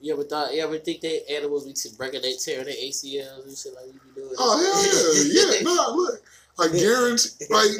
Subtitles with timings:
[0.00, 0.54] You ever thought?
[0.54, 3.92] You ever think that animals be breaking their tearing their ACLs and shit like we
[3.92, 4.34] be doing?
[4.38, 5.62] Oh hell yeah, yeah.
[5.62, 6.22] Nah, look,
[6.58, 7.70] I guarantee, like,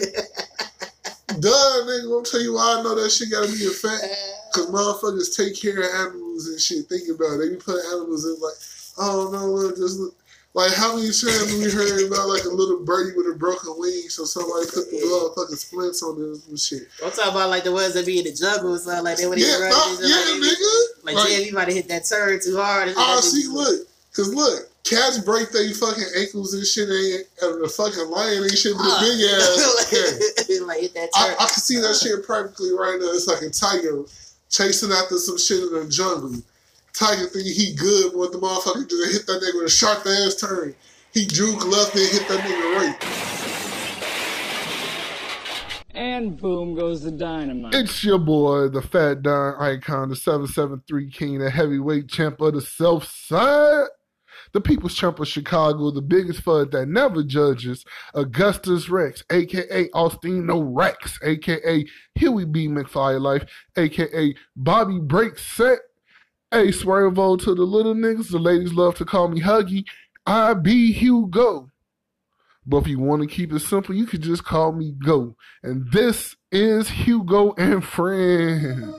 [1.40, 2.02] duh, nigga.
[2.02, 4.02] I'm gonna tell you why I know that shit gotta be a fact.
[4.54, 6.86] Cause motherfuckers take care of animals and shit.
[6.86, 7.38] Think about it.
[7.38, 8.58] They be putting animals in like,
[8.98, 10.14] oh no, look, just look.
[10.59, 13.79] Like how many times have we heard about like a little birdie with a broken
[13.79, 16.91] wing, so somebody put the motherfucking splints on it and shit.
[16.98, 19.30] I'm talking about like the ones that be in the jungle or something like that.
[19.30, 20.75] When Yeah, they run, they yeah, like, nigga.
[21.05, 22.93] Like, Like- damn, you might have hit that turn too hard.
[22.97, 27.71] Oh, see, look, cause look, cats break their fucking ankles and shit, ain't and the
[27.71, 29.38] fucking lion ain't shit, but a big ah.
[29.38, 29.63] ass
[30.59, 31.38] like, like hit that turn.
[31.38, 33.15] I can see that shit perfectly right now.
[33.15, 34.02] It's like a tiger
[34.51, 36.35] chasing after some shit in the jungle.
[36.98, 40.34] Tiger thinking he good, but the motherfucker just hit that nigga with a sharp ass
[40.34, 40.75] turn.
[41.15, 42.97] He juke left and hit that nigga right.
[45.95, 47.73] And boom goes the dynamite.
[47.77, 52.61] It's your boy, the Fat Don Icon, the 773 King, the heavyweight champ of the
[52.61, 53.87] South Side.
[54.52, 60.66] The People's Champ of Chicago, the biggest fud that never judges, Augustus Rex, aka Austino
[60.74, 62.66] Rex, aka Huey B.
[62.66, 63.45] McFly Life,
[63.76, 65.80] aka Bobby Break Set.
[66.50, 69.84] Hey, Swervo to the little niggas, the ladies love to call me Huggy.
[70.24, 71.70] I be Hugo.
[72.64, 75.36] But if you want to keep it simple, you could just call me Go.
[75.62, 78.94] And this is Hugo and Friends.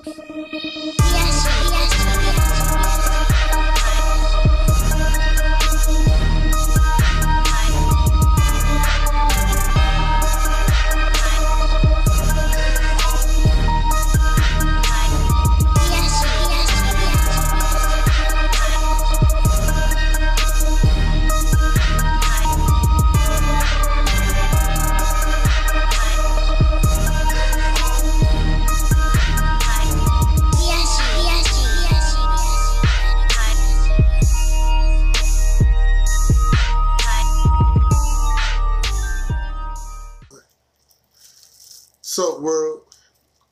[42.19, 42.81] Sup world?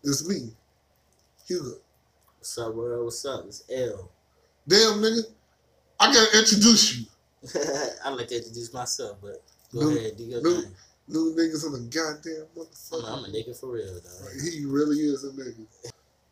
[0.03, 0.49] It's me,
[1.47, 1.77] Hugo.
[2.37, 3.05] What's up, world?
[3.05, 3.45] What's up?
[3.47, 4.11] It's L.
[4.67, 5.21] Damn nigga,
[5.97, 7.05] I gotta introduce you.
[8.03, 9.41] I like to introduce myself, but
[9.71, 10.71] go New- ahead, do your new- thing.
[11.07, 13.05] New niggas in the goddamn motherfucker.
[13.09, 14.27] I'm a nigga for real, though.
[14.51, 15.65] He really is a nigga.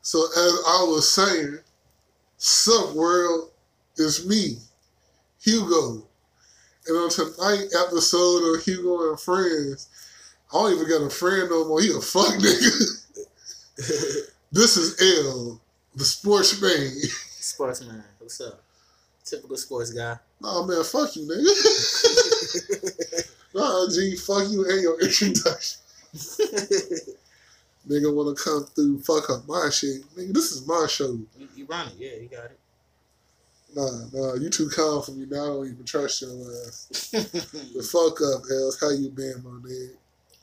[0.01, 1.59] So as I was saying,
[2.35, 3.51] sup world,
[3.97, 4.57] it's me,
[5.41, 6.05] Hugo.
[6.87, 9.87] And on tonight episode of Hugo and Friends,
[10.53, 11.81] I don't even got a friend no more.
[11.81, 13.01] He a fuck nigga.
[14.51, 15.59] this is L,
[15.95, 16.91] the sportsman.
[17.39, 18.61] Sportsman, what's up?
[19.23, 20.17] Typical sports guy.
[20.39, 21.53] Nah man, fuck you, nigga.
[23.55, 25.81] nah, G, fuck you and your introduction.
[27.87, 30.01] Nigga wanna come through, fuck up my shit.
[30.15, 31.11] Nigga, this is my show.
[31.11, 32.59] you, you run it, yeah, you got it.
[33.75, 35.43] Nah, nah, you too calm for me now.
[35.43, 36.31] I don't even trust your
[36.65, 36.87] ass.
[37.11, 38.79] The fuck up, Els.
[38.79, 39.95] How you been, my nigga?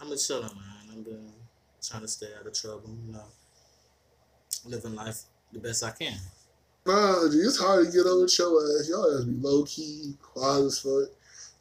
[0.03, 0.91] I'm just chilling, man.
[0.93, 1.33] I'm been
[1.81, 3.25] trying to stay out of trouble, you know.
[4.65, 6.19] Living life the best I can.
[6.85, 8.89] Nah, it's hard to get over your ass.
[8.89, 11.09] Y'all ass be low key, quiet as fuck.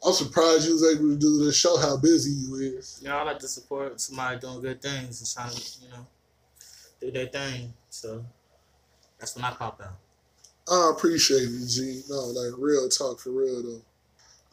[0.04, 2.98] I'm surprised you was able to do this show how busy you is.
[3.00, 6.06] You know, I like to support somebody doing good things and trying to, you know,
[7.00, 7.72] do their thing.
[7.90, 8.24] So
[9.20, 9.98] that's when I pop out.
[10.68, 12.02] I appreciate it, G.
[12.08, 13.82] No, like real talk for real though.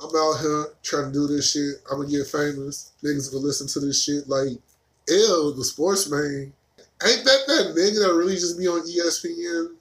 [0.02, 1.76] I'm out here trying to do this shit.
[1.92, 2.92] I'm gonna get famous.
[3.04, 4.58] Niggas gonna listen to this shit like
[5.10, 6.54] L, the sportsman.
[7.06, 9.76] Ain't that that nigga that really just be on ESPN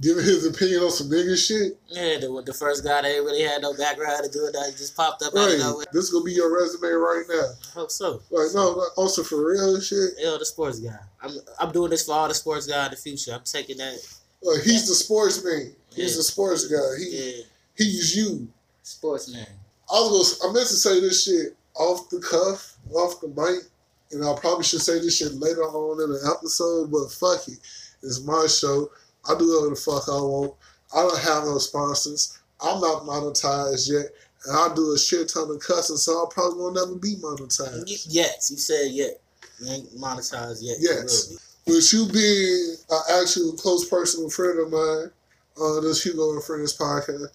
[0.00, 1.78] giving his opinion on some nigga shit?
[1.88, 4.74] Yeah, the, the first guy that ain't really had no background to do it, that
[4.76, 5.86] just popped up out of nowhere.
[5.92, 7.34] This gonna be your resume right now.
[7.70, 8.20] I hope so.
[8.30, 10.10] Like no, like, also for real shit.
[10.22, 10.98] L, the sports guy.
[11.22, 13.32] I'm I'm doing this for all the sports guy in the future.
[13.32, 13.98] I'm taking that.
[14.42, 15.74] Like he's the sportsman.
[15.94, 16.16] He's Yeah.
[16.18, 16.98] the sports guy.
[16.98, 17.42] He Yeah,
[17.74, 18.48] he's you.
[18.86, 19.46] Sportsman.
[19.90, 23.64] I was gonna, I meant to say this shit off the cuff, off the mic,
[24.12, 27.58] and I probably should say this shit later on in the episode, but fuck it.
[28.02, 28.90] It's my show.
[29.28, 30.54] I do whatever the fuck I want.
[30.94, 32.38] I don't have no sponsors.
[32.60, 34.06] I'm not monetized yet.
[34.46, 38.06] And I do a shit ton of cussing, so I probably won't never be monetized.
[38.08, 39.20] Yes, you said yet.
[39.60, 40.76] You ain't monetized yet.
[40.78, 41.30] Yes.
[41.30, 41.74] You will be.
[41.74, 45.10] With you being an actual close personal friend of mine
[45.58, 47.26] on this Hugo and Friends podcast,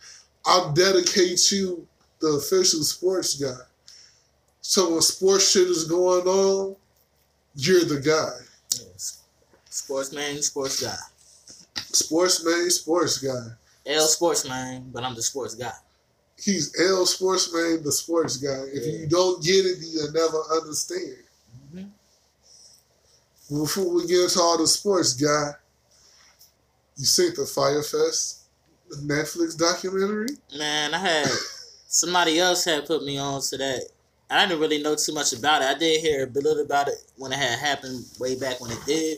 [0.46, 1.88] I'll dedicate you
[2.20, 3.58] the official sports guy.
[4.62, 6.76] So when sports shit is going on,
[7.56, 8.46] you're the guy.
[8.80, 9.22] Yes.
[9.70, 10.98] Sportsman, sports guy.
[11.92, 13.48] Sportsman, sports guy.
[13.86, 15.74] L sportsman, but I'm the sports guy.
[16.38, 18.64] He's L sportsman, the sports guy.
[18.72, 19.00] If Yeah.
[19.00, 21.24] you don't get it, you'll never understand.
[21.74, 21.92] Mhm.
[23.50, 25.56] Before we get into all the sports guy,
[26.98, 28.38] you seen the Fyre Fest?
[28.38, 28.41] The
[28.98, 30.38] Netflix documentary.
[30.58, 31.28] Man, I had
[31.88, 33.90] somebody else had put me on to that.
[34.30, 35.66] I didn't really know too much about it.
[35.66, 38.80] I did hear a little about it when it had happened way back when it
[38.86, 39.18] did.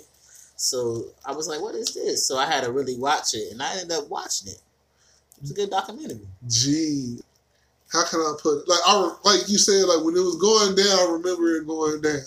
[0.55, 3.61] So I was like, "What is this?" So I had to really watch it, and
[3.61, 4.61] I ended up watching it.
[5.37, 6.27] It was a good documentary.
[6.47, 7.19] Gee,
[7.91, 8.67] how can I put it?
[8.67, 12.01] Like I like you said, like when it was going down, I remember it going
[12.01, 12.25] down.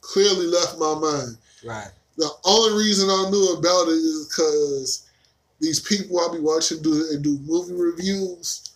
[0.00, 1.38] Clearly left my mind.
[1.64, 1.90] Right.
[2.16, 5.03] The only reason I knew about it is because
[5.64, 8.70] these people I'll be watching do and do movie reviews.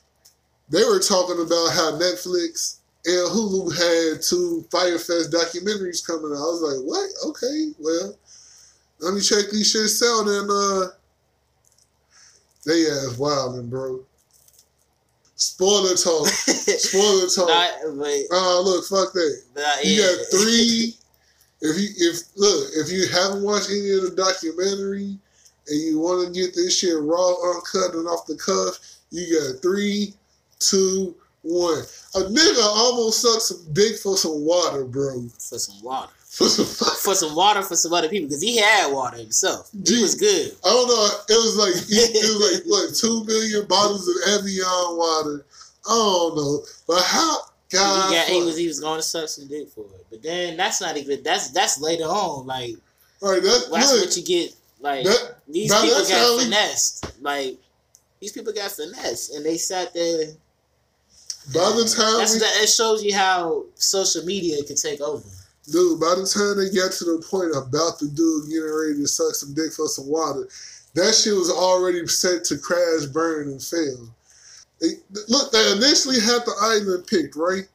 [0.70, 6.38] They were talking about how Netflix and Hulu had two Fyrefest documentaries coming out.
[6.38, 7.10] I was like, what?
[7.30, 8.18] Okay, well,
[9.00, 10.94] let me check these shits out and uh
[12.66, 14.04] they ass wildin', bro.
[15.36, 16.26] Spoiler talk.
[16.26, 17.48] Spoiler talk.
[17.48, 19.42] Not, but, Uh look, fuck that.
[19.84, 20.16] You yeah.
[20.16, 20.94] got three.
[21.60, 25.18] If you if look if you haven't watched any of the documentary
[25.70, 28.78] and you want to get this shit raw, uncut, and off the cuff,
[29.10, 30.14] you got three,
[30.58, 31.82] two, one.
[32.14, 35.28] A nigga almost sucked some dick for some water, bro.
[35.28, 36.12] for some water.
[36.28, 36.66] For some,
[37.02, 39.70] For some water for some other people because he had water himself.
[39.72, 40.52] He was good.
[40.64, 41.08] I don't know.
[41.28, 45.46] It was like it was like what two million bottles of Evian water.
[45.86, 47.38] I don't know, but how?
[47.70, 50.22] God, he, got, he was he was going to suck some dick for it, but
[50.22, 52.46] then that's not even that's that's later on.
[52.46, 52.76] Like
[53.20, 53.42] all right.
[53.42, 54.54] That, that's look, what you get.
[54.80, 57.22] Like that, these people got finessed.
[57.22, 57.58] Like
[58.20, 60.26] these people got finessed, and they sat there.
[61.52, 62.62] by the time That's we, that.
[62.62, 65.28] It shows you how social media can take over.
[65.70, 69.06] Dude, by the time they got to the point about the dude getting ready to
[69.06, 70.48] suck some dick for some water,
[70.94, 74.08] that shit was already set to crash, burn, and fail.
[74.80, 74.88] They,
[75.28, 77.68] look, they initially had the island picked, right?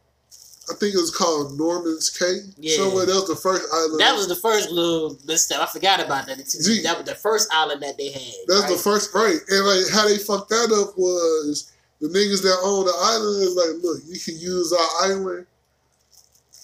[0.71, 2.39] I think it was called Norman's Cay.
[2.57, 2.77] Yeah.
[2.77, 3.99] Somewhere that was the first island.
[3.99, 5.59] That was the first little misstep.
[5.59, 6.37] I forgot about that.
[6.37, 6.81] Gee.
[6.83, 8.33] that was the first island that they had.
[8.47, 8.71] That's right?
[8.71, 9.39] the first, right?
[9.49, 13.55] And like how they fucked that up was the niggas that own the island is
[13.55, 15.45] like, look, you can use our island.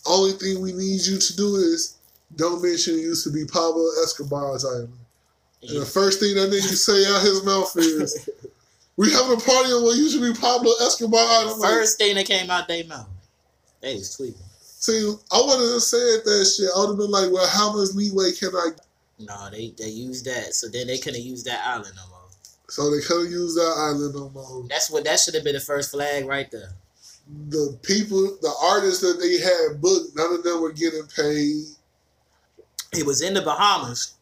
[0.07, 1.97] Only thing we need you to do is
[2.37, 4.93] don't mention it used to be Pablo Escobar's island.
[5.61, 8.29] And the first thing that nigga say out his mouth is,
[8.95, 12.25] "We having a party on what used to be Pablo Escobar." Like, first thing that
[12.25, 13.09] came out their mouth.
[13.81, 14.41] They was tweaking.
[14.61, 16.69] see, I wouldn't have said that shit.
[16.75, 18.71] I would have been like, "Well, how much leeway can I?"
[19.19, 22.19] No, they they used that, so then they couldn't use that island no more.
[22.69, 24.65] So they couldn't use that island no more.
[24.69, 26.71] That's what that should have been the first flag right there.
[27.49, 31.63] The people, the artists that they had booked, none of them were getting paid.
[32.93, 34.13] It was in the Bahamas.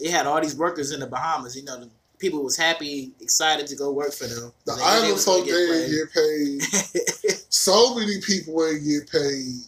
[0.00, 1.56] They had all these workers in the Bahamas.
[1.56, 1.90] You know, the
[2.22, 4.50] people was happy, excited to go work for them.
[4.64, 7.38] The They knew island was gonna folk, they didn't get paid.
[7.50, 9.60] So many people ain't get paid.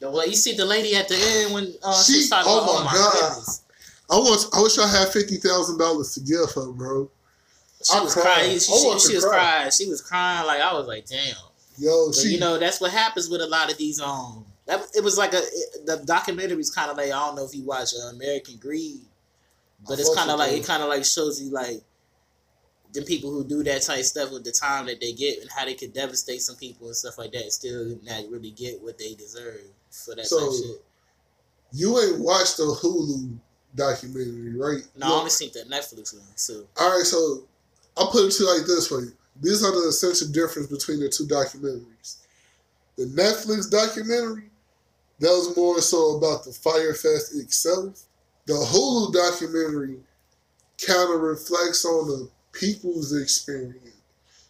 [0.00, 2.50] The way you see the lady at the end when uh, She- she, was talking
[2.52, 3.12] oh about, oh my my God.
[3.30, 3.62] goodness.
[4.10, 4.46] I want.
[4.54, 7.08] I wish I had fifty thousand dollars to give her, bro.
[7.84, 8.24] She I was cried.
[8.24, 8.58] crying.
[8.58, 9.34] She, she, she was cry.
[9.38, 9.70] crying.
[9.70, 11.34] She was crying like I was like, damn.
[11.78, 12.28] Yo, But she.
[12.30, 14.00] you know, that's what happens with a lot of these.
[14.00, 17.44] Um, that it was like a it, the documentary's kind of like I don't know
[17.44, 19.00] if you watch uh, American Greed,
[19.86, 21.82] but I it's kind of like it kind of like shows you like
[22.92, 25.64] the people who do that type stuff with the time that they get and how
[25.64, 29.14] they could devastate some people and stuff like that, still not really get what they
[29.14, 30.82] deserve for that So, shit.
[31.72, 33.38] You ain't watched the Hulu
[33.74, 34.82] documentary, right?
[34.96, 36.24] No, I only seen the Netflix one.
[36.36, 37.44] So All right, so
[37.96, 39.12] I'll put it to you like this for you.
[39.40, 42.16] These are the essential difference between the two documentaries.
[42.96, 44.50] The Netflix documentary,
[45.20, 48.02] that was more so about the Fyrefest itself.
[48.46, 49.98] The Hulu documentary
[50.84, 53.84] kind of reflects on the people's experience.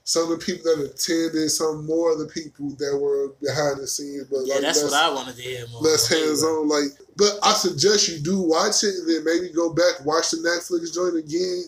[0.04, 3.86] Some of the people that attended, some more of the people that were behind the
[3.86, 5.82] scenes, but yeah, like that's less- what I wanted to hear more.
[5.82, 6.66] less hands on.
[6.66, 10.38] Like, but I suggest you do watch it and then maybe go back watch the
[10.38, 11.64] Netflix joint again.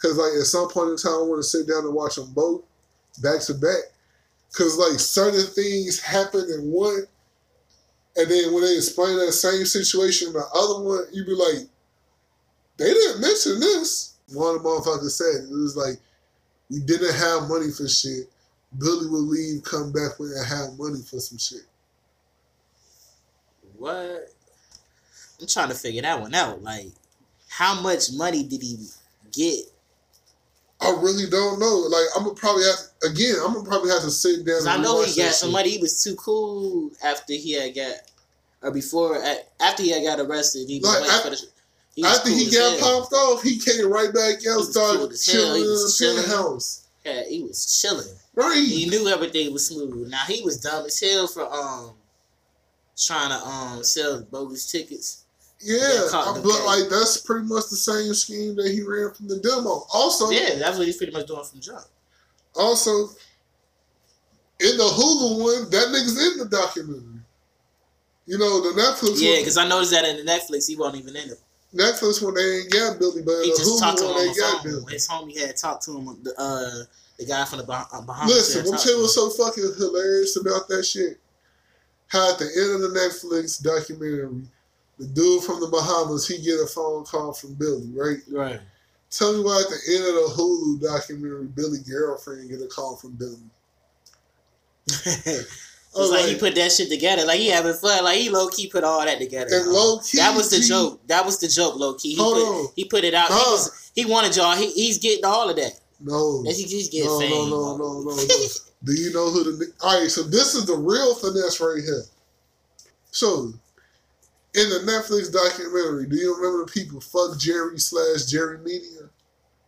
[0.00, 2.32] Cause like at some point in time, I want to sit down and watch them
[2.32, 2.62] both
[3.22, 3.92] back to back.
[4.56, 7.04] Cause like certain things happen in one,
[8.16, 11.68] and then when they explain that same situation in the other one, you be like,
[12.78, 14.15] they didn't mention this.
[14.32, 15.98] One of the motherfuckers said it was like,
[16.70, 18.28] we didn't have money for shit.
[18.78, 21.60] Billy will leave, come back when I have money for some shit.
[23.76, 24.28] What?
[25.40, 26.62] I'm trying to figure that one out.
[26.62, 26.86] Like,
[27.48, 28.78] how much money did he
[29.32, 29.64] get?
[30.80, 31.86] I really don't know.
[31.88, 33.36] Like I'm gonna probably have again.
[33.44, 34.58] I'm gonna probably have to sit down.
[34.60, 35.70] And I know he got some money.
[35.70, 37.94] He was too cool after he had got,
[38.62, 39.18] or before,
[39.58, 40.68] after he had got arrested.
[40.68, 41.42] He was Like, waiting I- for the.
[42.04, 43.00] After cool he got hell.
[43.00, 46.24] pumped off, he came right back out, started cool as chilling in the chilling.
[46.24, 46.86] penthouse.
[47.04, 48.06] Yeah, he was chilling.
[48.34, 48.66] Right.
[48.66, 50.10] He knew everything was smooth.
[50.10, 51.94] Now he was dumb as hell for um
[52.98, 55.24] trying to um sell bogus tickets
[55.60, 59.86] Yeah, but like that's pretty much the same scheme that he ran from the demo.
[59.92, 61.84] Also, Yeah, that's what he's pretty much doing from jump.
[62.54, 63.08] also
[64.58, 67.20] in the Hulu one, that nigga's in the documentary.
[68.26, 71.14] You know, the Netflix Yeah, because I noticed that in the Netflix, he wasn't even
[71.16, 71.40] in it.
[71.76, 74.40] Netflix one they ain't got Billy, but He just talked to him on they the
[74.40, 74.72] got phone.
[74.72, 74.92] Billy.
[74.92, 76.22] His homie had talked to him.
[76.22, 76.84] The uh,
[77.18, 78.34] the guy from the bah- uh, Bahamas.
[78.34, 81.18] Listen, I'm telling you what's so fucking hilarious about that shit.
[82.08, 84.42] How at the end of the Netflix documentary,
[84.98, 88.18] the dude from the Bahamas, he get a phone call from Billy, right?
[88.30, 88.60] Right.
[89.10, 92.96] Tell me why at the end of the Hulu documentary, Billy girlfriend get a call
[92.96, 93.36] from Billy.
[95.96, 97.24] Oh, it's like, like, he put that shit together.
[97.24, 98.04] Like he having fun.
[98.04, 99.48] Like he low key put all that together.
[99.50, 101.00] And low key, That was the joke.
[101.08, 101.76] That was the joke.
[101.76, 102.14] Low key.
[102.14, 102.68] He Hold put on.
[102.76, 103.28] he put it out.
[103.28, 104.54] He, was, he wanted y'all.
[104.56, 105.72] He, he's getting all of that.
[106.00, 107.30] no, he just getting no, fame.
[107.30, 108.22] no, no, no, no, no.
[108.84, 109.72] Do you know who the?
[109.82, 112.02] All right, so this is the real finesse right here.
[113.10, 113.52] So,
[114.54, 119.08] in the Netflix documentary, do you remember the people FuckJerry slash Jerry Media?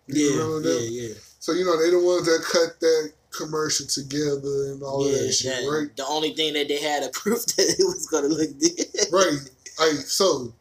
[0.08, 0.78] Do you Yeah, remember them?
[0.82, 1.14] yeah, yeah.
[1.40, 5.32] So you know they the ones that cut that commercial together and all yeah, that
[5.32, 5.96] shit, that- right?
[5.96, 9.12] The only thing that they had to prove that it was gonna look good.
[9.12, 9.38] Right.
[9.78, 10.52] Like so,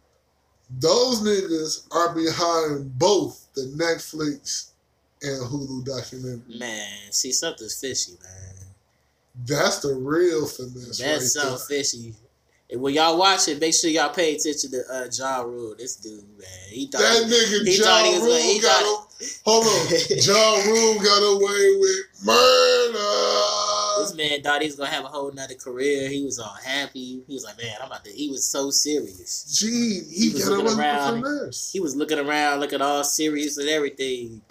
[0.79, 4.71] those niggas are behind both the Netflix
[5.21, 6.59] and Hulu documentary.
[6.59, 8.53] Man, see something's fishy, man.
[9.45, 11.57] That's the real finesse, That's right so there.
[11.79, 12.13] fishy.
[12.69, 15.73] And when y'all watch it, make sure y'all pay attention to uh, Ja Rule.
[15.77, 19.07] This dude, man, he thought That nigga he John he was Rule he got thought-
[19.21, 19.87] a, hold on.
[20.09, 24.01] Ja Rule got away with murder.
[24.01, 26.09] this man thought he was gonna have a whole nother career.
[26.09, 27.23] He was all happy.
[27.27, 28.11] He was like, man, I'm about to.
[28.11, 29.45] He was so serious.
[29.59, 31.53] Gee, He he was looking around.
[31.71, 34.41] He was looking around, looking all serious and everything.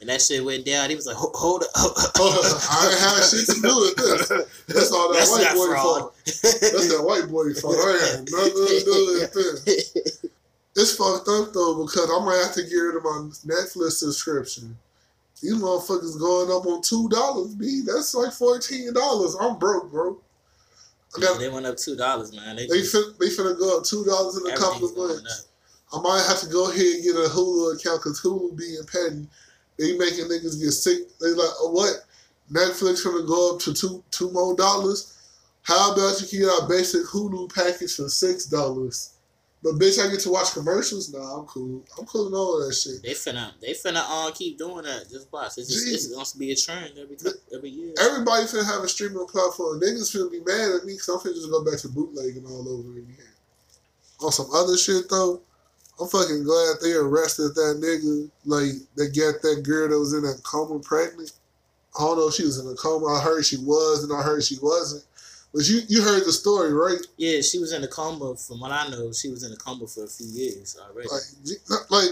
[0.00, 0.90] And that shit went down.
[0.90, 1.70] He was like, "Ho- hold up.
[1.74, 4.28] I ain't had shit to do with this.
[4.68, 5.82] That's all that That's white boy fraud.
[5.82, 6.14] fault.
[6.24, 7.76] That's that white boy fault.
[7.78, 10.24] I ain't nothing to do with this.
[10.76, 14.76] It's fucked up though because I might have to get rid of my Netflix subscription.
[15.42, 17.82] These motherfuckers going up on two dollars, b.
[17.86, 19.34] That's like fourteen dollars.
[19.40, 20.18] I'm broke, bro.
[21.18, 22.56] Got they went up two dollars, man.
[22.56, 25.48] They, they just, fin- they finna go up two dollars in a couple of months.
[25.94, 29.26] I might have to go ahead and get a Hulu account because Hulu being petty.
[29.78, 31.18] They making niggas get sick.
[31.18, 31.96] They like, oh, what?
[32.50, 35.12] Netflix gonna go up to two two more dollars.
[35.62, 39.16] How about you get our basic Hulu package for six dollars?
[39.62, 41.12] But bitch, I get to watch commercials.
[41.12, 41.82] Nah, I'm cool.
[41.98, 43.02] I'm cool with all of that shit.
[43.02, 45.10] They finna, they finna uh, keep doing that.
[45.10, 45.58] Just watch.
[45.58, 47.16] It's, just, it's going to be a trend every
[47.52, 47.92] every year.
[48.00, 49.80] Everybody finna have a streaming platform.
[49.80, 52.68] Niggas finna be mad at me because I'm finna just go back to bootlegging all
[52.68, 53.16] over again.
[54.22, 55.40] On some other shit though,
[56.00, 58.30] I'm fucking glad they arrested that nigga.
[58.44, 61.32] Like they got that girl that was in that coma pregnant.
[61.98, 63.06] I don't know if she was in a coma.
[63.06, 65.04] I heard she was, and I heard she wasn't.
[65.54, 66.98] But you you heard the story, right?
[67.16, 68.36] Yeah, she was in a coma.
[68.36, 71.08] From what I know, she was in a coma for a few years already.
[71.08, 72.10] Like, like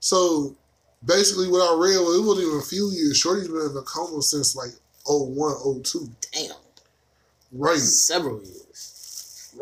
[0.00, 0.54] so.
[1.04, 3.16] Basically, what I read was it wasn't even a few years.
[3.16, 4.70] Shorty's been in a coma since like
[5.04, 6.08] 01, 02.
[6.30, 6.52] Damn,
[7.50, 7.76] Right.
[7.78, 8.61] several years.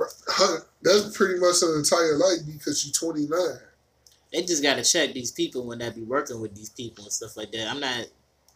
[0.82, 3.38] That's pretty much an entire life because you're 29.
[4.32, 7.36] They just gotta check these people when they be working with these people and stuff
[7.36, 7.68] like that.
[7.68, 8.06] I'm not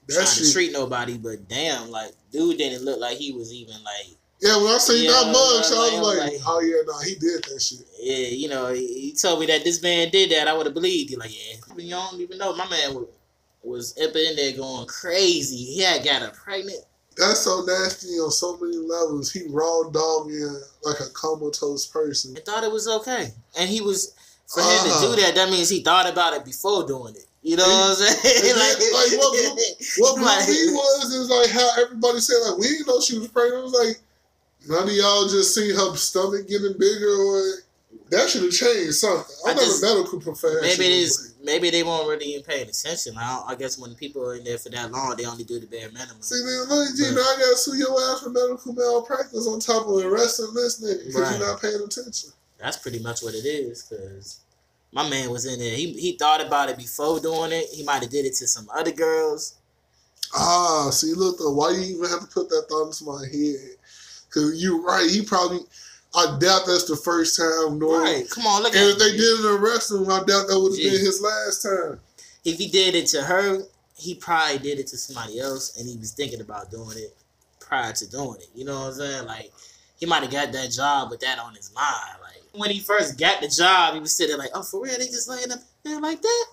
[0.09, 0.47] That trying shit.
[0.47, 4.57] to treat nobody, but damn, like dude didn't look like he was even like yeah,
[4.57, 7.63] when I say that much, I was like, like- oh yeah, nah, he did that
[7.63, 7.79] shit.
[7.99, 8.73] yeah, you know.
[8.75, 10.49] He, he told me that this man did that.
[10.49, 11.17] I would have believed you.
[11.19, 12.55] Like yeah, you don't even know.
[12.55, 13.07] My man was
[13.63, 15.57] was up in there going crazy.
[15.57, 16.81] He had got her pregnant.
[17.17, 19.33] That's so nasty on so many levels.
[19.33, 22.35] He raw dogging like a comatose person.
[22.37, 24.15] I thought it was okay, and he was
[24.47, 25.11] for him Uh-huh.
[25.13, 25.35] to do that.
[25.37, 27.27] That means he thought about it before doing it.
[27.43, 28.43] You know what I'm saying?
[28.43, 28.79] Then, like,
[29.19, 29.59] what
[29.99, 33.29] What like- me was is like how everybody said like we didn't know she was
[33.29, 33.61] pregnant.
[33.61, 34.01] I was like,
[34.69, 37.43] none of y'all just see her stomach getting bigger or
[38.11, 39.35] that should have changed something.
[39.45, 40.63] I'm I not just- a medical professional.
[40.63, 41.35] Maybe it is.
[41.43, 43.17] Maybe they weren't really even paying attention.
[43.19, 45.67] I, I guess when people are in there for that long, they only do the
[45.67, 46.23] bare minimum.
[46.23, 49.87] See, then, look, G, now I gotta sue your ass for medical malpractice on top
[49.87, 51.39] of arresting this nigga because Right.
[51.39, 52.31] you're not paying attention.
[52.59, 53.83] That's pretty much what it is.
[53.83, 54.41] Cause
[54.93, 55.77] my man was in there.
[55.77, 57.67] He he thought about it before doing it.
[57.73, 59.55] He might have did it to some other girls.
[60.35, 63.77] Ah, see, look though, why you even have to put that thought into my head?
[64.29, 65.09] Because you're right.
[65.11, 65.61] He probably,
[66.17, 67.79] I doubt that's the first time.
[67.79, 68.29] Nor, Right?
[68.31, 68.81] Come on, look at.
[68.81, 72.01] And if they didn't arrest him, I doubt that would have been his last time.
[72.45, 73.63] If he did it to her,
[73.97, 77.17] he probably did it to somebody else, and he was thinking about doing it
[77.61, 78.49] prior to doing it.
[78.55, 79.27] You know what I'm saying?
[79.27, 79.53] Like
[79.99, 82.19] he might have got that job with that on his mind.
[82.23, 84.99] Like when he first got the job, he was sitting like, "Oh, for real?
[84.99, 86.47] They just laying up there like that?"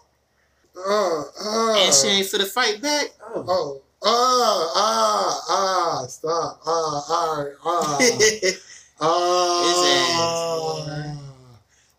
[0.78, 1.86] Ah, ah.
[1.86, 3.08] and she ain't for the fight back.
[3.36, 3.82] Oh.
[4.04, 6.60] Oh, ah, ah, ah, stop.
[6.66, 8.54] Ah, all right,
[9.02, 9.64] ah.
[9.68, 9.78] His
[10.20, 11.18] Ah.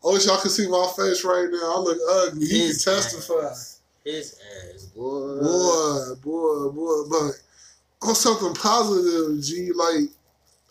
[0.04, 1.76] I wish y'all could see my face right now.
[1.76, 2.46] I look ugly.
[2.46, 3.48] He His can testify.
[3.50, 3.80] ass.
[4.04, 4.36] His
[4.74, 5.38] ass, boy.
[5.40, 7.02] Boy, boy, boy.
[7.08, 10.08] But on something positive, G, like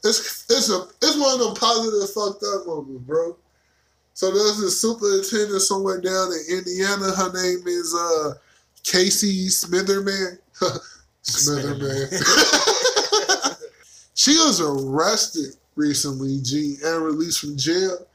[0.03, 3.37] it's it's a it's one of them positive fucked up moments, bro.
[4.13, 7.11] So there's this superintendent somewhere down in Indiana.
[7.15, 8.33] Her name is uh
[8.83, 10.39] Casey Smitherman.
[11.23, 12.09] Smitherman.
[14.13, 18.07] she was arrested recently, G, and released from jail.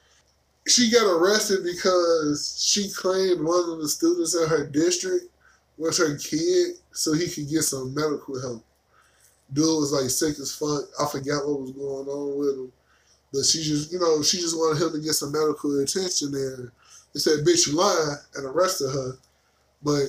[0.66, 5.26] She got arrested because she claimed one of the students in her district
[5.76, 8.64] was her kid so he could get some medical help.
[9.52, 10.88] Dude was like sick as fuck.
[11.00, 12.73] I forgot what was going on with him.
[13.32, 16.73] But she just, you know, she just wanted him to get some medical attention there.
[17.12, 19.12] They said, bitch, you lying, and arrested her.
[19.82, 20.06] But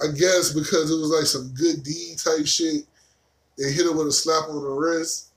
[0.00, 2.84] I guess because it was like some good deed type shit,
[3.58, 5.31] they hit her with a slap on the wrist.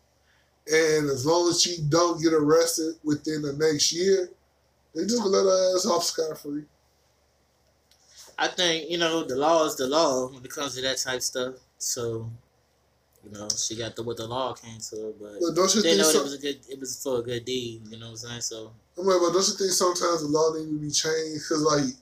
[0.67, 4.29] And as long as she don't get arrested within the next year,
[4.95, 6.63] they just gonna let her ass off scot free.
[8.37, 11.17] I think you know the law is the law when it comes to that type
[11.17, 11.53] of stuff.
[11.77, 12.29] So,
[13.23, 15.81] you know, she got the what the law came to her, but But don't you
[15.81, 16.59] they think know so- it was a good.
[16.69, 17.81] It was for a good deed.
[17.89, 18.41] You know what I'm saying?
[18.41, 21.43] So I'm like, but don't you think sometimes the law need to be changed?
[21.47, 21.93] Because like,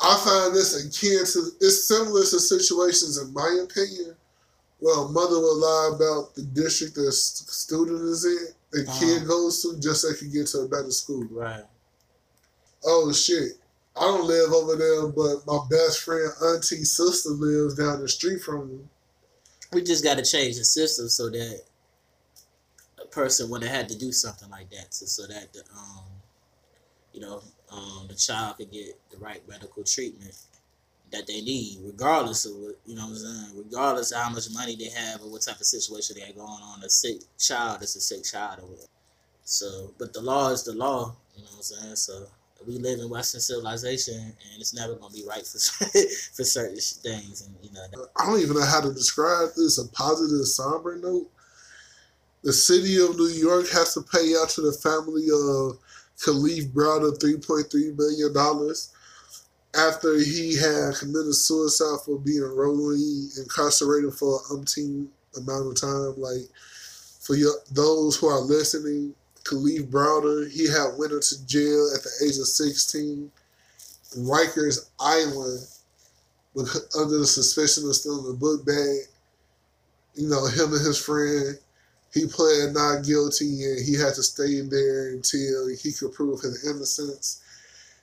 [0.00, 4.14] I find this akin to it's similar to situations, in my opinion,
[4.90, 8.98] a mother will lie about the district the student is in, the Uh-huh.
[8.98, 11.24] kid goes to, just so they can get to a better school.
[11.30, 11.64] right.
[12.84, 13.52] Oh shit.
[13.94, 18.42] I don't live over there, but my best friend, auntie, sister lives down the street
[18.42, 18.78] from me.
[19.72, 21.60] We just got to change the system so that
[23.00, 26.04] a person wouldn't have had to do something like that, so, so that the um,
[27.12, 30.34] you know, um, the child could get the right medical treatment
[31.12, 34.48] that they need, regardless of what you know what I'm saying, regardless of how much
[34.52, 36.82] money they have or what type of situation they got going on.
[36.82, 38.88] A sick child is a sick child or whatever.
[39.44, 41.96] So, but the law is the law, you know what I'm saying.
[41.96, 42.26] So
[42.66, 45.58] we live in Western civilization, and it's never gonna be right for
[46.34, 48.06] for certain things, and you know.
[48.16, 49.78] I don't even know how to describe this.
[49.78, 51.30] A positive, somber note.
[52.42, 55.78] The city of New York has to pay out to the family of
[56.24, 58.90] Kalief Browder three point three million dollars
[59.74, 65.06] after he had committed suicide for being wrongly incarcerated for an umpteen
[65.36, 66.14] amount of time.
[66.16, 66.48] Like
[67.20, 72.10] for your, those who are listening, Kalief Browder, he had went into jail at the
[72.24, 73.30] age of sixteen.
[74.16, 75.66] Rikers Island
[76.54, 78.98] under the suspicion of stealing a book bag.
[80.14, 81.58] You know, him and his friend,
[82.12, 86.42] he pled not guilty and he had to stay in there until he could prove
[86.42, 87.41] his innocence.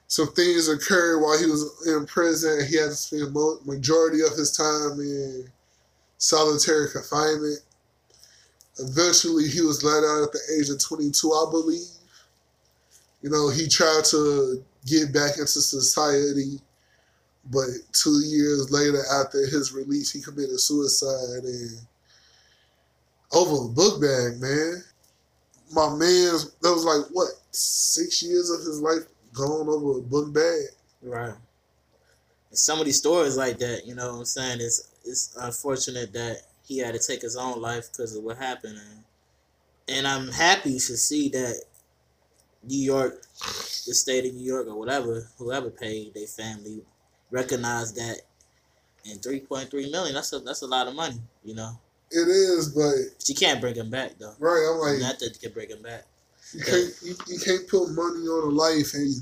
[0.09, 2.67] Some things occurred while he was in prison.
[2.67, 3.33] He had to spend
[3.65, 5.47] majority of his time in
[6.17, 7.59] solitary confinement.
[8.79, 11.87] Eventually, he was let out at the age of 22, I believe.
[13.21, 16.59] You know, he tried to get back into society
[17.51, 21.79] but two years later, after his release, he committed suicide and
[23.33, 24.83] over a book bag, man.
[25.71, 29.03] My man, that was like what six years of his life
[29.39, 30.61] gone over a book bag.
[31.01, 31.33] Right.
[32.49, 36.13] And some of these stories like that, you know what I'm saying, it's it's unfortunate
[36.13, 38.77] that he had to take his own life because of what happened.
[38.77, 39.03] And,
[39.97, 41.63] and I'm happy to see that
[42.63, 46.81] New York, the state of New York or whatever, whoever paid their family,
[47.31, 48.21] recognized that
[49.09, 51.79] and 3.3 million, that's a that's a lot of money, you know.
[52.11, 54.33] It is, but But you can't bring him back though.
[54.39, 56.05] right, I'm like Nothing can bring him back.
[56.53, 59.13] You can't you, you can't put money on a life and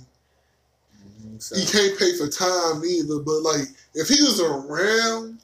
[1.39, 3.19] So, you can't pay for time either.
[3.19, 5.39] But like if he was around,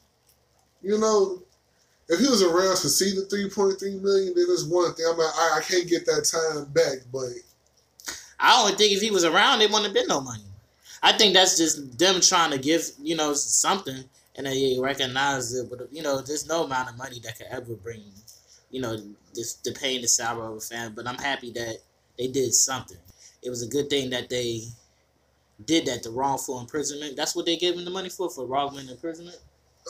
[0.82, 1.42] you know,
[2.08, 5.06] if he was around to see the three point three million, then it's one thing.
[5.10, 7.28] I'm like, I, I can't get that time back, but
[8.38, 10.44] I only think if he was around, it wouldn't have been no money.
[11.02, 14.04] I think that's just them trying to give, you know, something,
[14.36, 15.68] and they recognize it.
[15.70, 18.02] But you know, there's no amount of money that could ever bring,
[18.74, 18.96] you know,
[19.34, 20.94] this the pain, the sorrow of a family.
[20.96, 21.76] But I'm happy that
[22.18, 22.98] they did something.
[23.42, 24.62] It was a good thing that they
[25.64, 26.02] did that.
[26.02, 27.16] The wrongful imprisonment.
[27.16, 29.38] That's what they gave him the money for for wrongful imprisonment.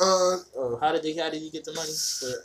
[0.01, 1.15] uh, Or how did they?
[1.15, 1.93] How did he get the money?
[2.21, 2.45] For,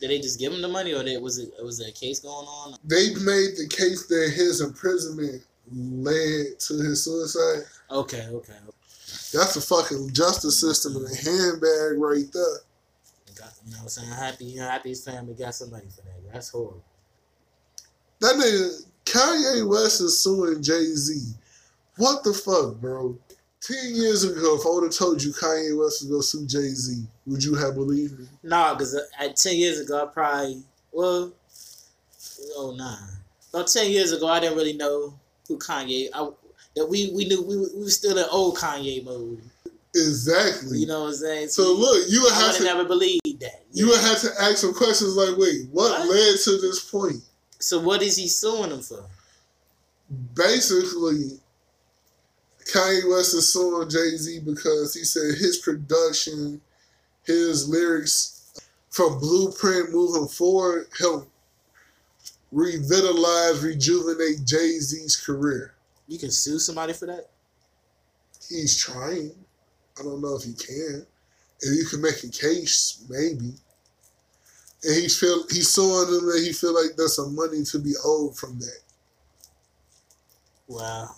[0.00, 2.18] did they just give him the money, or they, was it was there a case
[2.18, 2.76] going on?
[2.84, 7.62] they made the case that his imprisonment led to his suicide.
[7.90, 8.58] Okay, okay.
[9.32, 12.58] That's the fucking justice system in a handbag right there.
[13.66, 14.08] You know what I'm saying?
[14.10, 16.32] Happy, you happy his family got some money for that.
[16.32, 16.84] That's horrible.
[18.20, 21.34] That nigga Kanye West is suing Jay Z.
[21.96, 23.18] What the fuck, bro?
[23.60, 26.68] Ten years ago, if I would have told you Kanye West was gonna sue Jay
[26.68, 28.26] Z, would you have believed me?
[28.42, 31.32] Nah, because uh, at 10 years ago, I probably, well,
[32.56, 32.96] oh, nah.
[33.52, 35.14] About 10 years ago, I didn't really know
[35.48, 36.08] who Kanye.
[36.14, 36.28] I,
[36.76, 39.40] that we we knew we, we were still in old Kanye mode.
[39.96, 40.78] Exactly.
[40.78, 41.48] You know what I'm saying?
[41.48, 43.64] So look, you would have to never believed that.
[43.72, 46.08] you would have to ask some questions like, wait, what, What?
[46.10, 47.16] led to this point?
[47.58, 49.04] So what is he suing him for?
[50.34, 51.40] Basically,
[52.72, 56.60] Kanye West is suing Jay Z because he said his production,
[57.24, 61.28] his lyrics from Blueprint moving forward help
[62.52, 65.74] revitalize, rejuvenate Jay Z's career.
[66.06, 67.30] You can sue somebody for that?
[68.48, 69.32] He's trying.
[69.98, 71.06] I don't know if he can.
[71.60, 73.52] If you can make a case, maybe.
[74.84, 77.94] And he feel he's suing them that he feel like there's some money to be
[78.04, 78.80] owed from that.
[80.68, 81.08] Wow.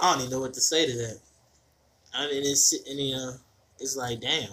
[0.00, 1.18] I don't even know what to say to that.
[2.14, 3.32] I mean, it's and, you know,
[3.78, 4.50] it's like damn.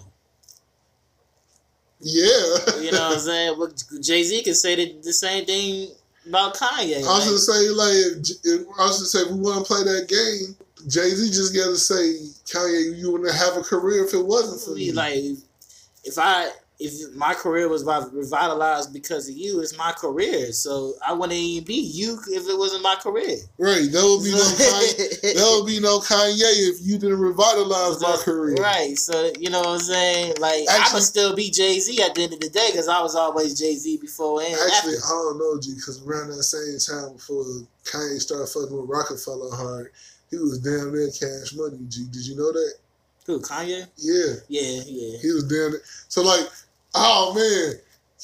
[2.00, 2.58] Yeah.
[2.80, 3.56] You know what I'm saying?
[3.60, 5.90] But Jay Z can say the, the same thing
[6.28, 6.96] about Kanye.
[6.96, 9.66] I was like, gonna say like if, if I was gonna say if we want
[9.66, 10.56] to play that game,
[10.88, 14.62] Jay Z just got to say Kanye, you wouldn't have a career if it wasn't
[14.62, 14.92] for me.
[14.92, 15.16] like
[16.04, 20.52] if I if my career was revi- revitalized because of you, it's my career.
[20.54, 23.36] So I wouldn't even be you if it wasn't my career.
[23.58, 25.22] right, there would be no Kanye.
[25.34, 28.56] There would be no Kanye if you didn't revitalize my career.
[28.58, 28.96] Right.
[28.96, 30.36] So you know what I'm saying?
[30.40, 32.88] Like I Actually- would still be Jay Z at the end of the day because
[32.88, 35.06] I was always Jay Z before and Actually, after.
[35.08, 37.44] I don't know, G, because around that same time before
[37.86, 39.92] Kanye started fucking with Rockefeller hard,
[40.30, 42.06] he was damn near cash money, G.
[42.12, 42.74] Did you know that?
[43.26, 43.88] Who Kanye?
[43.98, 45.18] Yeah, Yeah, yeah.
[45.22, 45.82] he was damn near.
[46.08, 46.48] So, like,
[46.96, 47.76] oh, man.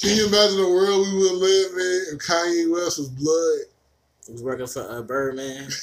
[0.02, 3.60] Can you imagine the world we would live in if Kanye West was blood?
[4.26, 5.68] He was working for uh, Birdman.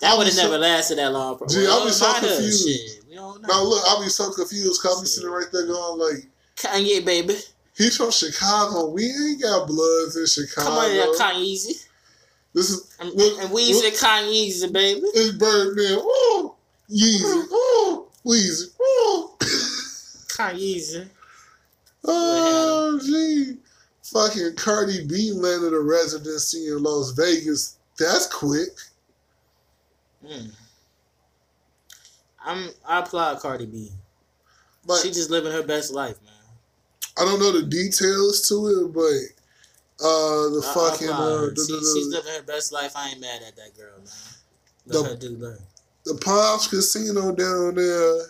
[0.00, 1.40] That would have was so- never lasted that long.
[1.48, 2.68] Gee, I'll be so confused.
[2.68, 3.48] Shit, we don't know.
[3.48, 7.04] Now, look, I'll be so confused because I'll be sitting right there going, like, Kanye,
[7.06, 7.36] baby.
[7.76, 8.88] he's from Chicago.
[8.90, 10.68] We ain't got bloods in Chicago.
[10.68, 11.86] Come on, Kanye.
[12.54, 15.00] This is, And, and we look, said Kanye, baby.
[15.14, 15.98] It's Birdman.
[16.04, 16.54] Woo!
[16.88, 17.50] Yeezy.
[17.50, 18.06] Woo!
[18.24, 18.70] Weezy.
[20.28, 21.08] Kanye.
[22.04, 23.56] Oh, gee.
[24.02, 27.78] Fucking Cardi B landed a residency in Las Vegas.
[27.98, 28.68] That's quick.
[30.24, 30.50] Mm.
[32.44, 32.70] I'm.
[32.86, 33.90] I applaud Cardi B.
[34.86, 36.32] Like, she just living her best life, man.
[37.18, 39.33] I don't know the details to it, but
[40.00, 42.92] uh, the I- I fucking applaud uh, the, She- she's living her best life.
[42.96, 44.06] I ain't mad at that girl, man.
[44.86, 45.58] The- Let her do her.
[46.04, 48.20] the Palms Casino down there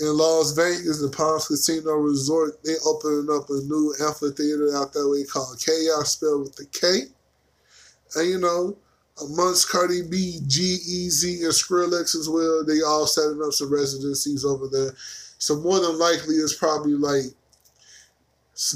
[0.00, 5.08] in Las Vegas, the Palms Casino Resort, they opening up a new amphitheater out that
[5.08, 7.02] way called Chaos, spelled with the K.
[8.14, 8.76] And you know,
[9.22, 14.66] amongst Cardi B, G-Eazy, and Skrillex as well, they all setting up some residencies over
[14.68, 14.92] there.
[15.38, 17.24] So more than likely, it's probably like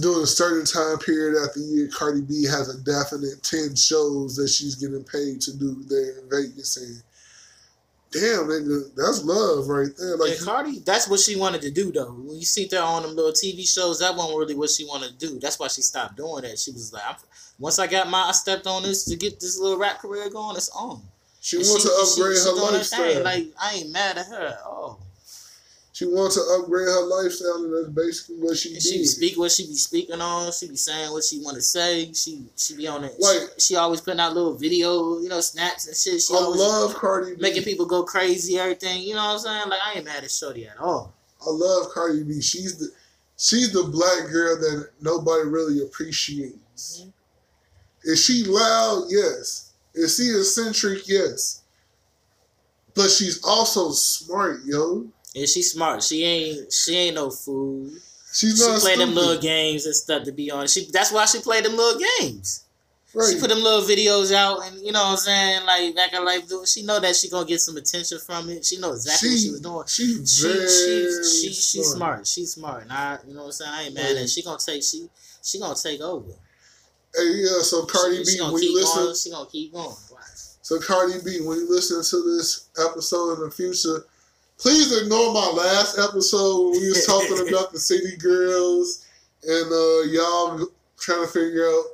[0.01, 4.35] during a certain time period after the year, Cardi B has a definite ten shows
[4.37, 7.03] that she's getting paid to do there in Vegas, and
[8.13, 10.17] damn, nigga, that's love right there.
[10.17, 12.13] Like, yeah, Cardi, that's what she wanted to do though.
[12.13, 15.19] When you see her on them little TV shows, that wasn't really what she wanted
[15.19, 15.39] to do.
[15.39, 16.59] That's why she stopped doing that.
[16.59, 17.17] She was like, I'm,
[17.59, 20.57] once I got my, I stepped on this to get this little rap career going.
[20.57, 21.03] It's on.
[21.41, 23.23] she And wants to upgrade she- her she lifestyle.
[23.25, 25.01] Like I ain't mad at her at all.
[25.97, 29.07] She wants to upgrade her lifestyle, and that's basically what she And she did.
[29.09, 30.53] speak what she be speaking on.
[30.53, 32.13] She be saying what she want to say.
[32.13, 33.15] She she be on it.
[33.19, 36.21] Like- she, she always putting out little video, you know, snaps and shit.
[36.21, 37.41] She I love Cardi B.
[37.41, 38.59] making people go crazy.
[38.59, 39.69] Everything, you know what I'm saying?
[39.71, 41.15] Like I ain't mad at Shorty at all.
[41.41, 42.43] I love Cardi B.
[42.43, 42.91] She's the
[43.39, 47.01] she's the black girl that nobody really appreciates.
[47.07, 47.13] Mhm.
[48.05, 49.07] Is she loud?
[49.09, 49.71] Yes.
[49.95, 51.09] Is she eccentric?
[51.09, 51.63] Yes.
[52.95, 55.07] But she's also smart, yo.
[55.37, 56.03] And she smart.
[56.03, 57.91] She ain't she ain't no fool.
[58.33, 60.67] She's She not play them little games and stuff to be on.
[60.67, 62.65] She that's why she played them little games.
[63.15, 63.33] right.
[63.33, 66.25] She put them little videos out, and you know what I'm saying, like back in
[66.25, 66.43] life.
[66.67, 68.65] She know that she gonna get some attention from it.
[68.65, 69.85] She know exactly what she was doing.
[69.87, 72.27] She's She very she she she's smart.
[72.27, 72.83] She's smart.
[72.85, 73.71] And I, you know what I'm saying.
[73.73, 74.23] I ain't mad at.
[74.23, 74.27] her.
[74.29, 75.09] She gonna take she
[75.43, 76.33] she gonna take over.
[77.15, 77.61] Hey, yeah.
[77.63, 79.17] So Cardi she, she B, when you listen, going.
[79.17, 79.87] She gonna keep going.
[80.11, 80.23] Watch.
[80.63, 84.05] So Cardi B, when you listen to this episode in the future,
[84.59, 89.07] please ignore my last episode when we was talking about the city girls
[89.43, 90.67] and uh, y'all
[90.99, 91.85] trying to figure out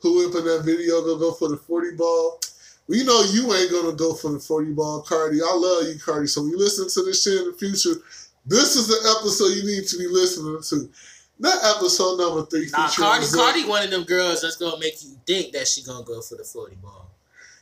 [0.00, 2.40] who up in that video gonna go for the 40 ball.
[2.88, 5.40] We know you ain't gonna go for the 40 ball, Cardi.
[5.40, 6.26] I love you, Cardi.
[6.26, 8.00] So when you listen to this shit in the future,
[8.44, 10.90] this is the episode you need to be listening to.
[11.38, 12.68] Not episode number three.
[12.72, 16.04] Nah, Cardi, Cardi, one of them girls that's gonna make you think that she gonna
[16.04, 17.11] go for the forty ball.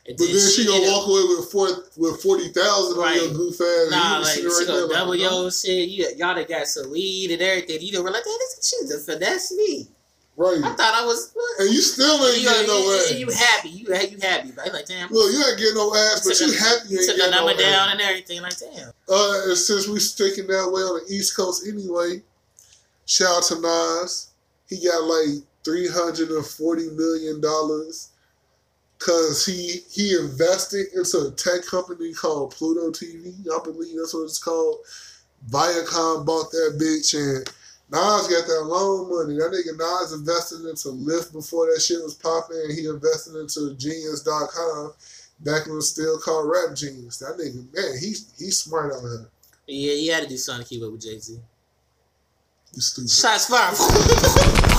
[0.07, 3.21] And But then she gonna end up- walk away with four with forty thousand Right.
[3.21, 3.91] on your goof ass.
[3.91, 5.41] Nah, You like she right gonna like, double no.
[5.41, 5.89] your shit.
[5.89, 7.81] You, y'all done got some weed and everything.
[7.81, 9.87] You don't realize that this she's a finesse me.
[10.37, 10.57] Right.
[10.63, 11.31] I thought I was.
[11.59, 13.11] And you still ain't you, getting no you, ass.
[13.13, 13.69] you happy?
[13.69, 14.51] You you happy?
[14.55, 15.11] But like damn.
[15.11, 17.61] Look, you ain't getting no ass, but you happy you took the getting no number
[17.61, 17.91] down ass.
[17.91, 18.41] and everything.
[18.41, 18.89] Like damn.
[19.07, 22.23] Uh, and since we sticking that way on the East Coast anyway,
[23.05, 24.27] shout out to Nas.
[24.67, 28.07] He got like three hundred and forty million dollars
[29.01, 33.33] because he he invested into a tech company called Pluto TV.
[33.49, 34.77] I believe that's what it's called.
[35.49, 37.49] Viacom bought that bitch and
[37.89, 39.37] Nas got that loan money.
[39.39, 43.73] That nigga Nas invested into Lyft before that shit was popping, and he invested into
[43.75, 44.93] Genius.com
[45.39, 47.17] back when it was still called Rap Genius.
[47.17, 49.29] That nigga, man, he's he's smart out here.
[49.67, 51.39] Yeah, he had to do something to keep up with Jay Z.
[52.73, 53.09] You stupid.
[53.09, 53.77] Shots fired.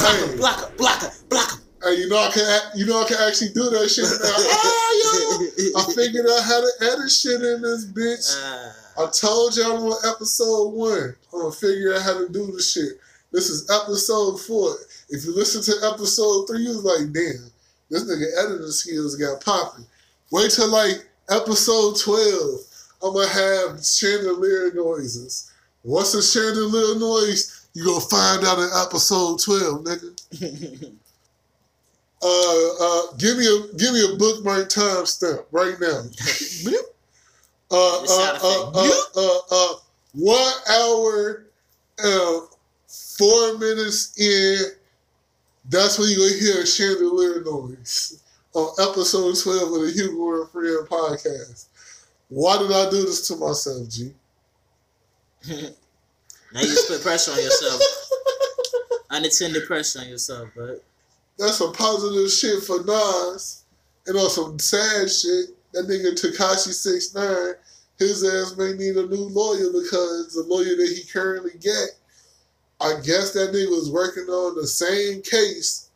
[0.00, 0.36] Hey.
[0.38, 1.60] Blocker, blocker, blocker.
[1.82, 4.36] Hey, you know I can you know I can actually do that shit now.
[4.36, 5.80] oh, yo.
[5.80, 8.36] I figured out how to edit shit in this bitch.
[8.36, 11.16] Uh, I told y'all on episode one.
[11.32, 13.00] I'm gonna figure out how to do this shit.
[13.32, 14.76] This is episode four.
[15.08, 17.50] If you listen to episode three, you was like, damn,
[17.88, 19.86] this nigga editing skills got popping.
[20.32, 22.60] Wait till like episode twelve.
[23.02, 25.50] I'm gonna have chandelier noises.
[25.80, 27.68] What's a chandelier noise?
[27.72, 30.96] You gonna find out in episode twelve, nigga.
[32.22, 36.02] Uh, uh, give me a give me a bookmark timestamp right now.
[37.70, 39.74] uh, uh, uh, uh, uh, uh,
[40.12, 41.46] one hour,
[42.04, 42.40] uh,
[42.86, 44.72] four minutes in.
[45.68, 48.22] That's when you're gonna hear a chandelier noise
[48.54, 51.66] on episode twelve of the Hugo and Friend podcast.
[52.28, 54.12] Why did I do this to myself, G?
[55.48, 55.54] now
[56.60, 57.80] you just put pressure on yourself.
[59.10, 60.84] Unintended pressure on yourself, but
[61.40, 63.64] That's some positive shit for Nas.
[64.06, 67.54] And on some sad shit, that nigga Tekashi Six Nine,
[67.98, 71.88] his ass may need a new lawyer because the lawyer that he currently get,
[72.78, 75.88] I guess that nigga was working on the same case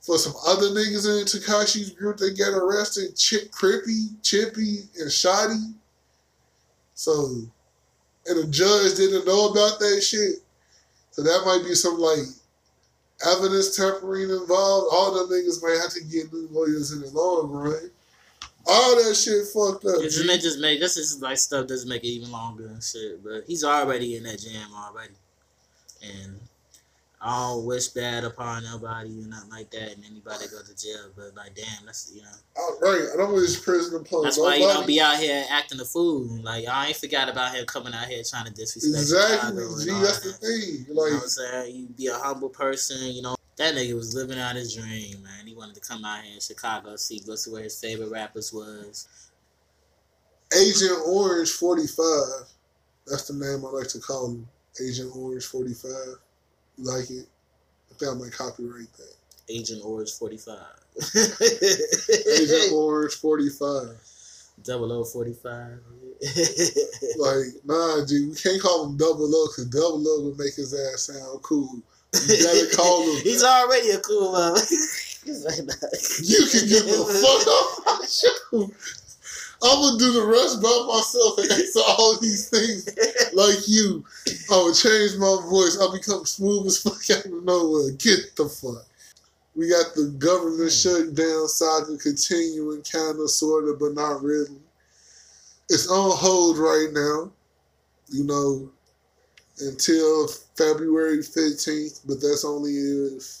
[0.00, 5.74] for some other niggas in Tekashi's group that get arrested, Chip Crippy, Chippy, and Shotty.
[6.94, 7.42] So,
[8.26, 10.42] and the judge didn't know about that shit.
[11.12, 12.18] So that might be some like
[13.26, 14.88] evidence tampering involved.
[14.92, 17.90] All them niggas may have to get new lawyers in the long run.
[18.66, 20.02] All that shit fucked up.
[20.02, 20.08] G.
[20.08, 23.24] just, just make this is like stuff doesn't make it even longer and shit.
[23.24, 25.14] But he's already in that jam already,
[26.02, 26.38] and
[27.20, 31.10] I don't wish bad upon nobody and nothing like that, and anybody go to jail.
[31.16, 33.08] But like, damn, that's you know, Oh, right.
[33.12, 34.62] I don't wish prison upon that's why nobody.
[34.62, 36.28] you don't be out here acting a fool.
[36.42, 39.90] Like I ain't forgot about him coming out here trying to disrespect Exactly, Chicago G.
[40.04, 40.40] That's that.
[40.40, 40.86] the thing.
[40.88, 41.74] You know Like, what I'm saying?
[41.76, 43.34] You be a humble person, you know.
[43.56, 45.44] That nigga was living out his dream, man.
[45.44, 48.52] He wanted to come out here in Chicago, see go to where his favorite rappers
[48.52, 49.08] was.
[50.56, 52.06] Agent Orange 45.
[53.08, 54.48] That's the name I like to call him.
[54.80, 55.90] Agent Orange 45.
[56.78, 57.26] Like it?
[57.90, 59.14] I think I might copyright that.
[59.48, 60.58] Agent Orange 45.
[62.28, 63.88] Agent Orange 45.
[64.62, 65.78] Double O 45.
[67.18, 70.74] Like, nah, G, we can't call him Double O because Double O would make his
[70.74, 71.80] ass sound cool.
[72.26, 73.16] You gotta call him.
[73.22, 74.32] He's already a cool.
[74.32, 75.74] Like, nah.
[76.22, 78.70] You can get the fuck off my show.
[79.62, 82.86] I'm gonna do the rest by myself and answer all these things
[83.34, 84.04] like you.
[84.52, 85.78] I would change my voice.
[85.80, 87.90] I'll become smooth as fuck out of nowhere.
[87.92, 88.86] Get the fuck.
[89.56, 90.68] We got the government hmm.
[90.68, 94.60] shutdown saga continuing, kind of, sort of, but not really.
[95.68, 97.32] It's on hold right now,
[98.08, 98.70] you know,
[99.58, 103.38] until February 15th, but that's only if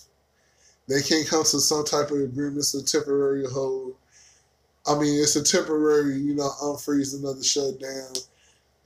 [0.88, 2.74] they can't come to some type of agreement.
[2.74, 3.94] A temporary hold.
[4.88, 8.14] I mean, it's a temporary, you know, unfreeze another shutdown.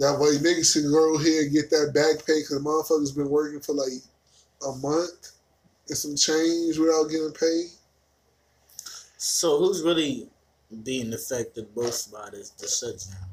[0.00, 3.60] That way, niggas can go ahead and get that back pay because motherfuckers been working
[3.60, 3.92] for like
[4.66, 5.32] a month
[5.88, 7.70] and some change without getting paid.
[9.16, 10.28] So who's really
[10.82, 13.28] being affected most by this the shutdown?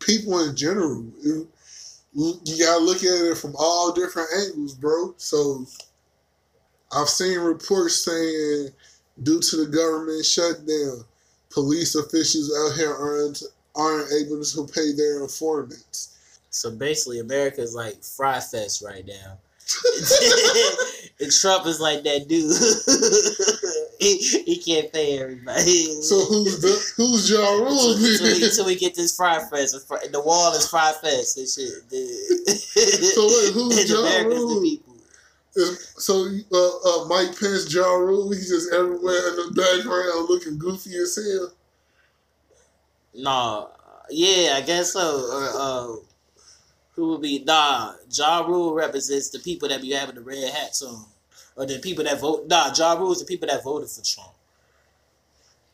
[0.00, 1.48] People in general, you
[2.12, 5.14] you gotta look at it from all different angles, bro.
[5.16, 5.64] So,
[6.92, 8.70] I've seen reports saying
[9.22, 11.04] due to the government shutdown,
[11.50, 13.42] police officials out here aren't
[13.76, 16.16] aren't able to pay their informants.
[16.50, 19.38] So basically, America is like Fry Fest right now.
[21.20, 22.50] and Trump is like that dude.
[24.00, 26.02] he, he can't pay everybody.
[26.02, 27.94] So who's the who's Ja Rule?
[27.94, 28.50] Until we, then?
[28.50, 29.88] till we get this Fry Fest.
[29.88, 31.70] The wall is Fry Fest and shit.
[33.14, 34.62] So wait, who's And Ja America's the Rule?
[34.62, 34.94] people.
[35.52, 40.96] So uh, uh, Mike Pence, Ja Rule, he's just everywhere in the background looking goofy
[40.96, 41.52] as hell.
[43.14, 43.70] No,
[44.10, 45.28] yeah, I guess so.
[45.32, 45.96] Or uh,
[46.94, 47.94] Who would be nah?
[48.10, 51.04] Ja Rule represents the people that be having the red hats on,
[51.56, 52.46] or the people that vote.
[52.46, 54.30] Nah, Ja Rule is the people that voted for Trump.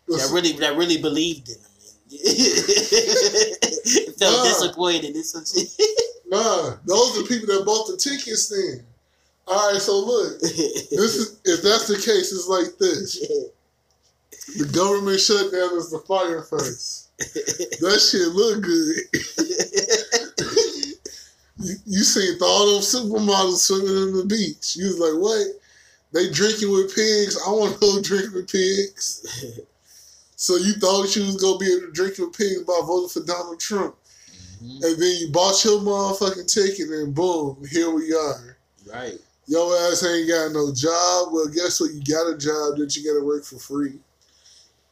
[0.09, 1.61] That really, that really believed in him.
[4.19, 4.45] Felt Nah.
[4.45, 5.69] disappointed some shit.
[6.29, 8.85] Nah, those are people that bought the tickets then.
[9.49, 13.19] All right, so look, this is if that's the case, it's like this.
[14.59, 17.11] The government shutdown is the Fyre Fest.
[17.19, 18.97] That shit look good.
[21.59, 24.77] you, you seen all them supermodels swimming in the beach.
[24.77, 25.47] You was like, what?
[26.13, 27.37] They drinking with pigs.
[27.47, 29.61] I want to go drink with pigs.
[30.37, 33.25] So you thought you was gonna be able to drink with pigs by voting for
[33.27, 33.97] Donald Trump,
[34.63, 34.85] Mhm.
[34.85, 38.57] and then you bought your motherfucking ticket, and boom, here we are.
[38.87, 39.19] Right.
[39.47, 41.29] Your ass ain't got no job.
[41.33, 41.93] Well, guess what?
[41.93, 43.99] You got a job that you got to work for free.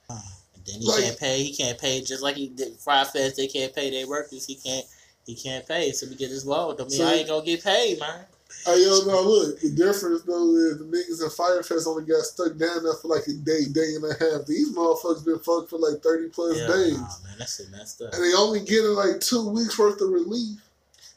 [0.09, 0.21] And
[0.64, 1.43] then he Like- can't pay.
[1.45, 3.37] He can't pay just like he did Fyre Fest.
[3.37, 4.45] They can't pay their workers.
[4.47, 4.87] He can't.
[5.27, 5.90] He can't pay.
[5.93, 6.73] So we get his wall.
[6.79, 8.27] I mean, So- I ain't gonna get paid, man.
[8.64, 12.57] Hey, yo, now look, the difference though is the niggas in Fyrefest only got stuck
[12.57, 14.47] down there for like a day, day and a half.
[14.47, 16.93] These motherfuckers been fucked for like 30 plus Yeah, days.
[16.95, 18.14] nah, man, that shit messed up.
[18.14, 20.61] And they only getting like two weeks worth of relief.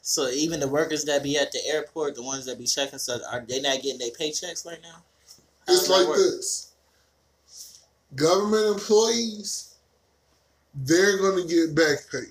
[0.08, 3.20] So even the workers that be at the airport, the ones that be checking stuff,
[3.30, 5.02] are they not getting their paychecks right now?
[5.66, 6.16] How It's like work?
[6.16, 6.72] this.
[8.14, 9.74] Government employees,
[10.74, 12.24] they're gonna get back pay.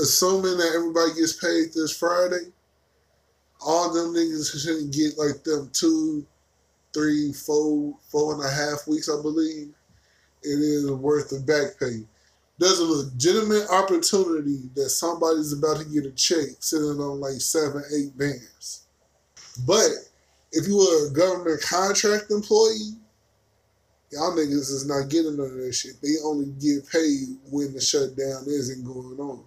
[0.00, 2.50] Assuming that everybody gets paid this Friday,
[3.60, 6.26] all them niggas shouldn't get like them two,
[6.94, 9.68] three, four, four and a half weeks, I believe.
[10.42, 12.06] It is worth of back pay.
[12.58, 17.82] There's a legitimate opportunity that somebody's about to get a check sitting on like seven,
[17.96, 18.86] eight bands.
[19.66, 19.88] But
[20.52, 22.94] if you were a government contract employee,
[24.12, 26.00] y'all niggas is not getting none of that shit.
[26.00, 29.44] They only get paid when the shutdown isn't going on.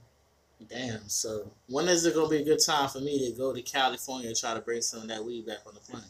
[0.70, 1.08] Damn.
[1.08, 4.28] So when is it gonna be a good time for me to go to California
[4.28, 6.04] and try to bring some of that weed back on the plane?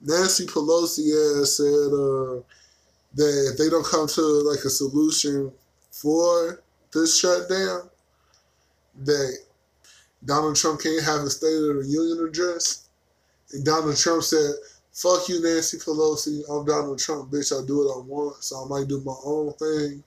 [0.00, 2.40] Nancy Pelosi ass said uh,
[3.14, 5.52] that if they don't come to like a solution
[6.00, 7.90] for this shutdown,
[9.04, 9.38] that
[10.24, 12.88] Donald Trump can't have a State of the Union address.
[13.52, 14.54] And Donald Trump said,
[14.92, 16.42] "Fuck you, Nancy Pelosi.
[16.48, 17.52] I'm Donald Trump, bitch.
[17.52, 20.04] I do what I want, so I might do my own thing."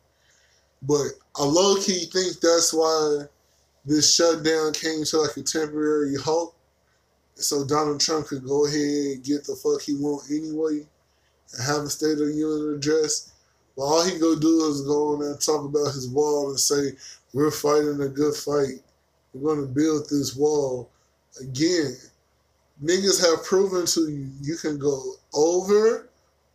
[0.81, 3.27] But I low key think that's why
[3.85, 6.55] this shutdown came to like a temporary halt
[7.35, 10.87] so Donald Trump could go ahead and get the fuck he want anyway
[11.53, 13.30] and have a State of the Union address.
[13.81, 16.59] But all he go do is go on there and talk about his wall and
[16.59, 16.91] say,
[17.33, 18.75] we're fighting a good fight.
[19.33, 20.91] We're going to build this wall.
[21.41, 21.97] Again,
[22.83, 26.09] niggas have proven to you you can go over,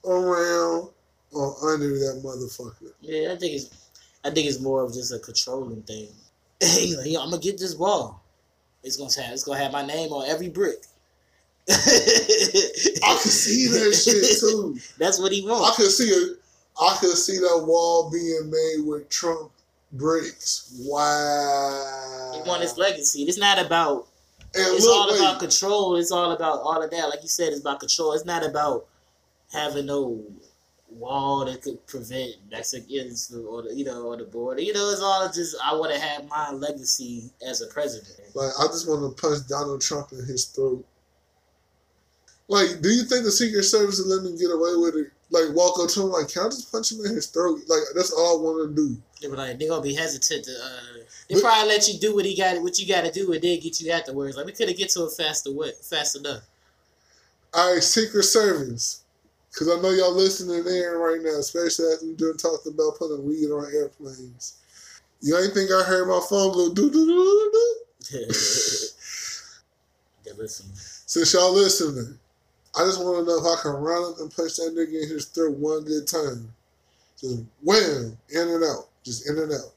[0.04, 0.90] around,
[1.32, 2.92] or under that motherfucker.
[3.00, 3.90] Yeah, I think it's
[4.24, 6.10] I think it's more of just a controlling thing.
[6.60, 8.22] He's like, yo, I'm gonna get this wall.
[8.84, 10.84] It's gonna have it's gonna have my name on every brick.
[11.68, 14.78] I can see that shit too.
[14.96, 15.72] That's what he wants.
[15.72, 16.38] I could see it.
[16.80, 19.50] I could see that wall being made with Trump
[19.92, 20.74] bricks.
[20.86, 22.32] Wow.
[22.34, 23.22] He want his legacy.
[23.22, 24.08] It's not about
[24.54, 25.96] And it's look, all wait, about control.
[25.96, 27.08] It's all about all of that.
[27.08, 28.12] Like you said, it's about control.
[28.12, 28.86] It's not about
[29.52, 30.22] having no
[30.90, 34.60] wall that could prevent that's against the, or the you know or the border.
[34.60, 38.34] You know, it's all just I want to have my legacy as a president.
[38.34, 40.84] like I just want to punch Donald Trump in his throat.
[42.48, 45.12] Like, do you think the Secret Service will let him get away with it?
[45.30, 47.60] Like, walk up to him like, can I just punch him in his throat?
[47.66, 48.96] Like, that's all I want to do.
[49.20, 50.52] They were like, they're gonna be hesitant to.
[50.52, 50.80] Uh,
[51.28, 53.42] they But- probably let you do what he got, what you got to do, and
[53.42, 54.36] then get you afterwards.
[54.36, 56.42] Like we could have get to it faster, what fast enough.
[57.54, 59.00] All right, Secret Service.
[59.50, 63.24] Because I know y'all listening in right now, especially after we done talked about putting
[63.26, 64.58] weed on airplanes.
[65.22, 68.36] You ain't think I heard my phone go do do do do do?
[71.06, 72.18] Since y'all listening,
[72.76, 75.08] I just want to know if I can run up and punch that nigga in
[75.08, 76.52] his throat one good time.
[77.18, 78.88] Just wham, in and out.
[79.02, 79.72] Just in and out.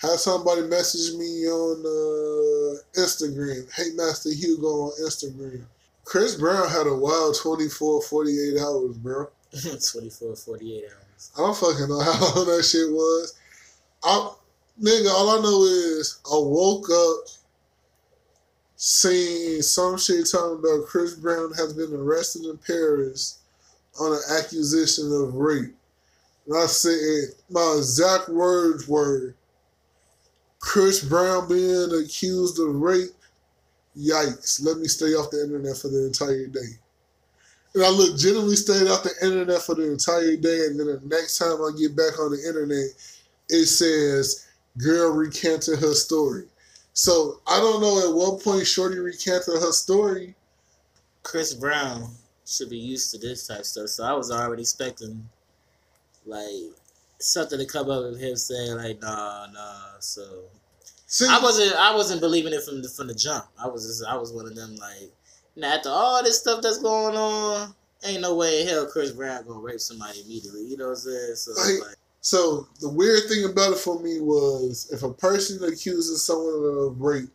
[0.00, 3.68] Have somebody message me on uh, Instagram.
[3.74, 5.64] Hey, Master Hugo on Instagram.
[6.04, 9.28] Chris Brown had a wild 24, 48 hours, bro.
[9.92, 11.32] 24, 48 hours.
[11.36, 13.34] I don't fucking know how long that shit was.
[14.04, 14.30] I,
[14.80, 17.37] nigga, all I know is I woke up
[18.78, 23.40] seeing some shit talking about Chris Brown has been arrested in Paris
[24.00, 25.74] on an accusation of rape.
[26.46, 29.34] And I said, my exact words were,
[30.60, 33.10] Chris Brown being accused of rape,
[33.96, 36.78] yikes, let me stay off the internet for the entire day.
[37.74, 40.66] And I legitimately stayed off the internet for the entire day.
[40.66, 42.90] And then the next time I get back on the internet,
[43.48, 44.46] it says,
[44.78, 46.44] girl recanted her story.
[46.98, 50.34] So I don't know at what point Shorty recanted her story.
[51.22, 52.10] Chris Brown
[52.44, 53.86] should be used to this type of stuff.
[53.90, 55.28] So I was already expecting
[56.26, 56.72] like
[57.20, 60.00] something to come up with him saying like nah nah.
[60.00, 60.40] So
[61.06, 63.44] See, I wasn't I wasn't believing it from the from the jump.
[63.62, 65.12] I was just I was one of them like
[65.54, 67.74] now after all this stuff that's going on,
[68.04, 70.64] ain't no way in hell Chris Brown gonna rape somebody immediately.
[70.64, 71.34] You know what I'm saying?
[71.36, 75.62] So Like- like So the weird thing about it for me was if a person
[75.64, 77.30] accuses someone of rape,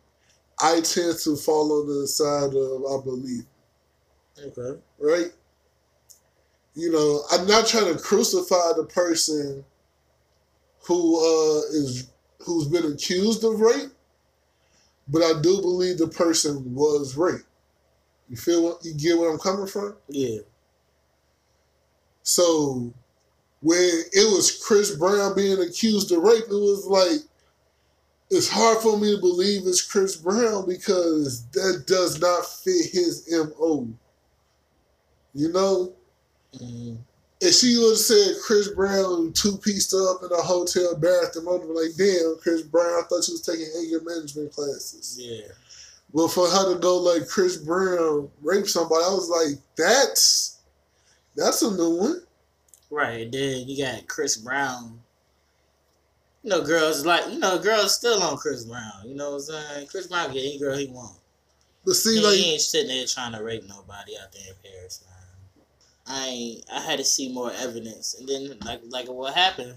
[0.60, 3.44] I tend to fall on the side of I believe,
[4.38, 4.80] okay.
[4.98, 5.32] right?
[6.74, 9.64] You know, I'm not trying to crucify the person
[10.86, 12.10] who uh, is
[12.40, 13.90] who's been accused of rape,
[15.08, 17.46] but I do believe the person was raped.
[18.28, 19.96] You feel what you get where I'm coming from?
[20.08, 20.40] Yeah.
[22.22, 22.92] So
[23.64, 27.20] when it was Chris Brown being accused of rape, it was like
[28.30, 33.26] it's hard for me to believe it's Chris Brown because that does not fit his
[33.32, 33.88] MO.
[35.32, 35.94] You know?
[36.60, 36.98] Mhm.
[37.40, 41.62] If she would have said Chris Brown two pieced up in a hotel bathroom, I'd
[41.62, 45.16] be like, damn, Chris Brown, I thought she was taking anger management classes.
[45.18, 45.48] Yeah.
[46.12, 50.58] But for her to go like Chris Brown rape somebody, I was like, that's
[51.34, 52.22] that's a new one.
[52.94, 55.00] Right, and then you got Chris Brown.
[56.44, 58.92] You know, girls like you know, girls still on Chris Brown.
[59.04, 59.86] You know what I'm saying?
[59.88, 61.18] Chris Brown get any girl he want.
[61.84, 64.54] But see, He, like he ain't sitting there trying to rape nobody out there in
[64.72, 65.66] Paris, man.
[66.06, 69.74] I ain't, I had to see more evidence, and then like like what happened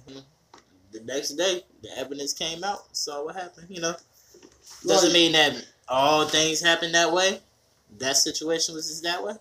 [0.92, 2.96] the next day, the evidence came out.
[2.96, 3.68] Saw what happened.
[3.70, 3.96] You know,
[4.86, 7.42] doesn't Like- mean that all things happen that way.
[7.98, 9.34] That situation was just that way.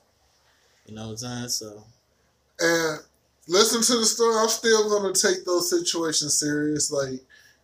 [0.86, 1.48] You know what I'm saying?
[1.50, 1.84] So
[2.60, 3.00] And
[3.46, 4.36] listen to the story.
[4.36, 6.90] I'm still gonna take those situations serious.
[6.90, 7.20] Like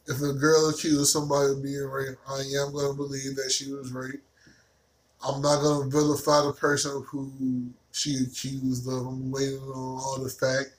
[0.06, 3.92] if a girl accuses somebody of being raped, I am gonna believe that she was
[3.92, 4.24] raped.
[5.24, 9.06] I'm not gonna vilify the person who she accused of.
[9.06, 10.70] I'm waiting on all the fact.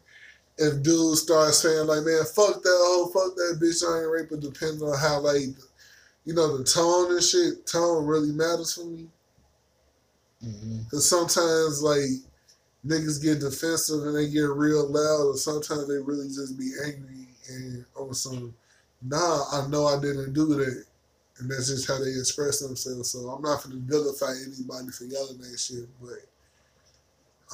[0.57, 4.31] If dudes start saying like, "Man, fuck that hoe, fuck that bitch," I ain't raped.
[4.31, 5.55] But depends on how like,
[6.25, 7.65] you know, the tone and shit.
[7.65, 9.07] Tone really matters for me.
[10.45, 10.81] Mm-hmm.
[10.91, 12.21] Cause sometimes like
[12.85, 17.27] niggas get defensive and they get real loud, or sometimes they really just be angry
[17.49, 18.53] and on some,
[19.01, 20.85] nah, I know I didn't do that,
[21.39, 23.11] and that's just how they express themselves.
[23.11, 26.19] So I'm not gonna vilify anybody for yelling that shit, but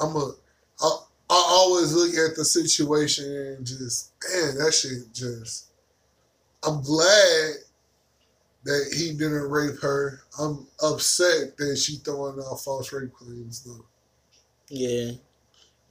[0.01, 0.31] I'm a,
[0.81, 0.97] I,
[1.31, 5.65] I always look at the situation and just, man, that shit just.
[6.65, 7.53] I'm glad
[8.65, 10.21] that he didn't rape her.
[10.39, 13.85] I'm upset that she throwing out false rape claims though.
[14.69, 15.11] Yeah,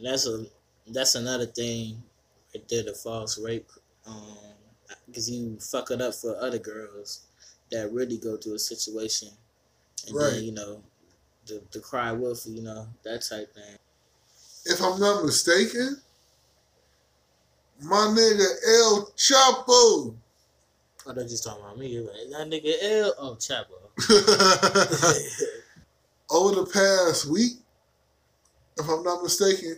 [0.01, 0.47] that's a
[0.87, 2.03] that's another thing
[2.55, 2.85] right there.
[2.85, 3.69] The false rape,
[4.07, 4.37] um,
[5.07, 7.27] because you fuck it up for other girls
[7.71, 9.29] that really go through a situation,
[10.07, 10.31] and Right.
[10.35, 10.83] then you know,
[11.47, 13.77] the the cry wolf, you know, that type thing.
[14.65, 16.01] If I'm not mistaken,
[17.83, 18.47] my nigga
[18.79, 20.15] El Chapo.
[21.07, 21.97] Oh, they just talking about me.
[21.97, 23.15] That nigga L.
[23.19, 23.79] Oh, Chapo.
[26.31, 27.53] Over the past week,
[28.79, 29.77] if I'm not mistaken,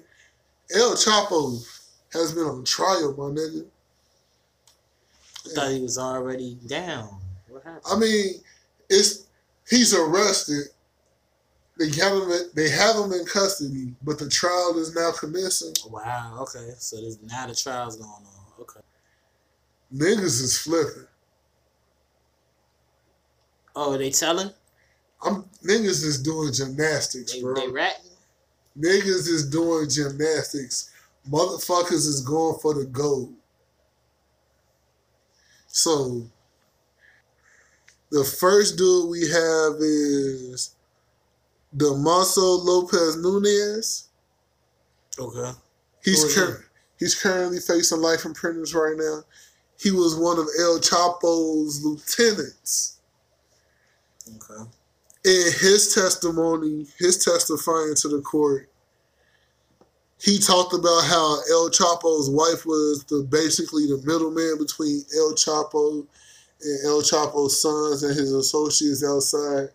[0.74, 1.62] El Chapo
[2.12, 3.64] has been on trial, my nigga.
[5.46, 7.09] I thought he was already down.
[7.48, 7.82] What happened?
[7.90, 8.34] I mean,
[8.88, 9.26] it's
[9.68, 10.64] he's arrested.
[11.78, 12.30] They have him.
[12.55, 15.72] They have him in custody, but the trial is now commencing.
[15.90, 16.36] wow.
[16.42, 16.72] Okay.
[16.78, 18.24] So there's, now the trial's going on.
[18.61, 18.80] Okay.
[19.94, 21.07] Niggas is flipping.
[23.74, 24.51] Oh, they telling?
[25.22, 27.55] I'm niggas is doing gymnastics, They, bro.
[27.55, 28.09] they ratting?
[28.80, 30.90] Niggas is doing gymnastics.
[31.30, 33.34] Motherfuckers is going for the gold.
[35.66, 36.24] So
[38.10, 40.74] the first dude we have is
[41.76, 44.08] Damaso Lopez Nunez.
[45.18, 45.52] Okay.
[46.02, 46.64] He's cur-
[46.98, 49.22] he's currently facing life in imprisonment right now.
[49.78, 52.98] He was one of El Chapo's lieutenants.
[54.36, 54.70] Okay.
[55.24, 58.69] in his testimony, his testifying to the court,
[60.22, 66.06] he talked about how El Chapo's wife was the basically the middleman between El Chapo
[66.62, 69.68] and El Chapo's sons and his associates outside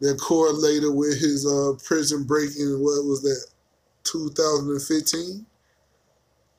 [0.00, 2.82] that correlated with his uh, prison breaking.
[2.82, 3.44] What was that,
[4.04, 5.44] 2015?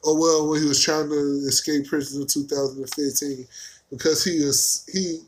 [0.03, 3.47] Oh well, when he was trying to escape prison in 2015,
[3.89, 5.19] because he is he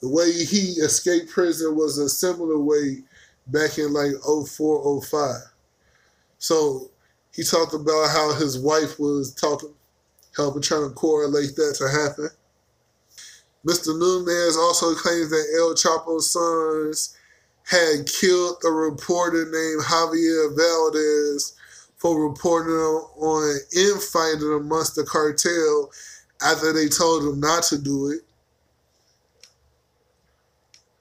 [0.00, 3.02] the way he escaped prison was a similar way
[3.46, 5.36] back in like 04, 05.
[6.38, 6.91] So
[7.34, 9.74] he talked about how his wife was talking,
[10.36, 12.28] helping trying to correlate that to happen.
[13.66, 13.96] Mr.
[13.98, 17.16] Nunez also claims that El Chapo's sons
[17.64, 21.54] had killed a reporter named Javier Valdez
[21.96, 25.90] for reporting on infighting amongst the cartel
[26.42, 28.20] after they told him not to do it.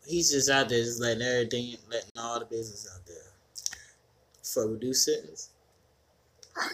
[0.05, 3.15] He's just out there, just letting everything, letting all the business out there
[4.43, 5.50] for reduced sentence.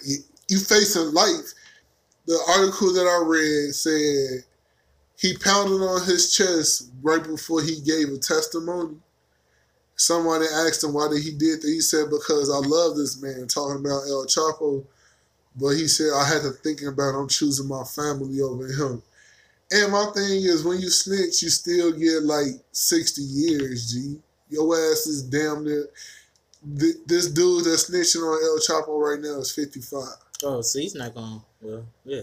[0.05, 0.17] You,
[0.49, 1.53] you facing life.
[2.25, 4.43] The article that I read said
[5.17, 8.97] he pounded on his chest right before he gave a testimony.
[9.95, 11.67] Somebody asked him why did he did that.
[11.67, 13.47] He said because I love this man.
[13.47, 14.85] Talking about El Chapo,
[15.55, 19.01] but he said I had to think about I'm choosing my family over him.
[19.71, 24.17] And my thing is, when you snitch, you still get like 60 years, G.
[24.49, 25.89] Your ass is damn near.
[26.69, 30.03] This dude that's snitching on El Chapo right now is 55.
[30.43, 32.21] Oh, so he's not going, well, yeah.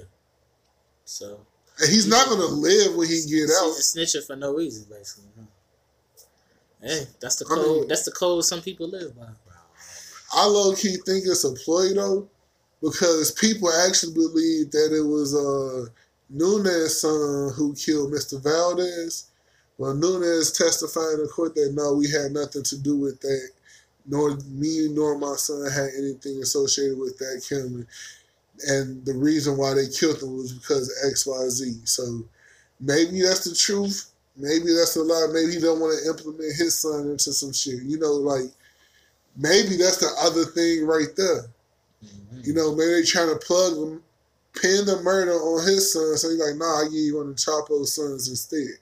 [1.05, 1.41] So.
[1.81, 3.75] And he's not going to live when he get out.
[3.75, 5.31] He's a snitcher for no reason, basically.
[5.37, 5.47] Huh?
[6.85, 7.59] Hey, that's the code.
[7.59, 9.29] I mean, that's the code some people live by.
[10.35, 12.29] I low key think it's a ploy though,
[12.83, 15.87] because people actually believe that it was uh
[16.29, 18.43] Nunez' son who killed Mr.
[18.43, 19.31] Valdez.
[19.79, 23.51] Well, Nunez testified in court that no, we had nothing to do with that.
[24.07, 27.87] Nor me nor my son had anything associated with that killing.
[28.69, 31.81] And the reason why they killed him was because X, Y, Z.
[31.85, 32.23] So
[32.81, 34.11] maybe that's the truth.
[34.37, 35.29] Maybe that's a lie.
[35.33, 37.83] Maybe he don't want to implement his son into some shit.
[37.83, 38.51] You know, like
[39.37, 41.47] maybe that's the other thing right there.
[42.05, 42.41] Mm-hmm.
[42.43, 44.03] You know, maybe they trying to plug him
[44.55, 46.17] pin the murder on his son.
[46.17, 48.79] So he's like, nah, I give you one of Chapo's sons instead.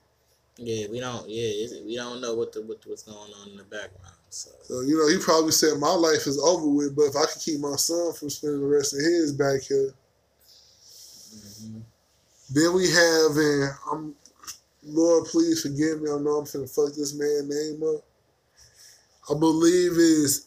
[0.56, 1.28] Yeah, we don't.
[1.28, 4.14] Yeah, we don't know what the what, what's going on in the background.
[4.32, 4.50] So.
[4.62, 7.42] so you know, he probably said my life is over with, but if I could
[7.42, 9.92] keep my son from spending the rest of his back here.
[11.36, 11.80] Mm-hmm.
[12.54, 14.14] Then we have, and I'm,
[14.84, 16.10] Lord, please forgive me.
[16.10, 18.02] I know I'm finna fuck this man name up.
[19.30, 20.46] I believe is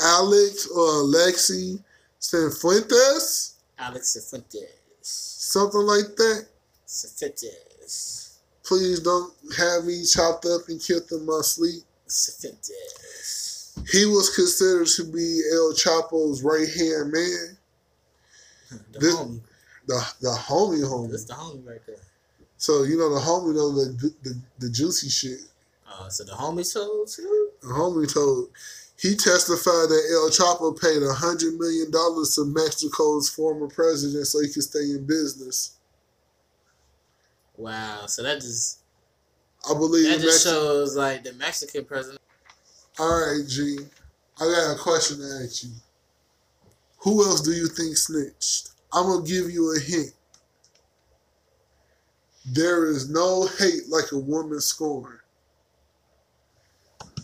[0.00, 1.82] Alex or Alexi
[2.18, 3.56] Cifuentes.
[3.78, 4.64] Alex Cifuentes.
[5.02, 6.46] Something like that.
[6.86, 8.38] Cifuentes.
[8.64, 11.82] Please don't have me chopped up and killed in my sleep.
[12.08, 13.78] Cifuentes.
[13.90, 17.56] He was considered to be El Chapo's right hand man.
[18.92, 19.40] The this, homie.
[19.86, 21.10] The the homie homie.
[21.10, 21.96] That's the homie right there.
[22.58, 25.40] So you know the homie know the the, the juicy shit.
[25.90, 27.50] Uh, so the homie told too.
[27.62, 28.50] The homie told.
[29.00, 34.48] He testified that El Chapo paid a $100 million to Mexico's former president so he
[34.48, 35.76] could stay in business.
[37.56, 38.06] Wow.
[38.06, 38.80] So that just.
[39.68, 42.20] I believe that just Mexi- shows like the Mexican president.
[42.98, 43.78] All right, G.
[44.40, 45.70] I got a question to ask you.
[46.98, 48.70] Who else do you think snitched?
[48.92, 50.12] I'm gonna give you a hint.
[52.46, 55.18] There is no hate like a woman scorn.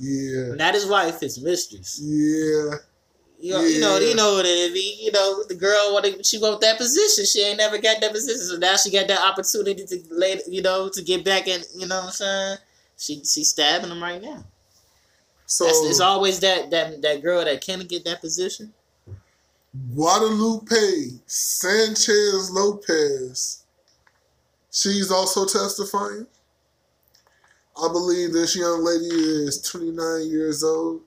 [0.00, 0.54] Yeah.
[0.54, 2.00] Not his wife, his mistress.
[2.02, 2.76] Yeah.
[3.44, 3.68] You know, yeah.
[3.68, 5.02] you know, you know what it is.
[5.02, 7.26] You know, the girl wanted she want that position.
[7.26, 10.88] She ain't never got that position, so now she got that opportunity to you know,
[10.88, 12.56] to get back and you know what I'm saying.
[12.96, 14.44] She she's stabbing him right now.
[15.44, 18.72] So That's, it's always that that that girl that can't get that position.
[19.94, 23.62] Guadalupe Sanchez Lopez.
[24.72, 26.26] She's also testifying.
[27.76, 31.02] I believe this young lady is 29 years old.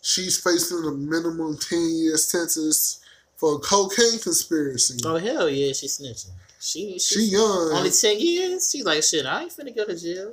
[0.00, 3.00] She's facing a minimum 10 year sentence
[3.36, 4.98] for a cocaine conspiracy.
[5.04, 6.30] Oh hell yeah, she's snitching.
[6.60, 7.70] She she young.
[7.72, 8.70] Only 10 years?
[8.70, 10.32] She's like shit, I ain't finna go to jail.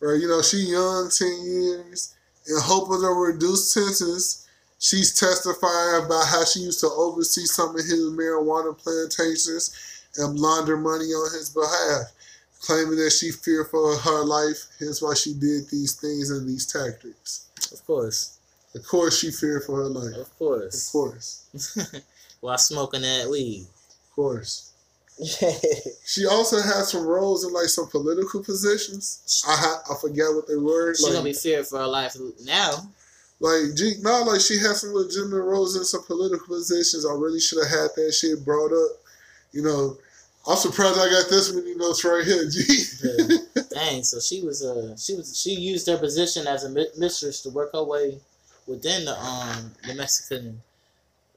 [0.00, 2.14] Right, you know, she young, 10 years.
[2.48, 4.48] In hope of a reduced sentence,
[4.78, 9.76] she's testifying about how she used to oversee some of his marijuana plantations
[10.16, 12.12] and launder money on his behalf
[12.60, 16.66] claiming that she feared for her life, hence why she did these things and these
[16.66, 17.46] tactics.
[17.72, 18.38] Of course.
[18.74, 20.16] Of course, she feared for her life.
[20.16, 20.86] Of course.
[20.86, 22.00] Of course.
[22.40, 23.66] While smoking that weed.
[24.08, 24.72] Of course.
[26.06, 29.44] she also had some roles in like some political positions.
[29.46, 30.94] I ha- I forget what they were.
[30.94, 32.90] She's like, gonna be feared for her life now.
[33.38, 37.04] Like, gee, not like she had some legitimate roles in some political positions.
[37.04, 38.96] I really should have had that shit brought up.
[39.52, 39.98] You know,
[40.48, 42.48] I'm surprised I got this many notes right here.
[42.48, 42.84] Gee.
[43.02, 43.62] yeah.
[43.70, 44.02] Dang.
[44.04, 47.72] So she was uh she was she used her position as a mistress to work
[47.74, 48.20] her way
[48.70, 50.62] within the um the Mexican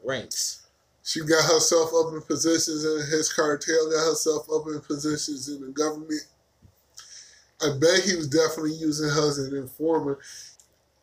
[0.04, 0.62] ranks.
[1.04, 3.90] She got herself up in positions in his cartel.
[3.90, 6.22] Got herself up in positions in the government.
[7.62, 10.20] I bet he was definitely using her as an informer.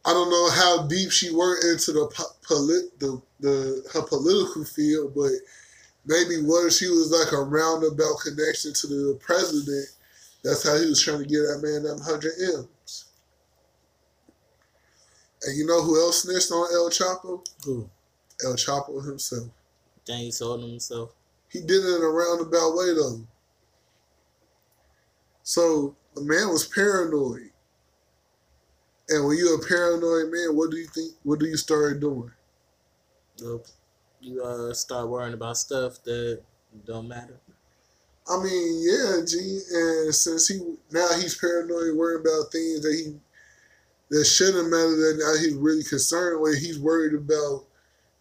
[0.05, 2.07] I don't know how deep she worked into the
[2.47, 5.33] polit the the her political field, but
[6.07, 9.89] maybe what if she was like a roundabout connection to the president
[10.43, 12.69] That's how he was trying to get that man them hundred M's.
[15.43, 17.45] And you know who else snitched on El Chapo?
[17.65, 17.89] Who?
[18.45, 19.49] El Chapo himself.
[20.05, 21.13] Dang, he told him himself.
[21.49, 23.27] He did it in a roundabout way though.
[25.43, 27.51] So the man was paranoid.
[29.09, 32.31] And when you're a paranoid man, what do you think what do you start doing?
[33.43, 33.63] Well,
[34.21, 36.43] you uh start worrying about stuff that
[36.87, 37.41] don't matter.
[38.29, 39.61] I mean, yeah, G.
[39.73, 40.61] And since he
[40.93, 43.17] now he's paranoid, worrying about things that he
[44.11, 44.97] that shouldn't matter.
[44.97, 46.59] That now he's really concerned with.
[46.59, 47.65] He's worried about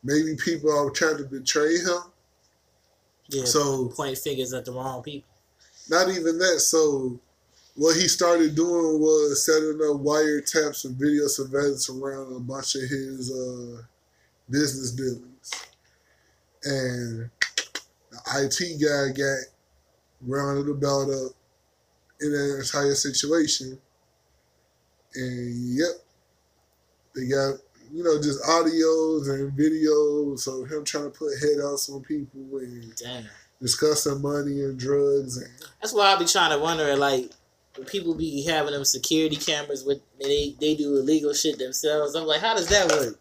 [0.03, 2.01] maybe people are trying to betray him.
[3.27, 3.45] Yeah.
[3.45, 5.29] So point fingers at the wrong people.
[5.89, 6.59] not even that.
[6.59, 7.19] So
[7.75, 12.81] what he started doing was setting up wiretaps and video surveillance around a bunch of
[12.81, 13.81] his uh,
[14.49, 15.51] business dealings,
[16.63, 17.29] and
[18.11, 19.37] the IT guy got
[20.21, 21.31] rounded about up
[22.21, 23.79] in that entire situation.
[25.15, 25.89] And yep,
[27.15, 27.55] they got
[27.91, 32.95] you know just audios and videos of him trying to put headouts on people and
[32.95, 33.25] Damn.
[33.61, 35.49] discussing money and drugs and
[35.81, 37.31] That's why I be trying to wonder, like,
[37.75, 42.15] when people be having them security cameras with they they do illegal shit themselves.
[42.15, 43.19] I'm like, how does that work?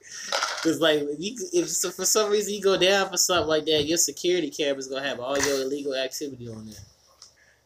[0.57, 3.65] Because like, if, you, if so for some reason you go down for something like
[3.67, 6.81] that, your security camera's gonna have all your illegal activity on there.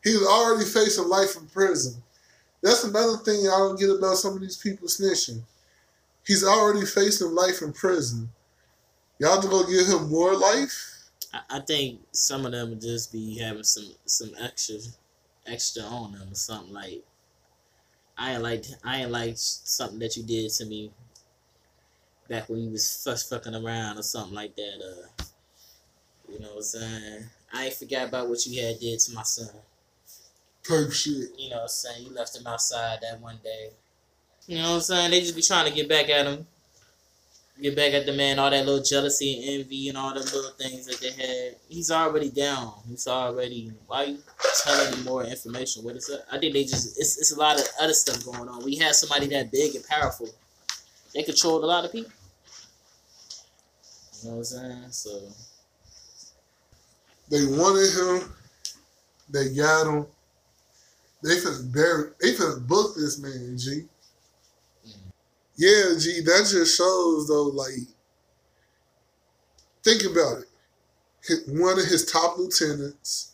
[0.05, 2.03] He's already facing life in prison.
[2.63, 5.43] That's another thing I don't get about some of these people snitching.
[6.25, 8.31] He's already facing life in prison.
[9.19, 11.09] Y'all just gonna give him more life?
[11.35, 14.77] I, I think some of them would just be having some some extra
[15.47, 17.03] extra on them or something like.
[18.17, 20.93] I ain't like I ain't like something that you did to me
[22.29, 24.81] back when you was first fucking around or something like that.
[24.81, 25.25] Uh,
[26.29, 27.25] you know what I'm saying?
[27.53, 29.51] I ain't forgot about what you had did to my son.
[30.67, 31.31] Type shit.
[31.39, 32.07] You know what I'm saying?
[32.07, 33.71] You left him outside that one day.
[34.47, 35.11] You know what I'm saying?
[35.11, 36.47] They just be trying to get back at him.
[37.61, 40.51] Get back at the man, all that little jealousy and envy and all the little
[40.59, 41.57] things that they had.
[41.69, 42.73] He's already down.
[42.89, 43.73] He's already.
[43.87, 44.19] Why you
[44.65, 45.85] telling me more information?
[45.85, 46.25] What is it?
[46.33, 46.99] I think they just.
[46.99, 48.65] It's, it's a lot of other stuff going on.
[48.65, 50.29] We had somebody that big and powerful.
[51.15, 52.11] They controlled a lot of people.
[54.23, 54.91] You know what I'm saying?
[54.91, 55.21] So.
[57.31, 58.35] They wanted him.
[59.31, 60.07] They got him.
[61.23, 62.11] They finna bury.
[62.21, 63.83] They finna book this man, G.
[65.57, 66.21] Yeah, G.
[66.23, 67.45] That just shows though.
[67.45, 67.75] Like,
[69.85, 70.49] think about it.
[71.23, 73.33] His- One of his top lieutenants,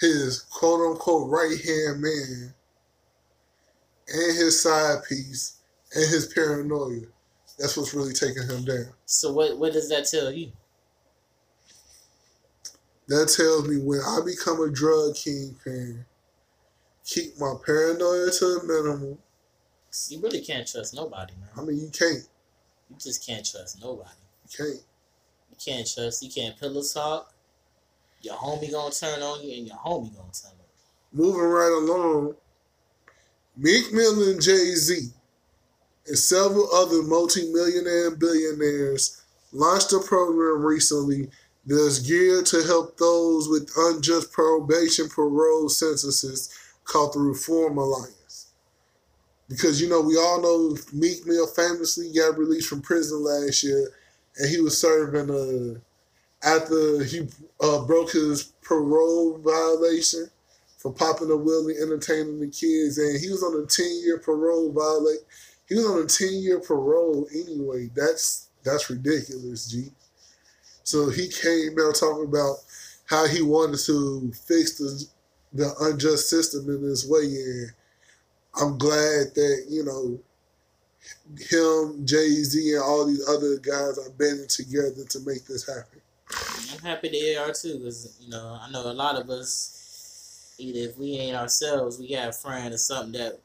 [0.00, 2.54] his quote unquote right hand man,
[4.08, 5.58] and his side piece,
[5.94, 7.02] and his paranoia.
[7.58, 8.94] That's what's really taking him down.
[9.06, 9.58] So what?
[9.58, 10.52] What does that tell you?
[13.08, 16.06] That tells me when I become a drug kingpin,
[17.04, 19.18] keep my paranoia to a minimum.
[20.08, 21.48] You really can't trust nobody, man.
[21.56, 22.26] I mean, you can't.
[22.90, 24.10] You just can't trust nobody.
[24.44, 24.80] You can't.
[25.50, 26.22] You can't trust.
[26.22, 27.32] You can't pillow talk.
[28.22, 30.66] Your homie gonna turn on you, and your homie gonna turn on
[31.12, 31.24] you.
[31.24, 32.34] Moving right along,
[33.56, 35.10] Meek Mill and Jay Z
[36.06, 41.30] and several other multi-millionaire and billionaires launched a program recently
[41.66, 46.50] that's geared to help those with unjust probation parole sentences
[46.84, 48.52] called the Reform Alliance.
[49.48, 53.90] Because you know we all know Meek Mill famously got released from prison last year,
[54.38, 55.80] and he was serving uh
[56.44, 57.26] after he
[57.60, 60.28] uh, broke his parole violation
[60.78, 64.70] for popping a wheelie, entertaining the kids, and he was on a ten year parole
[64.70, 65.20] violate.
[65.66, 67.90] He was on a ten year parole anyway.
[67.94, 69.90] That's that's ridiculous, G.
[70.82, 72.56] So he came out talking about
[73.06, 75.06] how he wanted to fix the
[75.54, 77.72] the unjust system in this way, and
[78.60, 80.18] I'm glad that you know
[81.38, 86.00] him, Jay Z, and all these other guys are banding together to make this happen.
[86.72, 90.90] I'm happy they are too, because you know I know a lot of us, either
[90.90, 93.38] if we ain't ourselves, we got a friend or something that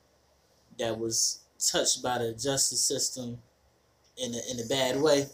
[0.80, 3.38] that was touched by the justice system
[4.18, 5.28] in a, in a bad way,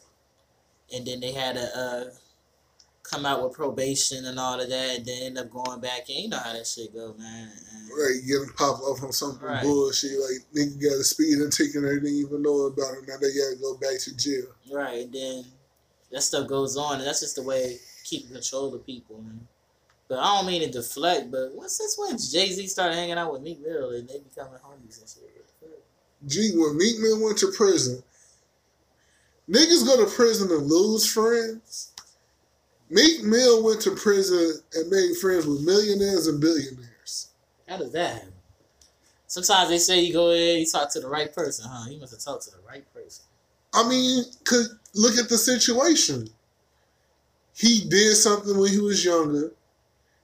[0.93, 2.03] and then they had a, uh,
[3.09, 6.09] come out with probation and all of that, and then end up going back.
[6.09, 7.51] And you know how that shit go, man.
[7.73, 9.63] And- Right, getting popped off on something Right.
[9.63, 13.07] bullshit like nigga got a speeding ticket and they didn't even know about it.
[13.07, 14.47] Now they gotta go back to jail.
[14.71, 15.45] Right, and then
[16.11, 19.17] that stuff goes on, and that's just the way keeping control of people.
[19.21, 19.47] Man.
[20.07, 23.31] But I don't mean to deflect, but what's this when Jay Z started hanging out
[23.31, 25.31] with Meek Mill and they becoming homies and shit?
[26.27, 28.03] Gee, when Meek Mill went to prison,
[29.49, 31.91] niggas go to prison and lose friends.
[32.89, 37.29] Meek Mill went to prison and made friends with millionaires and billionaires.
[37.67, 38.33] How does that happen?
[39.27, 41.89] Sometimes they say you go in, you talk to the right person, huh?
[41.89, 43.25] You must have talked to the right person.
[43.73, 46.29] I mean, cause look at the situation.
[47.55, 49.51] He did something when he was younger.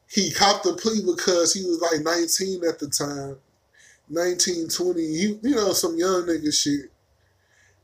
[0.07, 3.37] He copped the plea because he was like 19 at the time.
[4.09, 5.01] 19, 20.
[5.01, 6.91] He, you know, some young nigga shit.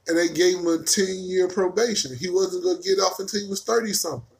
[0.07, 2.15] And they gave him a 10 year probation.
[2.15, 4.36] He wasn't going to get off until he was 30 something.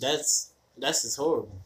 [0.00, 1.58] That's that's just horrible.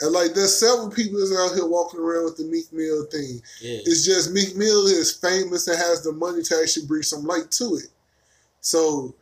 [0.00, 3.40] And like, there's several people that's out here walking around with the Meek Mill thing.
[3.60, 3.78] Yeah.
[3.84, 7.50] It's just Meek Mill is famous and has the money to actually bring some light
[7.52, 7.90] to it.
[8.60, 9.14] So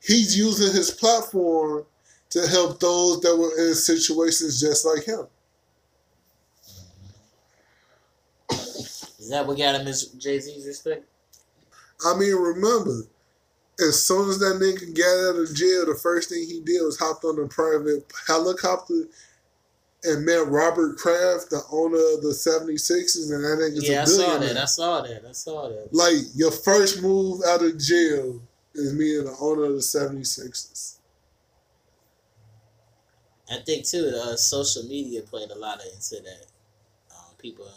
[0.00, 1.84] he's using his platform
[2.30, 5.26] to help those that were in situations just like him.
[8.50, 11.06] Is that what got him his Jay Z's respect?
[12.06, 13.02] I mean, remember,
[13.80, 16.98] as soon as that nigga got out of jail, the first thing he did was
[16.98, 19.06] hopped on a private helicopter
[20.04, 24.04] and met Robert Kraft, the owner of the 76ers, and that nigga's Yeah, a I
[24.04, 24.54] saw billionaire.
[24.54, 24.62] that.
[24.62, 25.24] I saw that.
[25.28, 25.88] I saw that.
[25.92, 28.40] Like, your first move out of jail
[28.74, 30.98] is meeting the owner of the 76ers.
[33.50, 36.46] I think too, uh, social media played a lot into that.
[37.10, 37.68] Um, people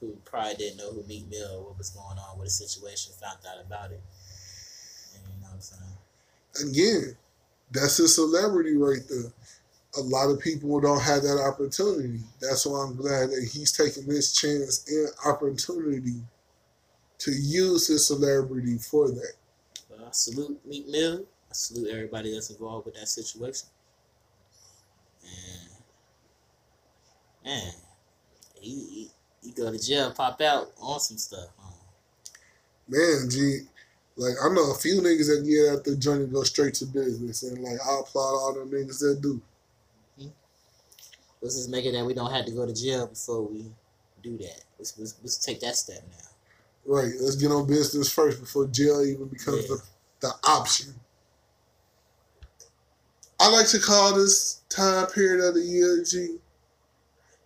[0.00, 3.12] who probably didn't know who Meek Mill, or what was going on with the situation,
[3.20, 4.02] found out about it.
[5.14, 5.82] And, you know what I'm saying?
[6.62, 7.16] Again,
[7.70, 9.32] that's a celebrity right there.
[9.98, 12.20] A lot of people don't have that opportunity.
[12.40, 16.20] That's why I'm glad that he's taking this chance and opportunity
[17.18, 19.32] to use his celebrity for that.
[19.88, 21.24] But I salute Meek Mill.
[21.50, 23.68] I salute everybody that's involved with that situation.
[25.24, 25.70] And
[27.44, 27.72] man,
[28.60, 29.10] he, he,
[29.42, 31.48] he go to jail, pop out on some stuff.
[31.58, 31.72] Huh?
[32.88, 33.60] Man, G,
[34.16, 36.86] like I know a few niggas that get out the joint and go straight to
[36.86, 39.40] business, and like I applaud all them niggas that do.
[41.42, 43.66] Let's just make it that we don't have to go to jail before we
[44.22, 44.62] do that.
[44.78, 46.94] Let's, let's, let's take that step now.
[46.94, 49.76] Right, let's get on business first before jail even becomes Yeah.
[49.76, 49.82] the,
[50.20, 50.94] the option.
[53.38, 56.38] I like to call this time period of the year, G,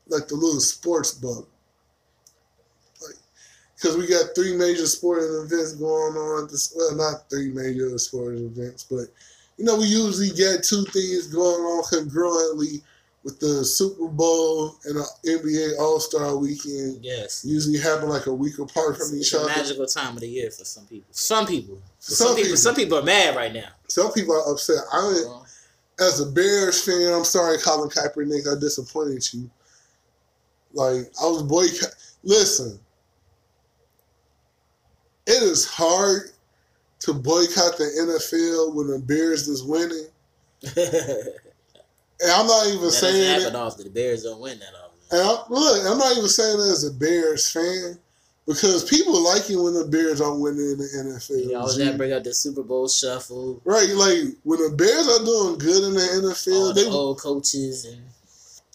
[0.06, 1.48] like the little sports bubble.
[3.80, 6.48] Because we got three major sporting events going on.
[6.48, 9.06] This, well, not three major sporting events, but
[9.56, 12.82] you know, we usually get two things going on congruently
[13.22, 17.04] with the Super Bowl and the NBA All Star Weekend.
[17.04, 17.44] Yes.
[17.44, 19.48] Usually happen like a week apart from It's each a other.
[19.48, 21.08] magical time of the year for some people.
[21.10, 21.78] Some people.
[21.98, 22.56] Some some, people, people.
[22.56, 23.68] some people are mad right now.
[23.88, 24.78] Some people are upset.
[24.92, 25.34] I, Well,
[25.98, 26.06] uh-huh.
[26.06, 29.50] as a Bears fan, I'm sorry, Colin Kaepernick, I disappointed you.
[30.72, 31.94] Like I was boycott.
[32.22, 32.78] Listen,
[35.30, 36.30] it is hard
[37.00, 40.06] to boycott the NFL when the Bears is winning,
[40.76, 43.54] and I'm not even doesn't saying that.
[43.54, 43.84] often.
[43.84, 44.98] The Bears don't win that often.
[45.12, 47.98] And I, look, I'm not even saying it as a Bears fan
[48.46, 51.50] because people like it when the Bears aren't winning in the NFL.
[51.50, 51.84] You always G.
[51.84, 55.84] gotta bring up the Super Bowl shuffle, Right, like when the Bears are doing good
[55.84, 58.02] in the NFL, all they the old coaches, and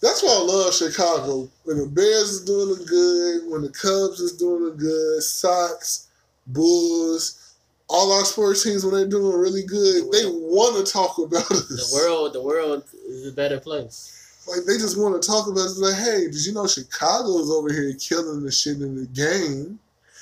[0.02, 1.48] That's why I love Chicago.
[1.64, 6.08] When the Bears is doing it good, when the Cubs is doing it good, Sox,
[6.46, 7.54] Bulls,
[7.88, 11.68] all our sports teams when they're doing really good, they want to talk about us.
[11.68, 14.44] the world, the world is a better place.
[14.48, 15.78] like they just want to talk about us.
[15.78, 19.78] Like, hey, did you know Chicago's over here killing the shit in the game?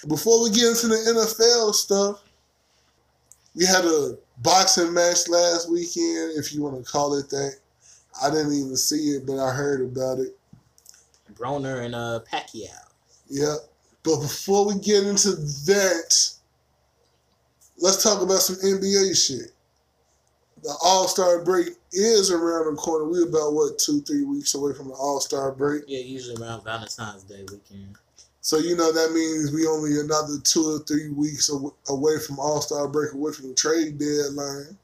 [0.08, 2.22] Before we get into the NFL stuff,
[3.54, 7.56] we had a boxing match last weekend, if you want to call it that.
[8.22, 10.36] I didn't even see it, but I heard about it.
[11.34, 12.68] Broner and uh Pacquiao.
[13.28, 13.56] Yeah.
[14.04, 16.30] But before we get into that,
[17.78, 19.50] let's talk about some NBA shit.
[20.62, 23.06] The All Star break is around the corner.
[23.06, 25.84] We're about what two, three weeks away from the All Star break.
[25.86, 27.96] Yeah, usually around Valentine's Day weekend.
[28.40, 31.50] So you know that means we only another two or three weeks
[31.88, 34.76] away from All Star break, away from the trade deadline.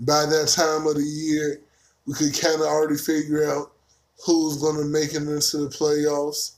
[0.00, 1.60] By that time of the year,
[2.06, 3.72] we could kind of already figure out
[4.24, 6.52] who's going to make it into the playoffs.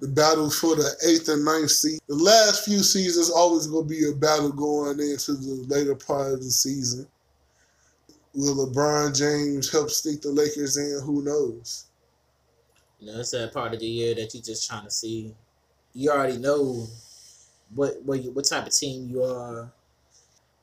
[0.00, 1.98] The battle for the eighth and ninth seed.
[2.08, 6.34] The last few seasons always going to be a battle going into the later part
[6.34, 7.06] of the season.
[8.34, 11.00] Will LeBron James help sneak the Lakers in?
[11.04, 11.86] Who knows?
[13.00, 15.34] You know, it's that part of the year that you're just trying to see.
[15.94, 16.86] You already know
[17.74, 19.70] what what you, what type of team you are.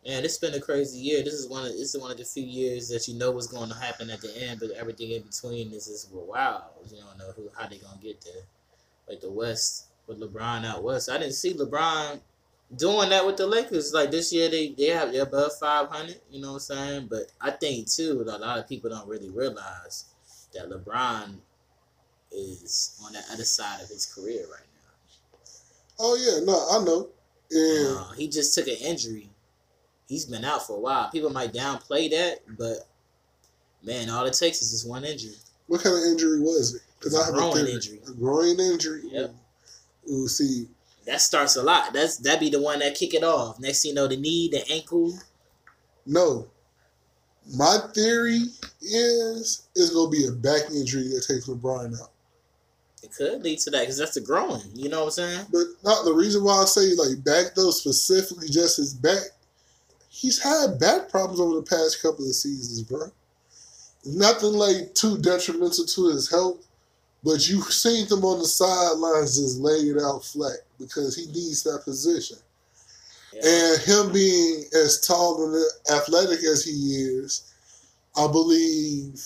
[0.05, 1.23] And it's been a crazy year.
[1.23, 3.47] This is one of this is one of the few years that you know what's
[3.47, 6.65] going to happen at the end, but everything in between is just wow.
[6.89, 8.43] You don't know who how they're gonna get there.
[9.07, 11.09] Like the West with LeBron out west.
[11.09, 12.19] I didn't see LeBron
[12.75, 13.93] doing that with the Lakers.
[13.93, 17.07] Like this year they, they have they're above five hundred, you know what I'm saying?
[17.09, 20.05] But I think too a lot of people don't really realize
[20.53, 21.35] that LeBron
[22.31, 24.91] is on the other side of his career right now.
[25.99, 27.09] Oh yeah, no, I know.
[27.51, 29.29] And Uh, he just took an injury.
[30.07, 31.09] He's been out for a while.
[31.09, 32.87] People might downplay that, but
[33.83, 35.35] man, all it takes is just one injury.
[35.67, 36.81] what kind of injury was it?
[36.99, 37.71] Because I have a Groin theory.
[37.73, 37.99] injury.
[38.07, 39.01] A groin injury.
[39.11, 39.35] Yep.
[40.11, 40.67] Ooh, see,
[41.05, 41.93] That starts a lot.
[41.93, 43.59] That's that be the one that kick it off.
[43.59, 45.17] Next thing you know, the knee, the ankle.
[46.05, 46.47] no.
[47.55, 48.41] My theory
[48.81, 52.09] is it's gonna be a back injury that takes LeBron out.
[53.03, 54.63] It could lead to that because that's the growing.
[54.73, 55.45] You know what I'm saying?
[55.51, 59.21] But not the reason why I say like back though specifically just his back.
[60.09, 63.11] He's had back problems over the past couple of seasons, bro.
[64.05, 66.64] Nothing like too detrimental to his health,
[67.25, 71.63] but you've seen him on the sidelines just lay it out flat because he needs
[71.63, 72.37] that position.
[73.33, 73.41] Yeah.
[73.43, 77.51] And him being as tall and athletic as he is,
[78.15, 79.19] I believe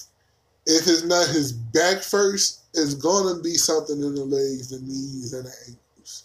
[0.66, 5.34] if it's not his back first, it's gonna be something in the legs, the knees,
[5.34, 6.24] and the ankles.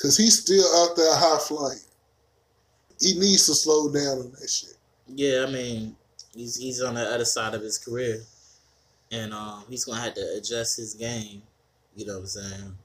[0.00, 1.78] Cause he's still out there high flying.
[3.00, 4.76] He needs to slow down on that shit.
[5.06, 5.96] Yeah, I mean,
[6.34, 8.20] he's he's on the other side of his career,
[9.10, 11.42] and um, he's gonna have to adjust his game.
[11.96, 12.78] You know what I'm saying?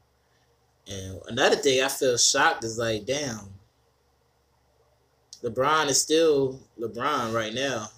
[0.88, 3.40] And another thing I feel shocked is like, damn,
[5.44, 7.90] LeBron is still LeBron right now.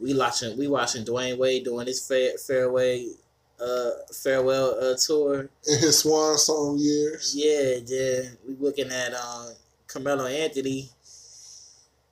[0.00, 3.08] We watching we watching Dwyane Wade doing his fair, fairway
[3.60, 5.48] uh farewell uh tour.
[5.68, 7.34] In his swan song years.
[7.36, 8.30] Yeah, yeah.
[8.46, 9.50] we looking at uh,
[9.86, 10.88] Carmelo Anthony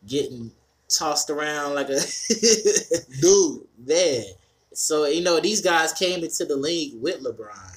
[0.07, 0.53] getting
[0.89, 2.01] tossed around like a
[3.21, 4.25] Dude, man.
[4.73, 7.77] So you know these guys came into the league with LeBron.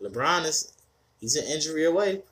[0.00, 0.72] LeBron is
[1.20, 2.22] he's an injury away.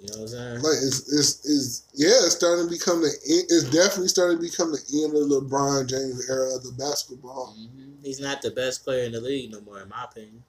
[0.00, 0.54] You know what I'm saying?
[0.56, 4.72] like it's, it's, it's yeah, it's starting to become the it's definitely starting to become
[4.72, 7.56] the end of the LeBron James era of the basketball.
[7.58, 8.04] Mhm.
[8.04, 10.42] He's not the best player in the league no more, in my opinion.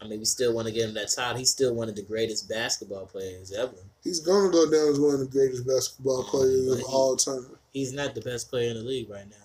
[0.00, 1.38] I mean, we still want to give him that title.
[1.38, 3.72] He's still one of the greatest basketball players ever.
[4.04, 7.46] He's gonna go down as one of the greatest basketball players of all time.
[7.72, 9.36] He's not the best player in the league right now.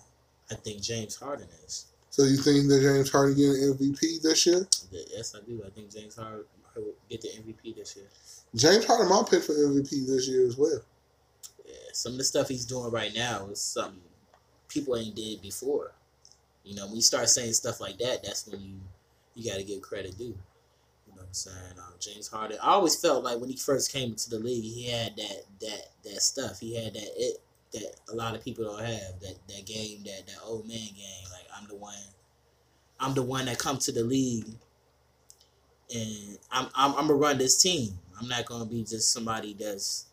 [0.50, 1.86] I think James Harden is.
[2.14, 4.64] So you think that James Harden getting MVP this year?
[4.92, 5.60] Yes, I do.
[5.66, 6.44] I think James Harden
[6.76, 8.06] will get the MVP this year.
[8.54, 10.78] James Harden my pick for MVP this year as well.
[11.66, 14.00] Yeah, some of the stuff he's doing right now is something
[14.68, 15.90] people ain't did before.
[16.62, 18.74] You know, when you start saying stuff like that, that's when you
[19.34, 20.26] you got to give credit due.
[20.26, 20.34] You
[21.16, 21.78] know what I'm saying?
[21.78, 22.58] Um, James Harden.
[22.62, 25.88] I always felt like when he first came into the league, he had that that
[26.04, 26.60] that stuff.
[26.60, 27.40] He had that it
[27.74, 29.20] that a lot of people don't have.
[29.20, 31.24] That that game, that that old man game.
[31.30, 31.94] Like I'm the one.
[32.98, 34.46] I'm the one that come to the league,
[35.94, 37.98] and I'm I'm, I'm gonna run this team.
[38.20, 40.06] I'm not gonna be just somebody that's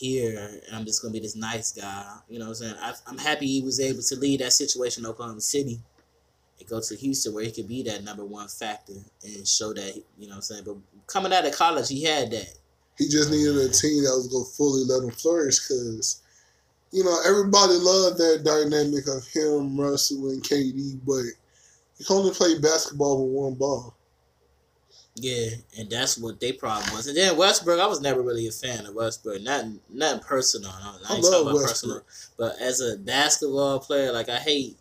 [0.00, 2.04] here and I'm just gonna be this nice guy.
[2.28, 2.74] You know what I'm saying?
[2.80, 5.78] I, I'm happy he was able to leave that situation in Oklahoma City
[6.58, 8.94] and go to Houston where he could be that number one factor
[9.24, 10.64] and show that you know what I'm saying.
[10.64, 10.76] But
[11.06, 12.54] coming out of college, he had that.
[12.98, 16.22] He just needed a team that was gonna fully let him flourish because,
[16.92, 21.22] you know, everybody loved that dynamic of him, Russell, and KD, but
[21.96, 23.94] he can only play basketball with one ball.
[25.16, 27.06] Yeah, and that's what their problem was.
[27.06, 29.42] And then Westbrook, I was never really a fan of Westbrook.
[29.42, 30.70] Not not personal.
[30.70, 31.68] I, I ain't love talking about Westbrook.
[31.68, 32.02] personal.
[32.38, 34.78] But as a basketball player, like I hate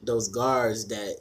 [0.00, 1.18] those guards that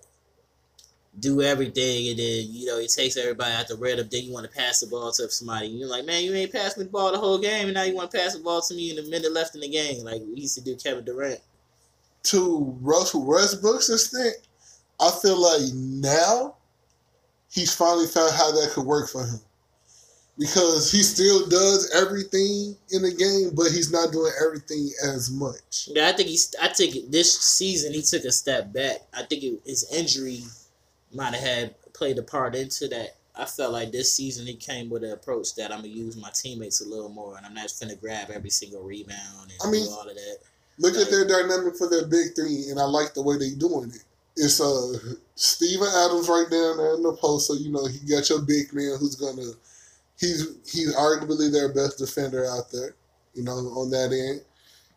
[1.20, 4.07] do everything and then you know it takes everybody out the red rhythm.
[4.11, 5.68] Then you want to pass the ball to somebody.
[5.68, 7.84] And you're like, man, you ain't passed me the ball the whole game, and now
[7.84, 10.03] you want to pass the ball to me in a minute left in the game,
[10.03, 11.39] like we used to do Kevin Durant.
[12.24, 14.36] To Russell Westbrook's extent,
[14.99, 16.55] I feel like now
[17.51, 19.39] he's finally found how that could work for him.
[20.39, 25.89] Because he still does everything in the game, but he's not doing everything as much.
[25.93, 26.55] Yeah, I think he's.
[26.59, 29.01] I think this season he took a step back.
[29.14, 30.41] I think it, his injury
[31.14, 33.16] might have had played a part into that.
[33.36, 36.30] I felt like this season he came with an approach that I'm gonna use my
[36.34, 39.88] teammates a little more, and I'm not gonna grab every single rebound and I mean,
[39.91, 40.38] all of that.
[40.80, 41.03] Look Right.
[41.03, 44.03] at their dynamic for their big three, and I like the way they're doing it.
[44.36, 44.93] It's uh
[45.36, 48.74] Steven Adams right down there in the post, so you know he got your big
[48.74, 49.51] man who's gonna
[50.20, 52.95] he's he's arguably their best defender out there,
[53.34, 54.41] you know, on that end.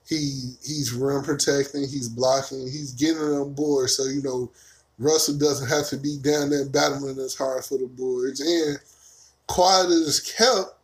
[0.09, 4.51] He he's rim protecting, he's blocking, he's getting on board, so you know
[4.99, 8.41] Russell doesn't have to be down there battling as hard for the boards.
[8.41, 8.79] And
[9.47, 10.75] quiet as kept,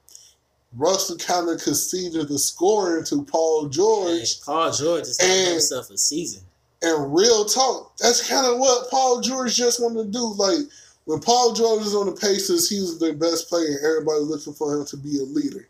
[0.76, 4.20] Russell kind of conceded the scoring to Paul George.
[4.20, 6.42] Hey, Paul George is having himself a season.
[6.82, 10.34] And real talk, that's kind of what Paul George just wanted to do.
[10.34, 10.58] Like
[11.04, 14.74] when Paul George was on the Pacers, he was their best player, everybody looking for
[14.74, 15.68] him to be a leader.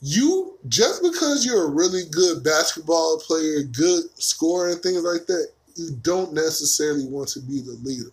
[0.00, 5.50] You just because you're a really good basketball player, good scorer, and things like that,
[5.76, 8.10] you don't necessarily want to be the leader.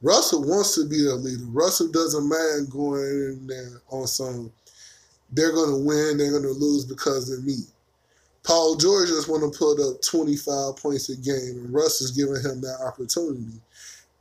[0.00, 1.44] Russell wants to be the leader.
[1.46, 4.52] Russell doesn't mind going in there on some.
[5.30, 6.18] They're gonna win.
[6.18, 7.58] They're gonna lose because of me.
[8.42, 12.42] Paul George just want to put up 25 points a game, and Russ is giving
[12.42, 13.60] him that opportunity.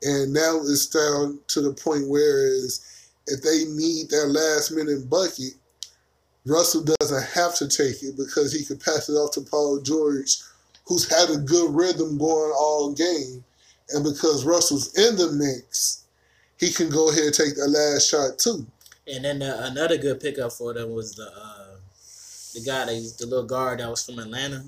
[0.03, 5.09] And now it's down to the point where is if they need that last minute
[5.09, 5.53] bucket,
[6.45, 10.37] Russell doesn't have to take it because he could pass it off to Paul George,
[10.91, 13.43] who's had a good rhythm going all game.
[13.91, 16.03] And because Russell's in the mix,
[16.57, 18.65] he can go ahead and take the last shot too.
[19.07, 21.75] And then uh, another good pickup for them was the uh,
[22.53, 24.63] the guy that the little guard that was from Atlanta.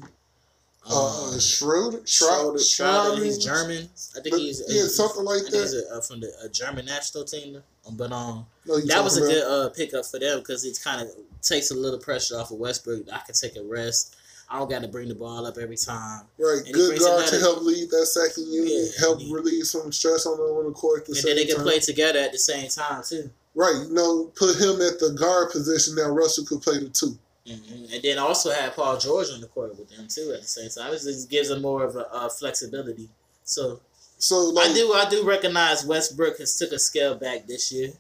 [0.86, 3.90] Uh, Schroeder, Schroeder, Schroeder, Schroeder, he's German.
[4.18, 6.86] I think he's yeah, he's- something like think he's a, uh, from the a German
[6.86, 7.62] national team.
[7.88, 10.80] Um, But um, No, that was a talking good uh, pickup for them because it
[10.84, 11.10] kind of
[11.42, 13.08] takes a little pressure off of Westbrook.
[13.12, 14.16] I can take a rest.
[14.54, 16.22] I don't got to bring the ball up every time.
[16.38, 19.92] Right, and good guard to help lead that second unit, Yeah, help he- relieve some
[19.92, 21.66] stress on the on the court the and then they can time.
[21.66, 23.32] play together at the same time too.
[23.56, 25.96] Right, you know, put him at the guard position.
[25.96, 27.18] Now Russell could play the two.
[27.48, 30.48] hmm And then also have Paul George on the court with them too at the
[30.48, 30.94] same time.
[30.94, 33.10] It just gives them more of a uh, flexibility.
[33.44, 33.80] So
[34.20, 37.94] So like, I do I do recognize Westbrook has took a scale back this year.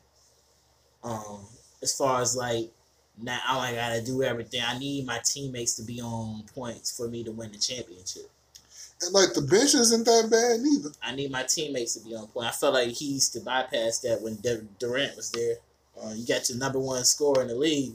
[1.04, 1.41] Um,
[1.82, 2.72] as far as like
[3.22, 4.61] now I gotta do everything.
[4.66, 8.30] I need my teammates to be on points for me to win the championship.
[9.01, 10.89] and like the bench isn't that bad either.
[11.01, 12.47] I need my teammates to be on point.
[12.47, 15.55] I felt like he used to bypass that when De- Durant was there.
[16.01, 17.93] Uh, you got your number one scorer in the league,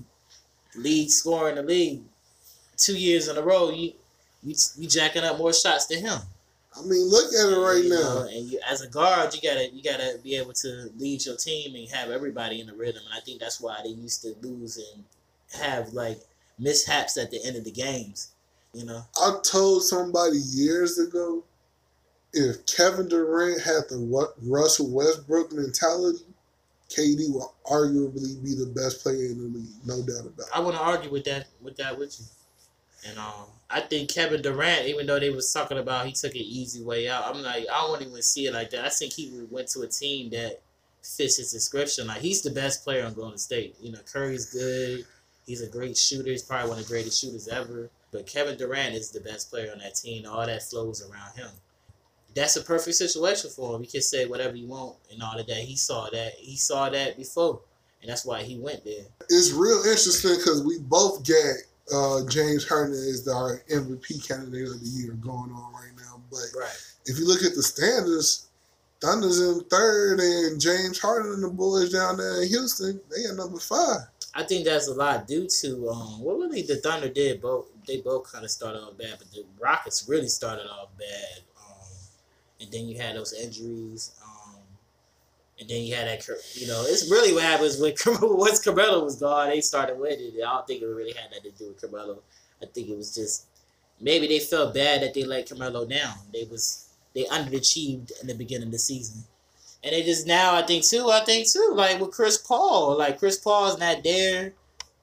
[0.77, 2.03] lead scorer in the league,
[2.77, 3.71] two years in a row.
[3.71, 3.93] You
[4.43, 6.21] you you jacking up more shots than him.
[6.79, 7.97] I mean, look at it right You now.
[7.97, 11.37] know, and you, as a guard, you gotta you gotta be able to lead your
[11.37, 13.03] team and have everybody in the rhythm.
[13.09, 15.05] And I think that's why they used to lose and
[15.62, 16.20] have like
[16.59, 18.33] mishaps at the end of the games.
[18.72, 21.45] You know, I told somebody years ago,
[22.33, 26.24] if Kevin Durant had the what Russell Westbrook mentality,
[26.91, 30.53] KD will arguably be the best player in the league, no doubt about it.
[30.55, 32.26] I want to argue with that with that with you.
[33.11, 36.41] And um, I think Kevin Durant, even though they was talking about he took an
[36.41, 38.85] easy way out, I'm like I don't even see it like that.
[38.85, 40.61] I think he went to a team that
[41.03, 42.07] fits his description.
[42.07, 43.77] Like he's the best player on Golden State.
[43.81, 45.05] You know, Curry's good.
[45.47, 46.31] He's a great shooter.
[46.31, 47.91] He's probably one of the greatest shooters ever.
[48.11, 50.27] But Kevin Durant is the best player on that team.
[50.27, 51.51] All that flows around him.
[52.35, 53.83] That's a perfect situation for him.
[53.83, 55.57] You can say whatever you want and all of that.
[55.57, 56.35] He saw that.
[56.37, 57.61] He saw that before,
[58.01, 59.05] and that's why he went there.
[59.29, 61.57] It's real interesting because we both get
[61.93, 66.20] uh, James Harden is our MVP candidate of the year going on right now.
[66.30, 66.76] But Right.
[67.07, 68.47] if you look at the standards,
[69.01, 73.36] Thunder's in third, and James Harden and the boys down there in Houston, they at
[73.36, 74.09] number five.
[74.34, 77.41] I think that's a lot due to um, what really the Thunder did.
[77.41, 81.43] Both they both kind of started off bad, but the Rockets really started off bad.
[81.59, 81.89] Um,
[82.61, 84.12] and then you had those injuries,
[85.61, 86.27] and then you had that.
[86.55, 90.33] You know, it's really what happens when once Carmelo was gone, they started winning.
[90.37, 92.21] I don't think it really had nothing to do with Carmelo.
[92.63, 93.47] I think it was just
[94.01, 96.15] maybe they felt bad that they let Carmelo down.
[96.33, 99.25] They was they underachieved in the beginning of the season.
[99.83, 103.19] And they just now, I think too, I think too, like with Chris Paul, like
[103.19, 104.53] Chris Paul's not there.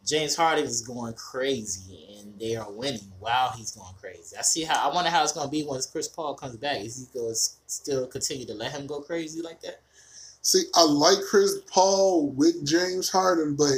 [0.06, 4.38] James Harden is going crazy, and they are winning while he's going crazy.
[4.38, 6.82] I see how I wonder how it's going to be once Chris Paul comes back.
[6.82, 9.82] Is he to still continue to let him go crazy like that?
[10.46, 13.74] See, I like Chris Paul with James Harden, but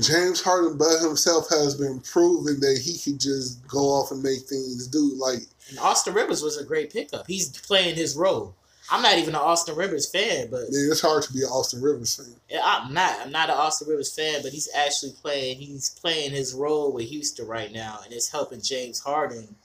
[0.00, 4.40] James Harden by himself has been proven that he could just go off and make
[4.48, 5.14] things do.
[5.18, 7.26] Like, And Austin Rivers was a great pickup.
[7.26, 8.54] He's playing his role.
[8.90, 11.82] I'm not even an Austin Rivers fan, but man, it's hard to be an Austin
[11.82, 12.34] Rivers fan.
[12.48, 13.20] Yeah, I'm not.
[13.20, 15.58] I'm not an Austin Rivers fan, but he's actually playing.
[15.58, 19.56] He's playing his role with Houston right now, and it's helping James Harden.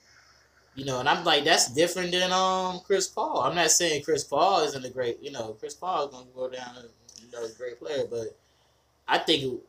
[0.78, 3.42] You know, and I'm like, that's different than um Chris Paul.
[3.42, 5.18] I'm not saying Chris Paul isn't a great.
[5.24, 6.76] You know, Chris Paul is gonna go down.
[7.20, 8.38] You know, a great player, but
[9.08, 9.60] I think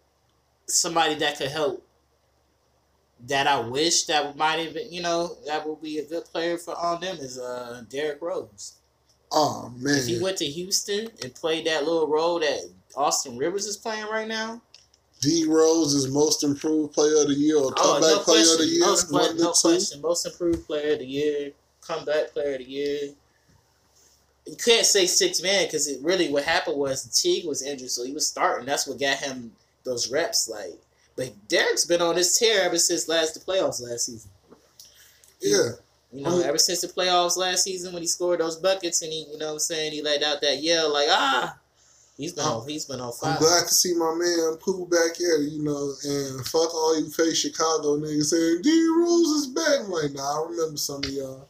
[0.66, 1.82] somebody that could help.
[3.26, 6.76] That I wish that might been, you know, that would be a good player for
[6.76, 8.74] on them is uh Derrick Rose.
[9.32, 12.60] Oh man, If he went to Houston and played that little role that
[12.94, 14.60] Austin Rivers is playing right now,
[15.20, 18.52] D Rose is most improved player of the year or oh, comeback no player question,
[18.54, 18.80] of the year.
[18.80, 20.02] no, one question, no question.
[20.02, 21.50] Most improved player of the year,
[21.80, 22.98] comeback player of the year.
[24.46, 28.04] You can't say six man because it really what happened was Teague was injured, so
[28.04, 28.66] he was starting.
[28.66, 29.52] That's what got him
[29.84, 30.48] those reps.
[30.48, 30.78] Like,
[31.16, 34.30] but Derrick's been on this tear ever since last the playoffs last season.
[35.40, 35.70] Yeah,
[36.12, 39.26] You know, ever since the playoffs last season when he scored those buckets and he,
[39.30, 41.57] you know, what I'm saying he let out that yell like ah,
[42.18, 43.32] he's been on, he's been on fire.
[43.32, 45.38] I'm glad to see my man Pooh back here.
[45.38, 49.80] You know, and fuck all you fake Chicago niggas saying D Rose is back.
[49.80, 51.48] I'm like, nah, I remember some of y'all.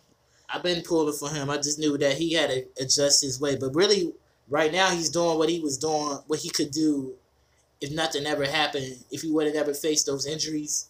[0.49, 1.51] I've been pulling for him.
[1.51, 3.57] I just knew that he had to adjust his way.
[3.57, 4.12] But really,
[4.49, 7.14] right now he's doing what he was doing, what he could do
[7.81, 9.05] if nothing ever happened.
[9.11, 10.89] If he would have ever faced those injuries,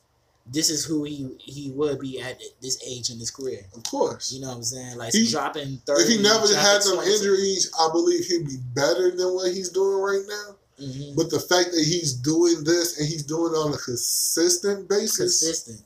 [0.52, 3.66] this is who he he would be at this age in his career.
[3.76, 4.32] Of course.
[4.32, 4.96] You know what I'm saying?
[4.96, 6.02] Like He- dropping thirty.
[6.04, 10.00] if he never had some injuries, I believe he'd be better than what he's doing
[10.00, 10.56] right now.
[10.86, 11.16] Mhm.
[11.16, 15.16] But the fact that he's doing this and he's doing it on a consistent basis
[15.40, 15.82] consistent.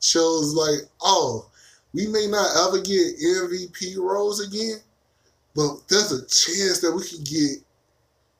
[0.00, 1.46] shows like, oh,
[1.92, 4.80] we may not ever get MVP roles again,
[5.56, 7.58] but there's a chance that we could get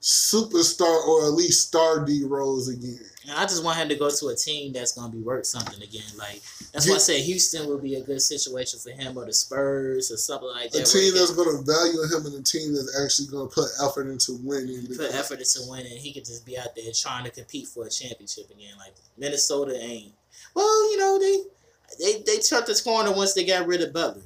[0.09, 2.99] superstar or at least star D roles again.
[3.29, 5.83] And I just want him to go to a team that's gonna be worth something
[5.83, 6.11] again.
[6.17, 6.41] Like
[6.73, 10.11] that's why I said Houston would be a good situation for him, or the Spurs,
[10.11, 10.89] or something like that.
[10.89, 14.09] A team that's to value him and a team that's actually going to put effort
[14.09, 14.87] into winning.
[14.87, 15.99] put effort into winning.
[15.99, 18.79] He could just be out there trying to compete for a championship again.
[18.79, 20.15] Like Minnesota ain't.
[20.55, 21.43] Well, you know they
[22.03, 24.23] they they turned this corner once they got rid of Butler.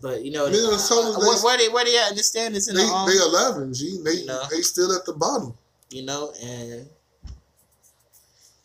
[0.00, 2.74] But you know, Minnesota, uh, where, where they where they at in the standings in
[2.74, 4.00] They the um, they eleven, G.
[4.02, 4.42] They No.
[4.50, 5.54] they still at the bottom.
[5.90, 6.88] you know, and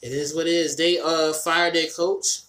[0.01, 0.75] it is what it is.
[0.75, 2.41] They uh fired their coach.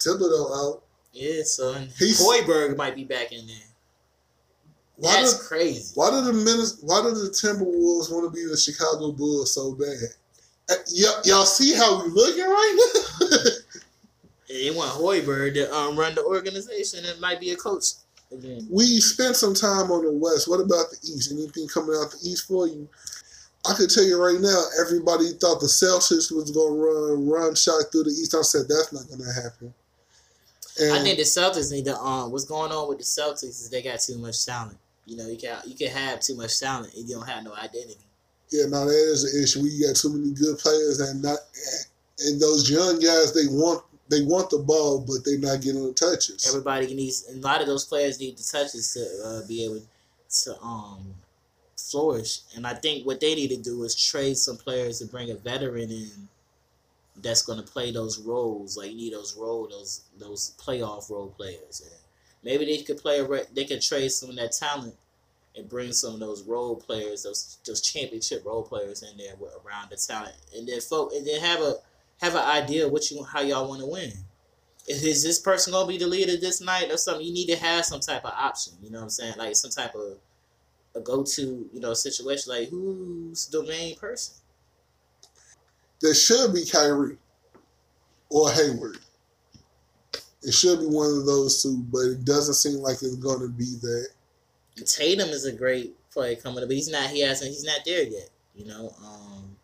[0.00, 0.82] Thibodeau out.
[1.12, 3.56] Yeah, so Hoiberg might be back in there.
[4.96, 5.92] Why That's did crazy.
[5.94, 9.72] why did the Minnes- why do the Timberwolves want to be the Chicago Bulls so
[9.72, 9.96] bad?
[10.70, 12.90] Uh, y'all, y'all see how we looking right
[13.20, 13.26] now?
[14.48, 17.84] They want Hoiberg to um, run the organization and might be a coach
[18.32, 18.66] again.
[18.70, 20.48] we spent some time on the West.
[20.48, 21.32] What about the East?
[21.32, 22.88] Anything coming out the East for you?
[23.68, 27.54] I could tell you right now, everybody thought the Celtics was going to run run
[27.54, 28.34] shot through the East.
[28.34, 29.74] I said that's not going to happen.
[30.80, 33.68] And I think the Celtics need to um what's going on with the Celtics is
[33.70, 34.78] they got too much talent.
[35.04, 37.52] You know, you can you can have too much talent and you don't have no
[37.54, 38.06] identity.
[38.50, 39.62] yeah, no, that is an issue.
[39.62, 41.38] We got too many good players and not
[42.20, 43.34] and those young guys.
[43.34, 46.46] They want they want the ball, but they're not getting the touches.
[46.48, 49.82] Everybody needs a lot of those players need the touches to uh, be able
[50.44, 51.14] to um
[51.76, 52.40] flourish.
[52.54, 55.34] And I think what they need to do is trade some players and bring a
[55.34, 56.28] veteran in
[57.22, 58.76] that's going to play those roles.
[58.76, 61.82] Like you need those role those those playoff role players.
[61.84, 62.00] And
[62.42, 64.94] maybe they could play a re- they could trade some of that talent
[65.56, 69.52] and bring some of those role players, those those championship role players in there with,
[69.64, 71.76] around the talent, and then folk and then have a
[72.20, 74.12] have an idea what you how y'all want to win.
[74.86, 77.24] Is, is this person gonna be the leader this night or something?
[77.24, 78.74] You need to have some type of option.
[78.82, 79.34] You know what I'm saying?
[79.36, 80.18] Like some type of
[80.94, 82.52] a go to you know situation.
[82.52, 84.34] Like who's the main person?
[86.00, 87.18] There should be Kyrie
[88.30, 88.98] or Hayward.
[90.42, 93.48] It should be one of those two, but it doesn't seem like it's going to
[93.48, 94.08] be that.
[94.86, 97.10] Tatum is a great player coming up, but he's not.
[97.10, 97.50] He hasn't.
[97.50, 98.30] He's not there yet.
[98.54, 98.94] You know.
[99.04, 99.56] Um.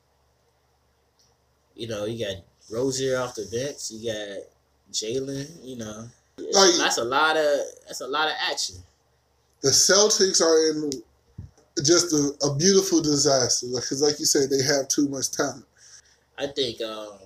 [1.74, 2.36] You know, you got
[2.70, 3.90] Rozier off the bench.
[3.90, 4.38] You got
[4.92, 5.48] Jaylen.
[5.62, 6.08] You know,
[6.38, 8.76] Like- that's a lot of that's a lot of action.
[9.62, 10.90] The Celtics are in
[11.84, 15.64] just a, a beautiful disaster because, like you said, they have too much talent.
[16.38, 16.80] I think.
[16.80, 17.18] Um.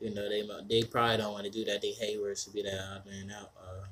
[0.00, 1.82] You know, they they probably don't want to do that.
[1.82, 3.50] They Hayward should be that out there and out.
[3.62, 3.84] Uh,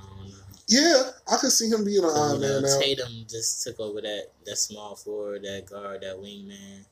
[0.00, 0.34] I don't know.
[0.66, 2.80] Yeah, I could see him being an odd man now.
[2.80, 6.86] Tatum just took over that that small forward, that guard, that wingman.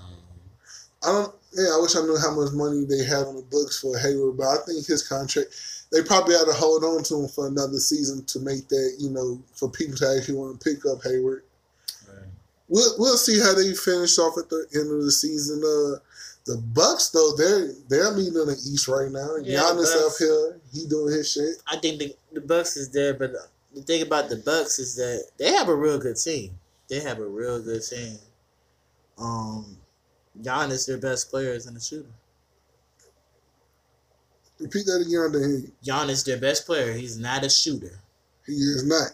[0.00, 0.16] Um,
[1.02, 1.34] I don't.
[1.52, 4.36] Yeah, I wish I knew how much money they had on the books for Hayward,
[4.36, 5.50] but I think his contract.
[5.90, 9.10] They probably had to hold on to him for another season to make that, you
[9.10, 11.42] know, for people to actually want to pick up Hayward.
[12.68, 15.58] We'll we'll see how they finish off at the end of the season.
[15.58, 15.98] Uh,
[16.46, 19.36] the Bucks though they're they're leading the East right now.
[19.42, 21.56] Yeah, the Giannis up here, he doing his shit.
[21.66, 23.44] I think the the Bucks is there, but the,
[23.74, 26.58] the thing about the Bucks is that they have a real good team.
[26.88, 28.18] They have a real good team.
[29.18, 29.76] Um,
[30.42, 32.08] Giannis, their best player, is in the shooter.
[34.58, 35.26] Repeat that again.
[35.28, 35.72] I didn't hear you.
[35.84, 37.98] Giannis, their best player, he's not a shooter.
[38.46, 39.12] He is not.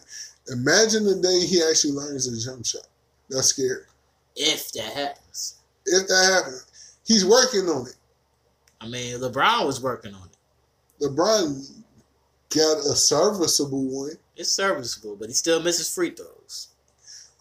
[0.49, 2.87] Imagine the day he actually learns a jump shot.
[3.29, 3.83] That's scary.
[4.35, 5.55] If that happens,
[5.85, 6.65] If that happens,
[7.05, 7.95] he's working on it.
[8.79, 11.03] I mean, LeBron was working on it.
[11.03, 11.83] LeBron
[12.55, 14.11] got a serviceable one.
[14.35, 16.69] It's serviceable, but he still misses free throws.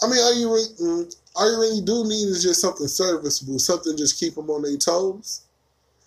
[0.02, 0.48] I mean, are you
[0.80, 4.62] mm, all you really do need is just something serviceable, something just keep them on
[4.62, 5.42] their toes.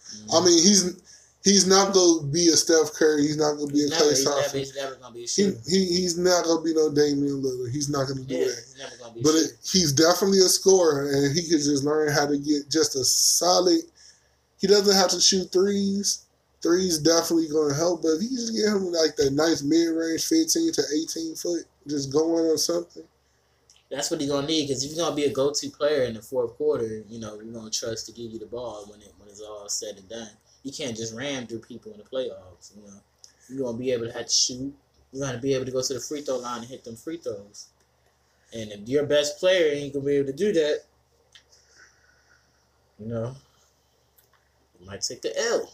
[0.10, 0.46] I mm-hmm.
[0.46, 1.02] mean, he's
[1.44, 3.22] he's not gonna be a Steph Curry.
[3.22, 4.60] He's not gonna be a he's never, Klay Thompson.
[4.60, 5.60] he's never gonna be a He, shooter.
[5.68, 7.72] he he's not gonna be no Damian Lillard.
[7.72, 8.56] He's not gonna do yeah, that.
[8.56, 9.22] he's never gonna be.
[9.22, 12.96] But it, he's definitely a scorer, and he could just learn how to get just
[12.96, 13.82] a solid.
[14.60, 16.26] He doesn't have to shoot threes.
[16.62, 19.96] Threes definitely going to help, but if you just get him like that nice mid
[19.96, 23.04] range, fifteen to eighteen foot, just going on something.
[23.90, 26.22] That's what he's gonna need because if you're gonna be a go-to player in the
[26.22, 29.28] fourth quarter, you know you're gonna trust to give you the ball when it when
[29.30, 30.30] it's all said and done.
[30.64, 32.76] You can't just ram through people in the playoffs.
[32.76, 32.99] You know
[33.49, 34.74] you're gonna be able to have to shoot,
[35.11, 37.18] you're gonna be able to go to the free throw line and hit them free
[37.18, 37.70] throws.
[38.53, 40.82] And if your best player ain't gonna be able to do that,
[42.99, 43.36] you know,
[44.80, 45.72] you might take the L.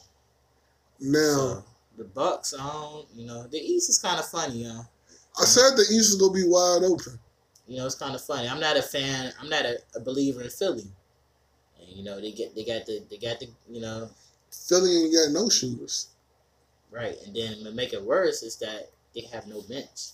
[0.99, 1.65] Now, So,
[1.97, 4.85] the Bucks, I don't, you know, the East is kind of funny, you know.
[5.39, 7.19] I said the East is gonna be wide open.
[7.67, 8.47] You know, it's kind of funny.
[8.47, 9.33] I'm not a fan.
[9.41, 10.85] I'm not a, a believer in Philly.
[11.79, 14.09] And you know, they get they got the they got the you know
[14.51, 16.07] Philly ain't got no shooters.
[16.91, 17.15] right.
[17.25, 20.11] And then to make it worse is that they have no bench.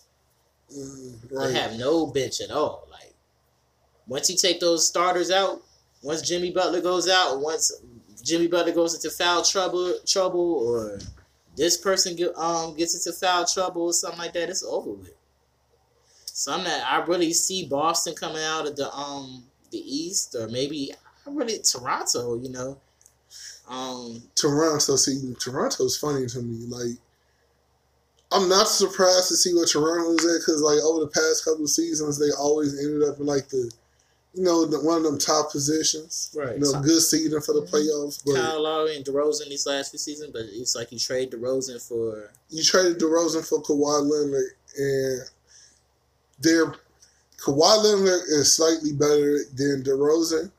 [0.73, 2.87] Mm, They have no bench at all.
[2.91, 3.13] Like
[4.07, 5.61] once you take those starters out,
[6.03, 7.71] once Jimmy Butler goes out, once
[8.23, 10.99] Jimmy Butler goes into foul trouble, trouble, or
[11.57, 15.13] this person get, um gets into foul trouble or something like that, it's over with.
[16.41, 16.81] So I'm not.
[16.81, 20.91] I really see Boston coming out of the um the East, or maybe
[21.27, 22.35] I really Toronto.
[22.41, 22.77] You know,
[23.69, 26.65] um Toronto, see, Toronto's funny to me.
[26.65, 26.97] Like,
[28.31, 31.69] I'm not surprised to see what Toronto's at because, like, over the past couple of
[31.69, 33.71] seasons, they always ended up in like the,
[34.33, 36.35] you know, the, one of them top positions.
[36.35, 36.57] Right.
[36.57, 37.69] You know, good season for the Mhm.
[37.69, 38.19] playoffs.
[38.25, 41.79] But Kyle Lowry and DeRozan these last few seasons, but it's like you trade DeRozan
[41.87, 45.29] for you traded DeRozan for Kawhi Leonard, and
[46.41, 46.75] their
[47.43, 50.51] Kawhi Leonard is slightly better than DeRozan.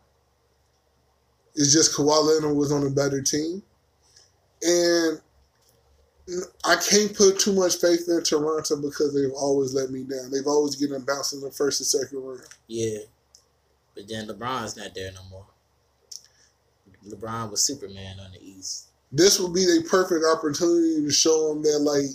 [1.55, 3.63] It's just Kawhi Leonard was on a better team,
[4.63, 5.21] and
[6.65, 10.31] I can't put too much faith in Toronto because they've always let me down.
[10.31, 12.43] They've always getting bounced in the first and second round.
[12.69, 12.99] Yeah.
[13.95, 15.47] But then LeBron's not there no more.
[17.07, 18.89] LeBron was Superman on the East.
[19.11, 22.07] This would be the perfect opportunity to show them that like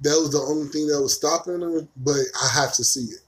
[0.00, 3.20] that was the only thing that was stopping him, But I have to see it.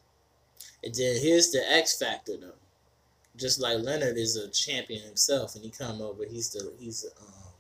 [0.85, 2.53] And then here's the X factor though.
[3.37, 7.21] Just like Leonard is a champion himself and he come over, he's the he's a,
[7.23, 7.53] um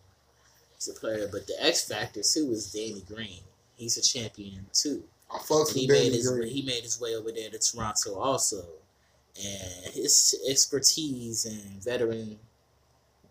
[0.74, 1.28] he's a player.
[1.30, 3.40] But the X factor too is Danny Green.
[3.76, 5.02] He's a champion too.
[5.30, 6.48] I fucks And he made his Green.
[6.48, 8.64] he made his way over there to Toronto also.
[9.38, 12.38] And his expertise and veteran,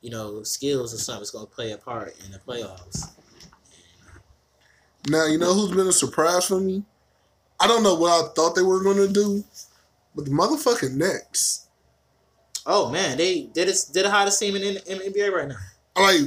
[0.01, 3.09] you know, skills or something is gonna play a part in the playoffs.
[5.07, 6.83] Now you know who's been a surprise for me.
[7.59, 9.43] I don't know what I thought they were going to do,
[10.15, 11.67] but the motherfucking Nets.
[12.65, 15.55] Oh man, they Did they're the hottest team in, in, in NBA right now.
[15.95, 16.21] Like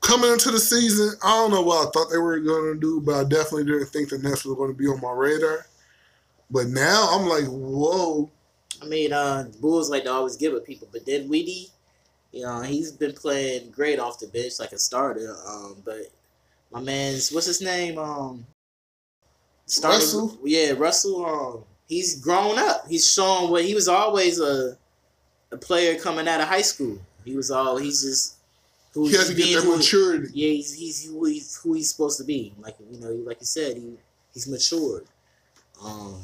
[0.00, 3.00] coming into the season, I don't know what I thought they were going to do,
[3.00, 5.66] but I definitely didn't think the Nets were going to be on my radar.
[6.50, 8.30] But now I'm like, whoa.
[8.82, 11.70] I mean, uh, Bulls like to always give it people, but then Weedy,
[12.32, 15.34] you know, he's been playing great off the bench like a starter.
[15.48, 16.02] Um, but
[16.72, 17.98] my man's what's his name?
[17.98, 18.46] Um,
[19.66, 20.38] started- Russell?
[20.44, 21.24] Yeah, Russell.
[21.26, 22.86] Um, he's grown up.
[22.88, 24.76] He's shown what he was always a
[25.52, 26.98] a player coming out of high school.
[27.24, 28.34] He was all he's just
[28.92, 30.28] who He has to get that maturity.
[30.34, 32.52] Yeah, he's he's who he's who he's supposed to be.
[32.58, 33.96] Like you know, like you said, he
[34.34, 35.06] he's matured.
[35.82, 36.20] Um,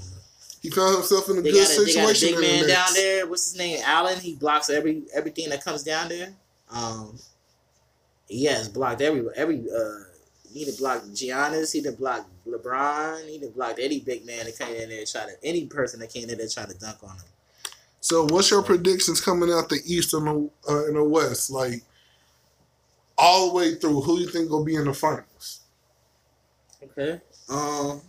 [0.63, 2.29] He found himself in a good got a, they got a situation.
[2.29, 3.27] big in the man down there.
[3.27, 3.81] What's his name?
[3.85, 4.19] Allen.
[4.21, 6.33] He blocks every everything that comes down there.
[6.71, 7.19] Um,
[8.29, 9.61] he has blocked every every.
[9.71, 10.05] Uh,
[10.53, 11.73] he done blocked Giannis.
[11.73, 13.29] He done blocked LeBron.
[13.29, 16.01] He done blocked any big man that came in there and try to any person
[16.01, 17.25] that came in there trying to dunk on him.
[18.01, 21.51] So, what's your predictions coming out the East and the, uh, and the West?
[21.51, 21.83] Like,
[23.17, 25.61] all the way through, who you think will be in the finals?
[26.83, 27.21] Okay.
[27.49, 28.01] Um,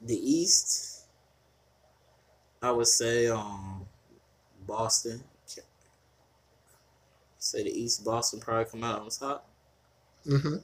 [0.00, 1.04] the East.
[2.62, 3.86] I would say um,
[4.66, 5.22] Boston.
[7.38, 9.48] Say the East, Boston probably come out on top.
[10.26, 10.56] Mm-hmm.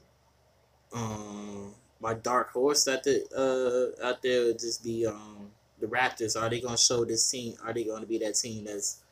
[0.93, 5.51] Um, my dark horse out there, uh, out there would just be um
[5.81, 6.41] the Raptors.
[6.41, 7.55] Are they gonna show this team?
[7.65, 9.03] Are they gonna be that team that's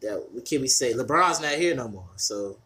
[0.00, 0.22] that?
[0.32, 0.92] What can we say?
[0.92, 2.58] LeBron's not here no more, so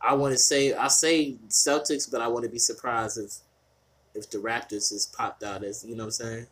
[0.00, 3.34] I want to say I say Celtics, but I want to be surprised if
[4.14, 6.46] if the Raptors is popped out as you know what I'm saying.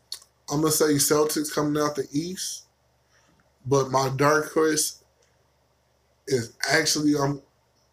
[0.50, 2.64] I'm gonna say Celtics coming out the East,
[3.66, 5.02] but my dark horse
[6.26, 7.42] is actually I'm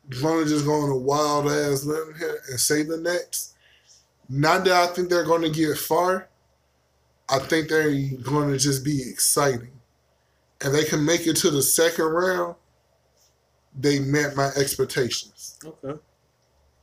[0.10, 3.54] gonna just go on a wild ass limb here and say the Nets.
[4.30, 6.28] Not that I think they're gonna get far.
[7.30, 7.94] I think they're
[8.24, 9.72] gonna just be exciting.
[10.62, 12.56] And they can make it to the second round.
[13.80, 15.60] They met my expectations.
[15.64, 16.00] Okay.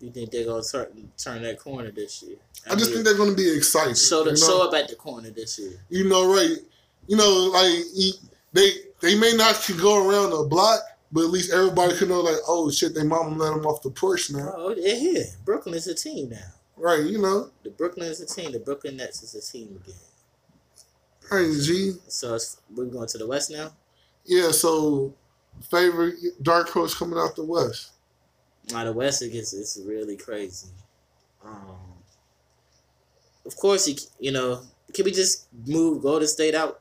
[0.01, 2.37] You think they're gonna turn turn that corner this year?
[2.67, 3.95] I just mean, think they're gonna be exciting.
[3.95, 4.47] show the, you know?
[4.47, 5.81] show up at the corner this year.
[5.89, 6.57] you know, right?
[7.07, 8.15] You know, like
[8.53, 8.71] they
[9.01, 10.81] they may not go around the block,
[11.15, 13.91] but at least everybody can know, like, oh shit, their mama let them off the
[13.91, 15.25] porch now, Oh, they're here.
[15.45, 16.51] Brooklyn is a team now.
[16.77, 17.03] right?
[17.05, 18.51] You know, The Brooklyn is a team.
[18.53, 19.95] The Brooklyn Nets is a team again.
[21.31, 21.53] right?
[21.63, 23.73] G, So it's, we're going to the West now.
[24.27, 24.51] yeah.
[24.51, 25.15] So
[25.71, 27.93] favorite dark horse coming out the west.
[28.73, 30.67] Now the West it gets it's really crazy.
[31.45, 31.77] Um,
[33.47, 34.63] of course, he, you know,
[34.93, 36.81] can we just move Golden State out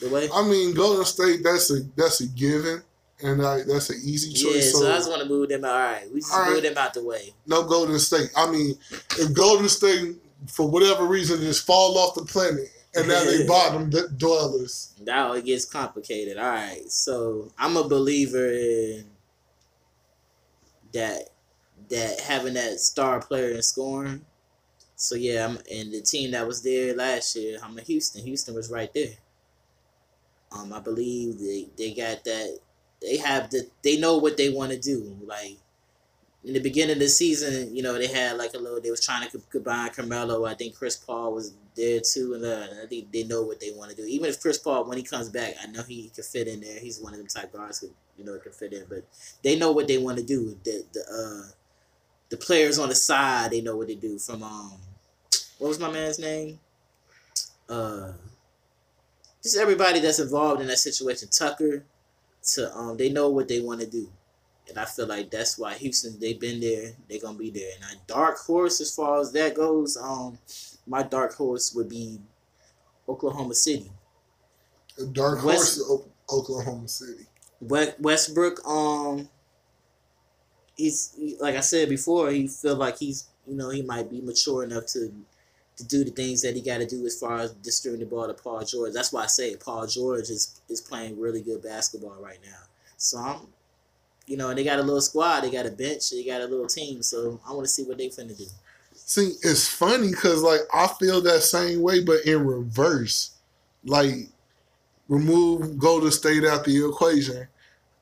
[0.00, 0.28] the way?
[0.32, 1.40] I mean, Golden State.
[1.42, 2.82] That's a that's a given,
[3.22, 4.72] and I, that's an easy Yeah, choice.
[4.72, 5.70] so, so I just want to move them out.
[5.72, 6.62] All right, we just move right.
[6.62, 7.32] them out the way.
[7.46, 8.30] no Golden State.
[8.36, 8.74] I mean,
[9.18, 10.16] if Golden State,
[10.48, 14.92] for whatever reason, just fall off the planet, and now they bottom d- dwellers.
[15.02, 16.36] Now it gets complicated.
[16.38, 19.06] All right, so I'm a believer in
[20.92, 21.30] that
[21.90, 24.24] that having that star player in scoring.
[24.96, 27.58] So yeah, I'm and the team that was there last year.
[27.62, 28.24] I'm in Houston.
[28.24, 29.14] Houston was right there.
[30.52, 32.58] Um, I believe they they got that.
[33.04, 33.68] They have the.
[33.82, 35.16] They know what they want to do.
[35.24, 35.58] Like
[36.44, 38.80] in the beginning of the season, you know, they had like a little.
[38.80, 40.44] They was trying to co- combine Carmelo.
[40.44, 43.72] I think Chris Paul was there too, and uh, I think they know what they
[43.72, 44.04] want to do.
[44.04, 46.78] Even if Chris Paul, when he comes back, I know he can fit in there.
[46.78, 48.84] He's one of them type guards who you know can fit in.
[48.88, 49.04] But
[49.42, 50.56] they know what they want to do.
[50.64, 51.52] The the uh,
[52.30, 54.18] the players on the side, they know what they do.
[54.18, 54.72] From um,
[55.58, 56.58] what was my man's name?
[57.68, 58.12] Uh,
[59.42, 61.28] just everybody that's involved in that situation.
[61.28, 61.84] Tucker,
[62.52, 64.10] to um, they know what they want to do.
[64.68, 67.70] And I feel like that's why Houston they've been there, they're gonna be there.
[67.76, 70.38] And a dark horse as far as that goes, um,
[70.86, 72.20] my dark horse would be
[73.08, 73.90] Oklahoma City.
[74.98, 75.90] A dark West- horse,
[76.30, 77.26] O- Oklahoma City.
[77.60, 79.28] We- Westbrook, um,
[80.76, 84.20] he's he- like I said before, he feel like he's you know he might be
[84.22, 85.12] mature enough to
[85.76, 88.26] to do the things that he got to do as far as distributing the ball
[88.26, 88.92] to Paul George.
[88.92, 92.58] That's why I say Paul George is is playing really good basketball right now.
[92.96, 93.36] So I'm,
[94.26, 96.68] you know, they got a little squad, they got a bench, they got a little
[96.68, 97.02] team.
[97.02, 98.46] So I want to see what they finna do.
[98.94, 103.32] See, it's funny because like I feel that same way, but in reverse.
[103.86, 104.28] Like,
[105.08, 107.46] remove Golden State out the equation.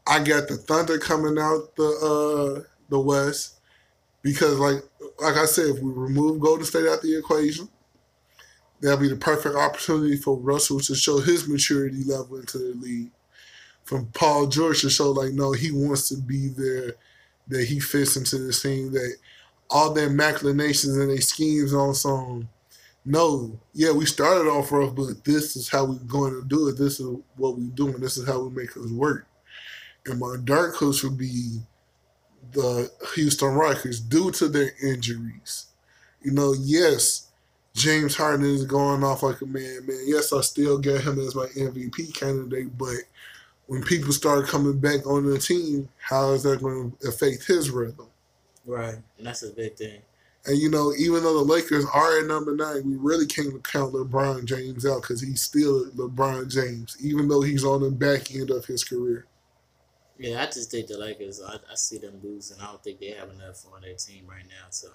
[0.06, 3.60] I got the Thunder coming out the uh the West
[4.22, 4.82] because like
[5.22, 7.68] like I said, if we remove Golden State out the equation,
[8.80, 13.10] that'll be the perfect opportunity for Russell to show his maturity level into the league.
[13.84, 16.94] From Paul George to show like no, he wants to be there,
[17.48, 19.16] that he fits into the team, that
[19.70, 22.48] all their machinations and their schemes on some.
[23.04, 26.78] No, yeah, we started off rough, but this is how we're going to do it.
[26.78, 27.98] This is what we're doing.
[27.98, 29.26] This is how we make it work.
[30.06, 31.58] And my dark horse would be
[32.50, 35.66] the Houston Rockets due to their injuries.
[36.22, 37.28] You know, yes,
[37.74, 40.02] James Harden is going off like a man, man.
[40.04, 42.96] Yes, I still get him as my MVP candidate, but
[43.66, 47.70] when people start coming back on the team, how is that going to affect his
[47.70, 48.08] rhythm?
[48.66, 50.02] Right, and that's a big thing.
[50.44, 53.94] And you know, even though the Lakers are at number nine, we really can't count
[53.94, 58.50] LeBron James out because he's still LeBron James, even though he's on the back end
[58.50, 59.26] of his career.
[60.22, 61.42] Yeah, I just think the Lakers.
[61.42, 62.60] I, I see them losing.
[62.60, 64.92] I don't think they have enough on their team right now to um,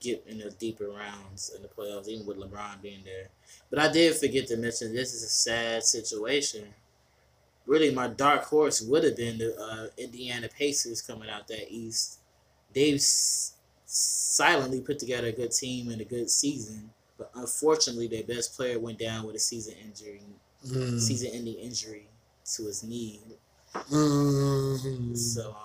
[0.00, 3.28] get in the deeper rounds in the playoffs, even with LeBron being there.
[3.70, 6.74] But I did forget to mention this is a sad situation.
[7.66, 12.18] Really, my dark horse would have been the uh, Indiana Pacers coming out that East.
[12.74, 13.54] They've s-
[13.86, 18.80] silently put together a good team and a good season, but unfortunately, their best player
[18.80, 20.22] went down with a season injury,
[20.66, 21.00] Mm.
[21.00, 22.08] season-ending injury
[22.54, 23.20] to his knee.
[23.74, 25.16] Mm.
[25.16, 25.56] So um,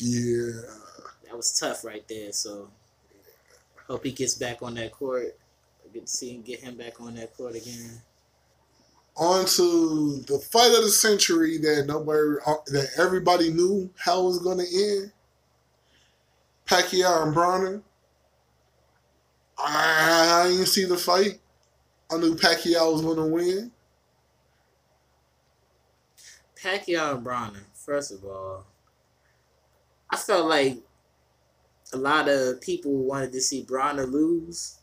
[0.00, 0.60] yeah.
[1.24, 2.32] that was tough right there.
[2.32, 2.68] So
[3.86, 5.36] hope he gets back on that court.
[5.92, 8.00] Good to see him get him back on that court again.
[9.16, 12.36] On to the fight of the century that nobody,
[12.68, 15.12] that everybody knew how it was going to end.
[16.66, 17.82] Pacquiao and Broner.
[19.58, 21.40] I, I didn't see the fight.
[22.10, 23.72] I knew Pacquiao was going to win.
[26.62, 27.64] Pacquiao and Broner.
[27.74, 28.66] First of all,
[30.10, 30.78] I felt like
[31.92, 34.78] a lot of people wanted to see Broner lose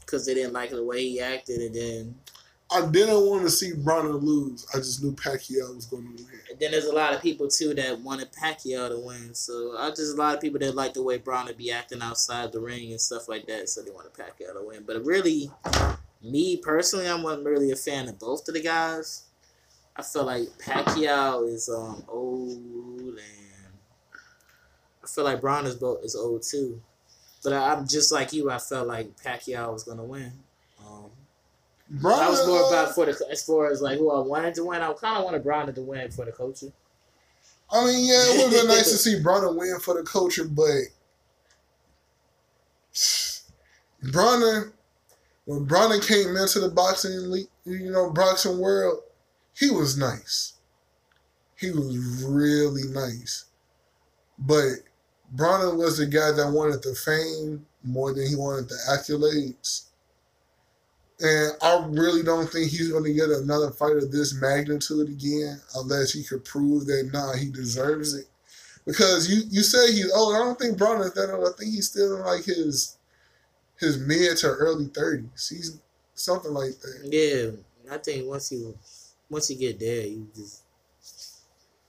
[0.00, 2.14] because they didn't like the way he acted, and then
[2.70, 4.66] I didn't want to see Broner lose.
[4.74, 6.40] I just knew Pacquiao was going to win.
[6.50, 9.34] and then there's a lot of people too that wanted Pacquiao to win.
[9.34, 12.52] So I just a lot of people that like the way Broner be acting outside
[12.52, 13.68] the ring and stuff like that.
[13.68, 14.84] So they wanted Pacquiao to win.
[14.86, 15.50] But really,
[16.22, 19.23] me personally, I wasn't really a fan of both of the guys.
[19.96, 23.18] I feel like Pacquiao is um old and
[25.02, 26.80] I feel like Broner's both is old too.
[27.42, 28.50] But I, I'm just like you.
[28.50, 30.32] I felt like Pacquiao was gonna win.
[30.80, 31.10] Um,
[31.92, 34.64] Broner, I was more about for the as far as like who I wanted to
[34.64, 34.82] win.
[34.82, 36.72] I kind of wanted Broner to win for the culture.
[37.70, 40.44] I mean, yeah, it would have been nice to see Broner win for the culture,
[40.44, 40.84] but
[44.04, 44.72] Broner,
[45.44, 49.02] when Broner came into the boxing league, you know, boxing world,
[49.56, 50.54] he was nice.
[51.56, 53.46] He was really nice.
[54.38, 54.80] But
[55.34, 59.86] Broner was the guy that wanted the fame more than he wanted the accolades.
[61.20, 65.60] And I really don't think he's going to get another fight of this magnitude again
[65.76, 68.26] unless he could prove that, nah, he deserves it.
[68.84, 70.34] Because you, you say he's old.
[70.34, 71.48] I don't think Broner's that old.
[71.48, 72.98] I think he's still in like his
[73.78, 75.48] his mid to early 30s.
[75.48, 75.80] He's
[76.14, 77.00] something like that.
[77.04, 78.76] Yeah, I think once you
[79.30, 80.62] once you get there, you just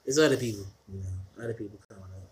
[0.05, 0.65] it's other people.
[0.87, 2.31] You know, other people coming up.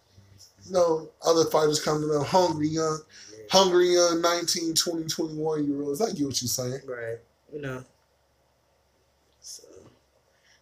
[0.65, 2.99] You know, other fighters coming up, hungry young,
[3.31, 3.45] Yeah.
[3.51, 6.01] hungry young 19, 20, 21 year olds.
[6.01, 6.81] I get what you're saying.
[6.85, 7.17] Right.
[7.51, 7.83] You know.
[9.41, 9.63] So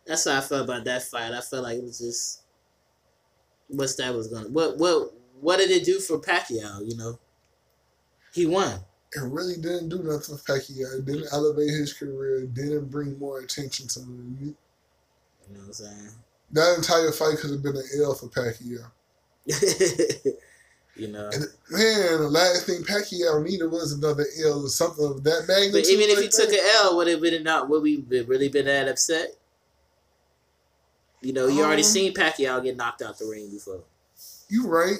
[0.05, 1.33] that's how I felt about that fight.
[1.33, 2.41] I felt like it was just
[3.67, 7.19] what's that was gonna what what what did it do for Pacquiao, you know?
[8.33, 8.79] He won.
[9.13, 10.99] It really didn't do nothing for Pacquiao.
[10.99, 12.43] It didn't elevate his career.
[12.43, 14.37] It didn't bring more attention to him.
[14.39, 14.55] You
[15.53, 16.09] know what I'm saying?
[16.51, 18.85] That entire fight could have been an L for Pacquiao.
[20.95, 21.29] you know.
[21.33, 25.73] And man, the last thing Pacquiao needed was another L or something of that magnitude.
[25.73, 28.49] But even if like he took an L, would it been not would we really
[28.49, 29.35] been that upset?
[31.21, 33.83] You know, you already Um, seen Pacquiao get knocked out the ring before.
[34.49, 34.99] you right.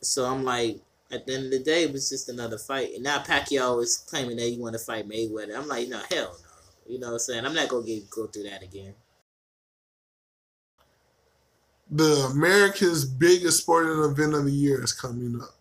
[0.00, 0.80] So I'm like,
[1.14, 2.94] at the end of the day, it was just another fight.
[2.94, 5.56] And now Pacquiao is claiming that he want to fight Mayweather.
[5.56, 6.92] I'm like, no, hell no.
[6.92, 7.46] You know what I'm saying?
[7.46, 8.94] I'm not gonna get go through that again.
[11.90, 15.54] The America's biggest sporting event of the year is coming up.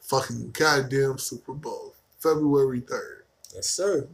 [0.00, 3.24] Fucking goddamn Super Bowl, February third.
[3.54, 4.08] Yes, sir.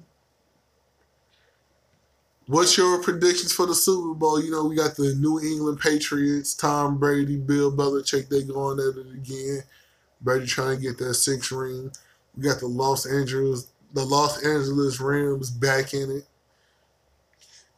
[2.48, 4.42] What's your predictions for the Super Bowl?
[4.42, 8.96] You know, we got the New England Patriots, Tom Brady, Bill Belichick, they going at
[8.96, 9.62] it again.
[10.22, 11.92] Brady trying to get that six ring.
[12.34, 16.24] We got the Los Angeles the Los Angeles Rams back in it.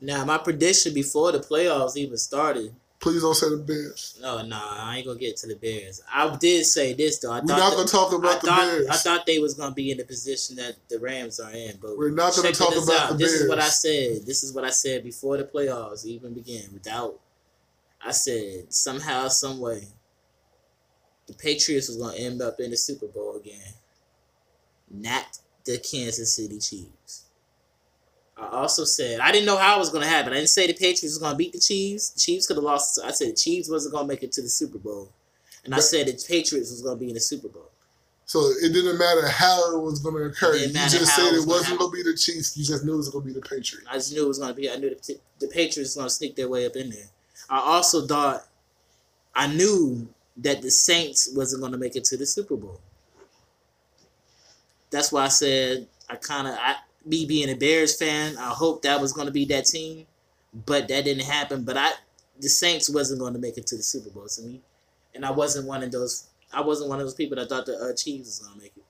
[0.00, 2.72] Now my prediction before the playoffs even started.
[3.00, 4.18] Please don't say the Bears.
[4.20, 6.02] No, no, I ain't gonna get to the Bears.
[6.12, 7.32] I did say this though.
[7.32, 8.88] I We're thought not gonna talk I about the thought Bears.
[8.88, 11.96] I thought they was gonna be in the position that the Rams are in, but
[11.96, 13.08] We're not gonna talk this about out.
[13.12, 14.26] the This is what I said.
[14.26, 16.64] This is what I said before the playoffs even began.
[16.74, 17.18] Without,
[18.04, 19.84] I said somehow, some way,
[21.26, 23.72] the Patriots was gonna end up in the Super Bowl again,
[24.90, 26.90] not the Kansas City Chiefs.
[28.40, 30.32] I also said I didn't know how it was gonna happen.
[30.32, 32.10] I didn't say the Patriots was gonna beat the Chiefs.
[32.10, 32.98] The Chiefs could have lost.
[33.04, 35.10] I said the Chiefs wasn't gonna make it to the Super Bowl,
[35.64, 37.70] and I said the Patriots was gonna be in the Super Bowl.
[38.30, 40.54] So it didn't matter how it was going to occur.
[40.54, 41.78] You just said it was happen.
[41.78, 42.56] going to be the Chiefs.
[42.56, 43.88] You just knew it was going to be the Patriots.
[43.90, 44.70] I just knew it was going to be.
[44.70, 47.08] I knew the, the Patriots was going to sneak their way up in there.
[47.48, 48.46] I also thought,
[49.34, 50.06] I knew
[50.36, 52.78] that the Saints wasn't going to make it to the Super Bowl.
[54.92, 58.82] That's why I said I kind of, I me being a Bears fan, I hoped
[58.82, 60.06] that was going to be that team,
[60.66, 61.64] but that didn't happen.
[61.64, 61.90] But I,
[62.38, 64.60] the Saints wasn't going to make it to the Super Bowl to me,
[65.14, 66.26] and I wasn't one of those.
[66.52, 68.72] I wasn't one of those people that thought the uh, Chiefs was going to make
[68.76, 68.84] it.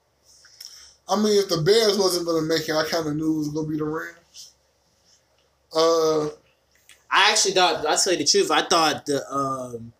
[1.08, 3.38] I mean, if the Bears wasn't going to make it, I kind of knew it
[3.38, 4.52] was going to be the Rams.
[5.74, 6.26] Uh,
[7.10, 7.84] I actually thought.
[7.86, 8.50] I tell you the truth.
[8.50, 9.92] I thought the um,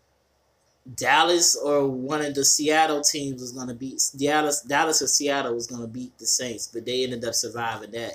[0.95, 4.63] Dallas or one of the Seattle teams was gonna beat Dallas.
[4.63, 8.15] Dallas or Seattle was gonna beat the Saints, but they ended up surviving that.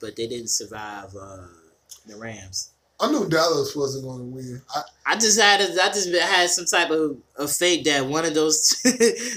[0.00, 1.46] But they didn't survive uh,
[2.06, 2.70] the Rams.
[3.00, 4.62] I knew Dallas wasn't going to win.
[4.74, 5.60] I, I just had.
[5.60, 8.76] a- I just had some type of, of faith that one of those,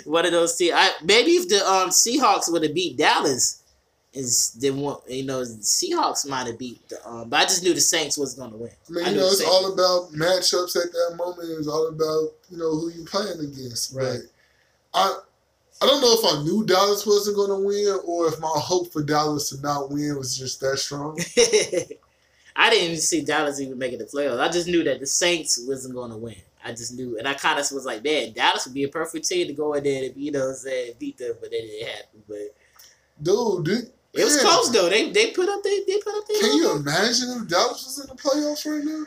[0.05, 0.73] one of those teams.
[0.75, 3.63] I, maybe if the um, Seahawks would have beat Dallas,
[4.17, 7.07] is then what you know Seahawks might have beat the.
[7.07, 8.71] Um, but I just knew the Saints was gonna win.
[8.89, 11.49] I mean, you know, it's all about matchups at that moment.
[11.57, 13.95] It's all about you know who you playing against.
[13.95, 14.19] Right.
[14.91, 15.19] But I,
[15.81, 18.91] I don't know if I knew Dallas wasn't going to win or if my hope
[18.91, 21.19] for Dallas to not win was just that strong.
[22.59, 24.39] I didn't even see Dallas even making the playoffs.
[24.39, 26.35] I just knew that the Saints wasn't going to win.
[26.65, 29.27] I just knew, and I kind of was like, man, Dallas would be a perfect
[29.27, 32.23] team to go in there and you know saying beat them, but it didn't happen.
[32.27, 32.55] But
[33.21, 34.89] Dude, dude it was close though.
[34.89, 37.99] They they put up they they put up their Can you imagine if Dallas was
[37.99, 39.05] in the playoffs right now?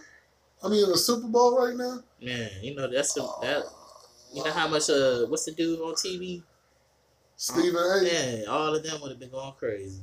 [0.63, 2.01] I mean, in the Super Bowl right now.
[2.23, 3.65] Man, you know that's the, that.
[4.33, 6.43] You know how much uh what's the dude on TV?
[7.37, 8.03] Stephen A.
[8.03, 10.03] Man, all of them would have been going crazy.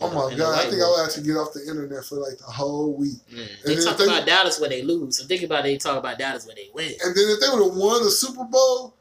[0.00, 0.54] Oh my god!
[0.60, 0.90] I think I boy.
[0.92, 3.18] would have to get off the internet for like the whole week.
[3.30, 5.18] And they talk they- about Dallas when they lose.
[5.18, 5.62] So think about it.
[5.64, 6.92] They talk about Dallas when they win.
[7.04, 8.94] And then if they would have won the Super Bowl,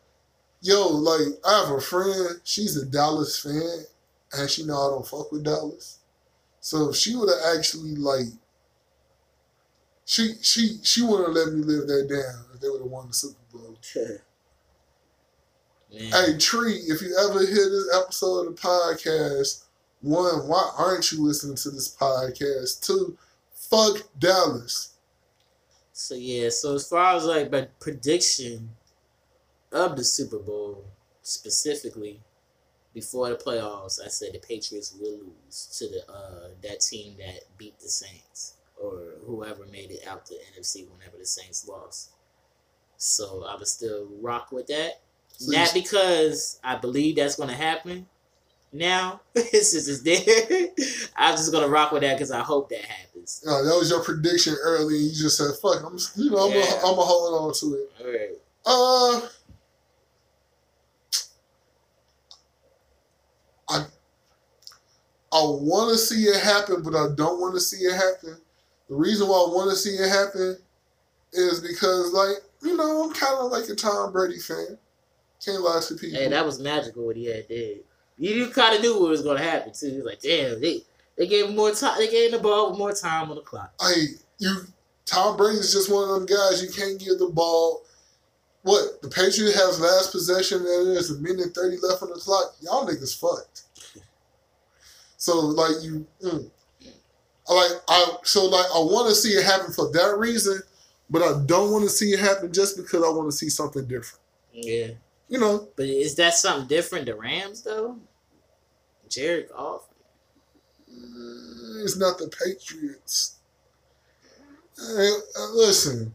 [0.62, 3.84] yo, like I have a friend, she's a Dallas fan,
[4.34, 6.00] and she know I don't fuck with Dallas.
[6.60, 8.28] So if she would have actually like,
[10.06, 13.08] she she she wouldn't have let me live that down if they would have won
[13.08, 13.78] the Super Bowl.
[15.92, 16.12] Man.
[16.12, 19.64] Hey Tree, if you ever hear this episode of the podcast,
[20.02, 22.86] one, why aren't you listening to this podcast?
[22.86, 23.18] Two,
[23.54, 24.94] fuck Dallas.
[25.94, 28.70] So yeah, so as far as like my prediction,
[29.72, 30.84] of the Super Bowl
[31.22, 32.22] specifically
[32.98, 37.42] before the playoffs, I said the Patriots will lose to the uh, that team that
[37.56, 42.10] beat the Saints or whoever made it out the NFC whenever the Saints lost.
[42.98, 45.02] So I would still rock with that.
[45.38, 48.08] So Not because I believe that's going to happen.
[48.74, 50.70] Now, since it's there,
[51.16, 53.44] I'm just gonna rock with that because I hope that happens.
[53.48, 54.98] Uh, that was your prediction early.
[54.98, 56.62] You just said, "Fuck." I'm, you know, I'm Yeah.
[56.64, 57.92] gonna, I'm gonna hold on to it.
[58.02, 58.38] All right.
[58.66, 59.28] Uh,
[65.32, 68.38] I want to see it happen, but I don't want to see it happen.
[68.90, 70.58] The reason why I want to see it happen
[71.34, 74.78] is because, like, you know, I'm kind of like a Tom Brady fan.
[75.44, 76.20] Can't lie to people.
[76.20, 77.84] Hey, that was magical what he had did.
[78.18, 79.90] You, you kind of knew what was gonna happen too.
[79.90, 80.82] You was like, damn, they
[81.18, 81.98] they gave him more time.
[82.00, 83.72] They gave him the ball with more time on the clock.
[83.80, 84.06] Hey,
[84.40, 84.62] you
[85.06, 87.84] Tom Brady's just one of them guys you can't give the ball.
[88.64, 92.56] What the Patriots has last possession and there's a minute thirty left on the clock.
[92.62, 93.64] Y'all niggas fucked.
[95.28, 96.50] So like you, mm.
[97.50, 100.62] Like I so like I want to see it happen for that reason,
[101.10, 103.86] but I don't want to see it happen just because I want to see something
[103.86, 104.22] different.
[104.54, 104.92] Yeah,
[105.28, 107.08] You know, but is that something different?
[107.08, 107.98] The Rams though,
[109.10, 109.90] Jared Goff.
[110.90, 113.40] mm, it's not the Patriots.
[114.78, 116.14] Hey, uh, listen,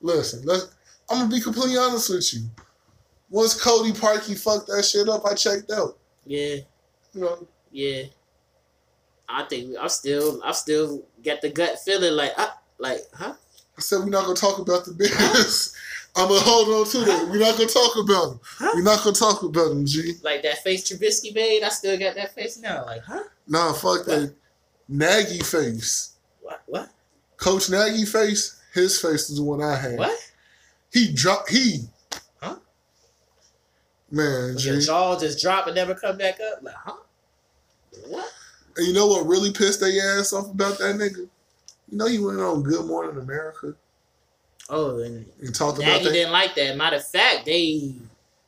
[0.00, 0.40] listen.
[0.46, 0.74] Let's.
[1.10, 2.48] I'm gonna be completely honest with you.
[3.28, 5.98] Once Cody Parkey fucked that shit up, I checked out.
[6.24, 6.56] Yeah,
[7.12, 8.04] You know, yeah.
[9.28, 12.48] I think I'm still I'm still get the gut feeling like uh,
[12.78, 13.34] like huh?
[13.76, 15.74] I said we're not gonna talk about the Bears.
[16.16, 17.28] I'm gonna hold on to that.
[17.28, 18.40] We're not gonna talk about them.
[18.44, 18.70] Huh?
[18.74, 20.12] We're not gonna talk about them, G.
[20.22, 21.62] Like that face Trubisky made.
[21.64, 22.84] I still got that face now.
[22.84, 23.24] Like huh?
[23.48, 24.32] Nah, fuck that.
[24.88, 26.14] Nagy face.
[26.40, 26.90] What what
[27.36, 28.60] Coach Nagy face.
[28.72, 29.98] His face is the one I had.
[29.98, 30.18] what?
[30.92, 31.50] He dropped.
[31.50, 31.84] He.
[32.40, 32.56] Huh?
[34.10, 34.86] Man, Your G.
[34.86, 36.62] jaw just drop and never come back up.
[36.62, 36.96] Like huh?
[38.08, 38.32] What?
[38.76, 41.18] And you know what really pissed their ass off about that nigga?
[41.90, 43.74] You know he went on Good Morning America
[44.70, 46.12] Oh, and and talked about that.
[46.12, 46.76] didn't like that.
[46.76, 47.94] Matter of fact, they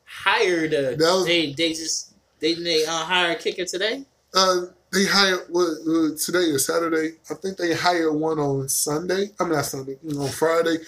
[0.05, 0.97] hired a.
[0.99, 4.03] Was- they they just they they uh, hired a kicker today.
[4.35, 4.63] Uh,
[4.93, 7.17] they hired what uh, today is Saturday.
[7.31, 9.31] I think they hired one on Sunday.
[9.39, 9.99] I'm not Sunday.
[10.19, 10.79] On Friday.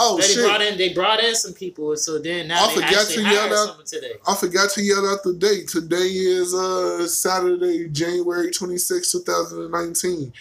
[0.00, 0.44] Oh they shit!
[0.44, 3.50] brought in they brought in some people, so then now I they forgot to hired
[3.50, 4.12] yell out- today.
[4.28, 5.66] I forgot to yell out the date.
[5.68, 10.32] Today is uh Saturday, January 26, 2019.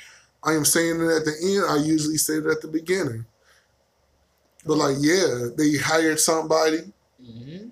[0.44, 1.66] I am saying it at the end.
[1.72, 3.26] I usually say it at the beginning.
[4.64, 6.80] But like, yeah, they hired somebody,
[7.20, 7.70] hmm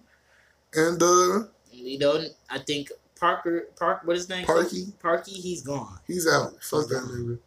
[0.74, 4.48] and uh, You know, I think Parker Park what is his name?
[4.48, 4.92] Parkey.
[5.04, 6.00] Parkey, he's gone.
[6.08, 6.52] he's out.
[6.64, 7.38] Fuck that nigga.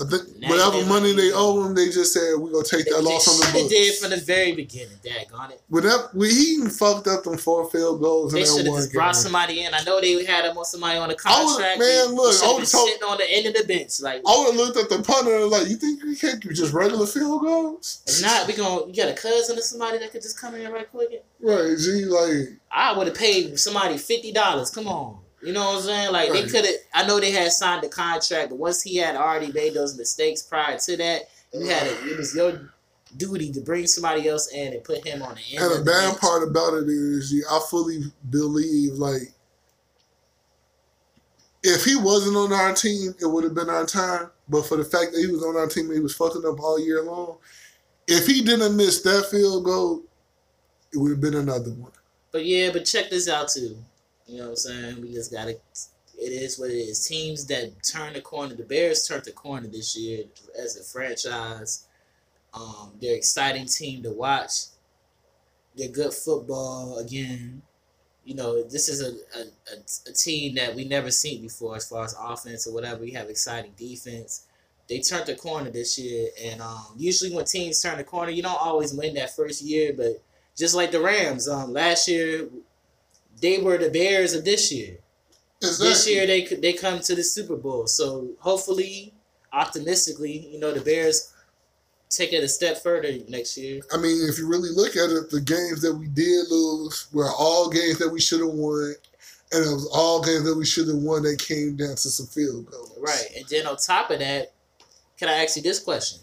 [0.00, 2.84] I think Now whatever they money they owe him, they just said we're gonna take
[2.86, 3.72] that loss on the books.
[3.72, 4.98] did from the very beginning.
[5.04, 5.62] Daggone it.
[5.68, 9.62] Whatever, we he fucked up them four field goals They should have just brought somebody
[9.62, 9.72] in.
[9.72, 11.78] I know they had him on somebody on a contract.
[11.78, 14.00] man, They- look, I would've told- sitting on the end of the bench.
[14.00, 16.52] Like, I would have looked at the punter and like, you think we can't do
[16.52, 17.98] just regular field goals?
[18.08, 20.72] if not, we gonna you got a cousin or somebody that could just come in
[20.72, 21.24] right quick.
[21.40, 24.70] Right, G, like I would have paid somebody fifty dollars.
[24.70, 25.18] Come on.
[25.44, 26.12] You know what I'm saying?
[26.12, 26.74] Like they could have.
[26.94, 30.42] I know they had signed the contract, but once he had already made those mistakes
[30.42, 31.22] prior to that,
[31.52, 31.98] you had it.
[32.04, 32.72] It was your
[33.16, 35.64] duty to bring somebody else in and put him on the end.
[35.64, 36.20] And the the bad bench.
[36.20, 39.34] part about it is, yeah, I fully believe like
[41.62, 44.30] if he wasn't on our team, it would have been our time.
[44.48, 46.78] But for the fact that he was on our team, he was fucking up all
[46.78, 47.36] year long.
[48.06, 50.02] If he didn't miss that field goal,
[50.92, 51.92] it would have been another one.
[52.32, 53.76] But yeah, but check this out too.
[54.26, 55.02] You know what I'm saying?
[55.02, 55.58] We just gotta.
[56.16, 57.06] It is what it is.
[57.06, 58.54] Teams that turn the corner.
[58.54, 60.24] The Bears turned the corner this year
[60.58, 61.86] as a franchise.
[62.54, 64.66] Um, they're exciting team to watch.
[65.76, 67.62] They're good football again.
[68.24, 69.42] You know, this is a, a,
[69.74, 73.02] a, a team that we never seen before as far as offense or whatever.
[73.02, 74.46] We have exciting defense.
[74.88, 78.42] They turned the corner this year, and um, usually when teams turn the corner, you
[78.42, 80.22] don't always win that first year, but
[80.56, 82.48] just like the Rams, um, last year
[83.40, 84.98] they were the Bears of this year.
[85.58, 85.88] Exactly.
[85.88, 87.86] This year they could they come to the Super Bowl.
[87.86, 89.14] So hopefully,
[89.52, 91.32] optimistically, you know the Bears
[92.10, 93.82] take it a step further next year.
[93.92, 97.30] I mean, if you really look at it, the games that we did lose were
[97.30, 98.94] all games that we should have won,
[99.52, 102.26] and it was all games that we should have won that came down to some
[102.26, 102.96] field goals.
[103.00, 104.52] Right, and then on top of that,
[105.18, 106.20] can I ask you this question?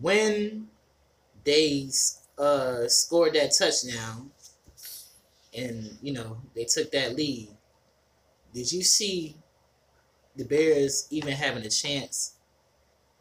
[0.00, 0.68] When
[1.44, 1.88] they
[2.38, 4.30] uh, scored that touchdown,
[5.56, 7.48] and you know they took that lead,
[8.54, 9.36] did you see
[10.36, 12.34] the Bears even having a chance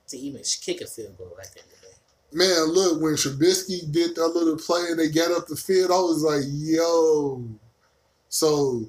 [0.07, 1.93] to even kick a field goal at the end of the day?
[2.31, 5.95] Man, look, when Trubisky did that little play and they got up the field, I
[5.95, 7.43] was like, yo.
[8.29, 8.85] So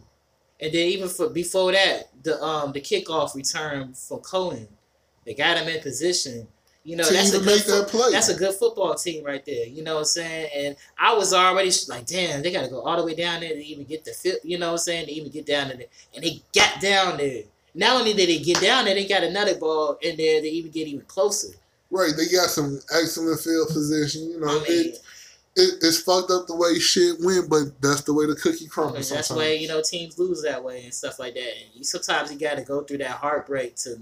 [0.60, 4.68] And then even for before that, the um the kickoff return for Cohen,
[5.24, 6.48] they got him in position.
[6.82, 9.66] You know, that's a good that fo- That's a good football team right there.
[9.66, 10.48] You know what I'm saying?
[10.56, 13.50] And I was already like, damn, they got to go all the way down there
[13.50, 14.42] to even get the fit.
[14.44, 15.06] You know what I'm saying?
[15.06, 17.42] To even get down there, and they got down there.
[17.74, 20.70] Not only did they get down there, they got another ball in there to even
[20.70, 21.54] get even closer.
[21.90, 24.30] right, they got some excellent field position.
[24.30, 24.98] You know, I mean, it,
[25.56, 29.10] it it's fucked up the way shit went, but that's the way the cookie crumbles.
[29.10, 31.40] that's why you know teams lose that way and stuff like that.
[31.42, 34.00] And you, sometimes you got to go through that heartbreak to,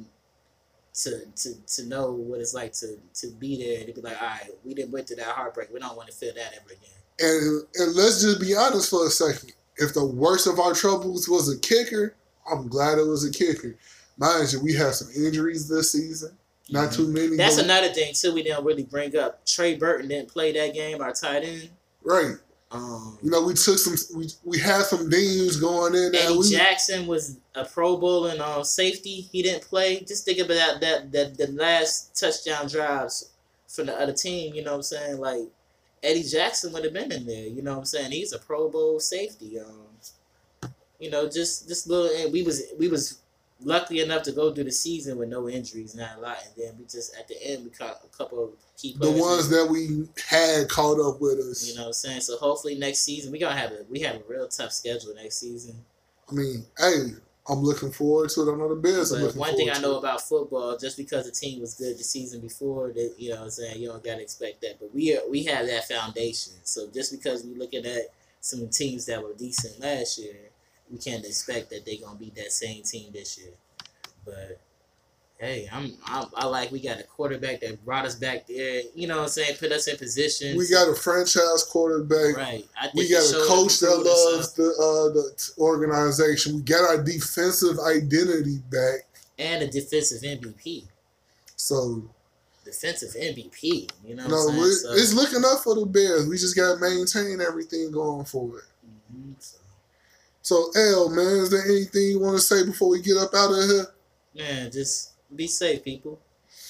[1.03, 4.21] to to to know what it's like to to be there and to be like,
[4.21, 5.69] all right, we didn't went through that heartbreak.
[5.73, 6.99] We don't want to feel that ever again.
[7.21, 9.53] And and let's just be honest for a second.
[9.77, 12.17] If the worst of our troubles was a kicker,
[12.51, 13.77] I'm glad it was a kicker.
[14.17, 16.37] Mind you, we had some injuries this season.
[16.71, 17.29] Not too many.
[17.29, 17.37] Mm-hmm.
[17.37, 18.35] That's another thing too.
[18.35, 19.47] We didn't really bring up.
[19.47, 21.01] Trey Burton didn't play that game.
[21.01, 21.71] Our tight end.
[22.03, 22.35] right.
[22.71, 23.97] Um, You know, we took some.
[24.17, 26.15] We we had some deans going in.
[26.15, 29.23] Eddie We, Jackson was a Pro Bowl and uh, safety.
[29.33, 30.01] He didn't play.
[30.01, 33.31] Just think about that, that that the last touchdown drives
[33.67, 34.55] for the other team.
[34.55, 35.19] You know what I'm saying?
[35.19, 35.49] Like
[36.03, 37.47] Eddie Jackson would have been in there.
[37.47, 38.13] You know what I'm saying?
[38.13, 39.59] He's a Pro Bowl safety.
[39.61, 42.11] Um, you know, just just little.
[42.15, 43.21] And we was we was
[43.61, 46.39] lucky enough to go through the season with no injuries, not a lot.
[46.45, 49.49] And then we just at the end we caught a couple of key the ones
[49.51, 51.69] that we had caught up with us.
[51.69, 52.21] you know what I'm saying?
[52.21, 55.39] So hopefully next season we gonna have a we have a real tough schedule next
[55.39, 55.77] season.
[56.31, 57.15] I mean, hey,
[57.49, 58.53] I'm looking forward to it.
[58.53, 59.99] I know the Bears But one thing I know it.
[59.99, 63.45] about football, just because the team was good the season before, that you know what
[63.45, 64.79] I'm saying, you don't gotta expect that.
[64.79, 66.53] But we are, we have that foundation.
[66.65, 68.03] So just because we looking at
[68.41, 70.37] some teams that were decent last year,
[70.91, 73.53] we can't expect that they're gonna be that same team this year.
[74.25, 74.61] But
[75.39, 78.83] hey, I'm, I'm I like we got a quarterback that brought us back there.
[78.95, 79.57] You know what I'm saying?
[79.59, 80.57] Put us in position.
[80.57, 82.37] We got a franchise quarterback.
[82.37, 82.67] right.
[82.79, 86.57] I think We got a coach that loves the uh, the organization.
[86.57, 89.07] We got our defensive identity back.
[89.39, 90.85] and a defensive MVP.
[91.57, 92.03] So
[92.65, 93.89] Defensive MVP.
[94.07, 94.61] You know what no, I'm saying?
[94.61, 96.27] we're- So- it's looking up for the Bears.
[96.27, 98.65] We just got to maintain everything going forward.
[99.11, 99.57] Mhm, so-
[100.49, 103.53] So, L man, is there anything you want to say before we get up out
[103.53, 103.87] of here?
[104.35, 106.19] Man, just be safe, people.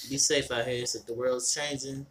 [0.09, 0.85] Be safe out here.
[0.85, 2.05] So the world's changing.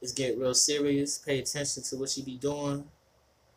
[0.00, 1.18] It's getting real serious.
[1.18, 2.82] Pay attention to what you be doing.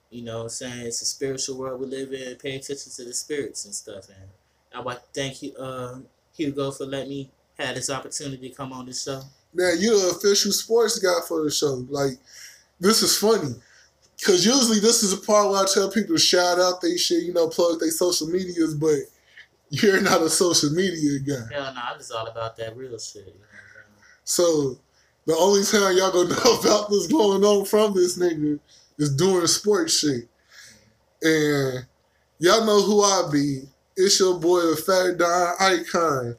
[0.10, 0.88] You know what I'm saying?
[0.88, 2.36] It's a spiritual world we live in.
[2.36, 4.10] Pay attention to the spirits and stuff.
[4.10, 4.30] And
[4.76, 6.00] I want to thank you, uh,
[6.36, 9.22] Hugo, for letting me have this opportunity to come on this show.
[9.54, 11.86] Man, you're the official sports guy for the show.
[11.90, 12.20] Like,
[12.82, 13.56] this is funny.
[14.20, 17.24] Because usually this is a part where I tell people to shout out they shit,
[17.24, 18.98] you know, plug their social medias, but
[19.70, 21.54] you're not a social media guy.
[21.54, 23.28] Hell no, I'm just all about that real shit.
[23.28, 23.46] You know
[24.26, 24.78] So
[25.26, 28.60] the only time y'all gonna know about what's going on from this nigga
[28.98, 30.28] is doing sports shit.
[31.22, 31.86] And
[32.40, 33.62] y'all know who I be.
[33.96, 36.36] It's your boy, the Fat Don Icon.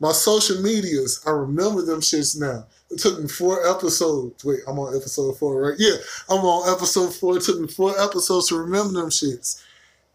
[0.00, 2.66] My social medias, I remember them shits now.
[2.90, 4.44] It took me four episodes.
[4.44, 5.74] Wait, I'm on episode four, right?
[5.78, 5.96] Yeah,
[6.28, 7.36] I'm on episode four.
[7.36, 9.62] It took me four episodes to remember them shits.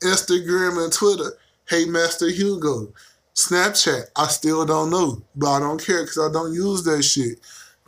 [0.04, 1.38] Instagram and Twitter,
[1.70, 2.94] Hey Master Hugo.
[3.34, 7.40] Snapchat, I still don't know, but I don't care because I don't use that shit.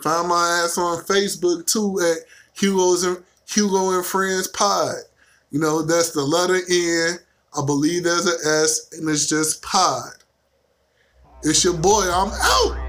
[0.01, 4.95] Find my ass on Facebook too at Hugo's and Hugo and Friends Pod.
[5.51, 7.17] You know, that's the letter N.
[7.57, 10.11] I believe there's an S, and it's just Pod.
[11.43, 12.09] It's your boy.
[12.11, 12.86] I'm out.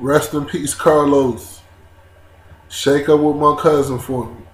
[0.00, 1.60] Rest in peace, Carlos.
[2.70, 4.49] Shake up with my cousin for me.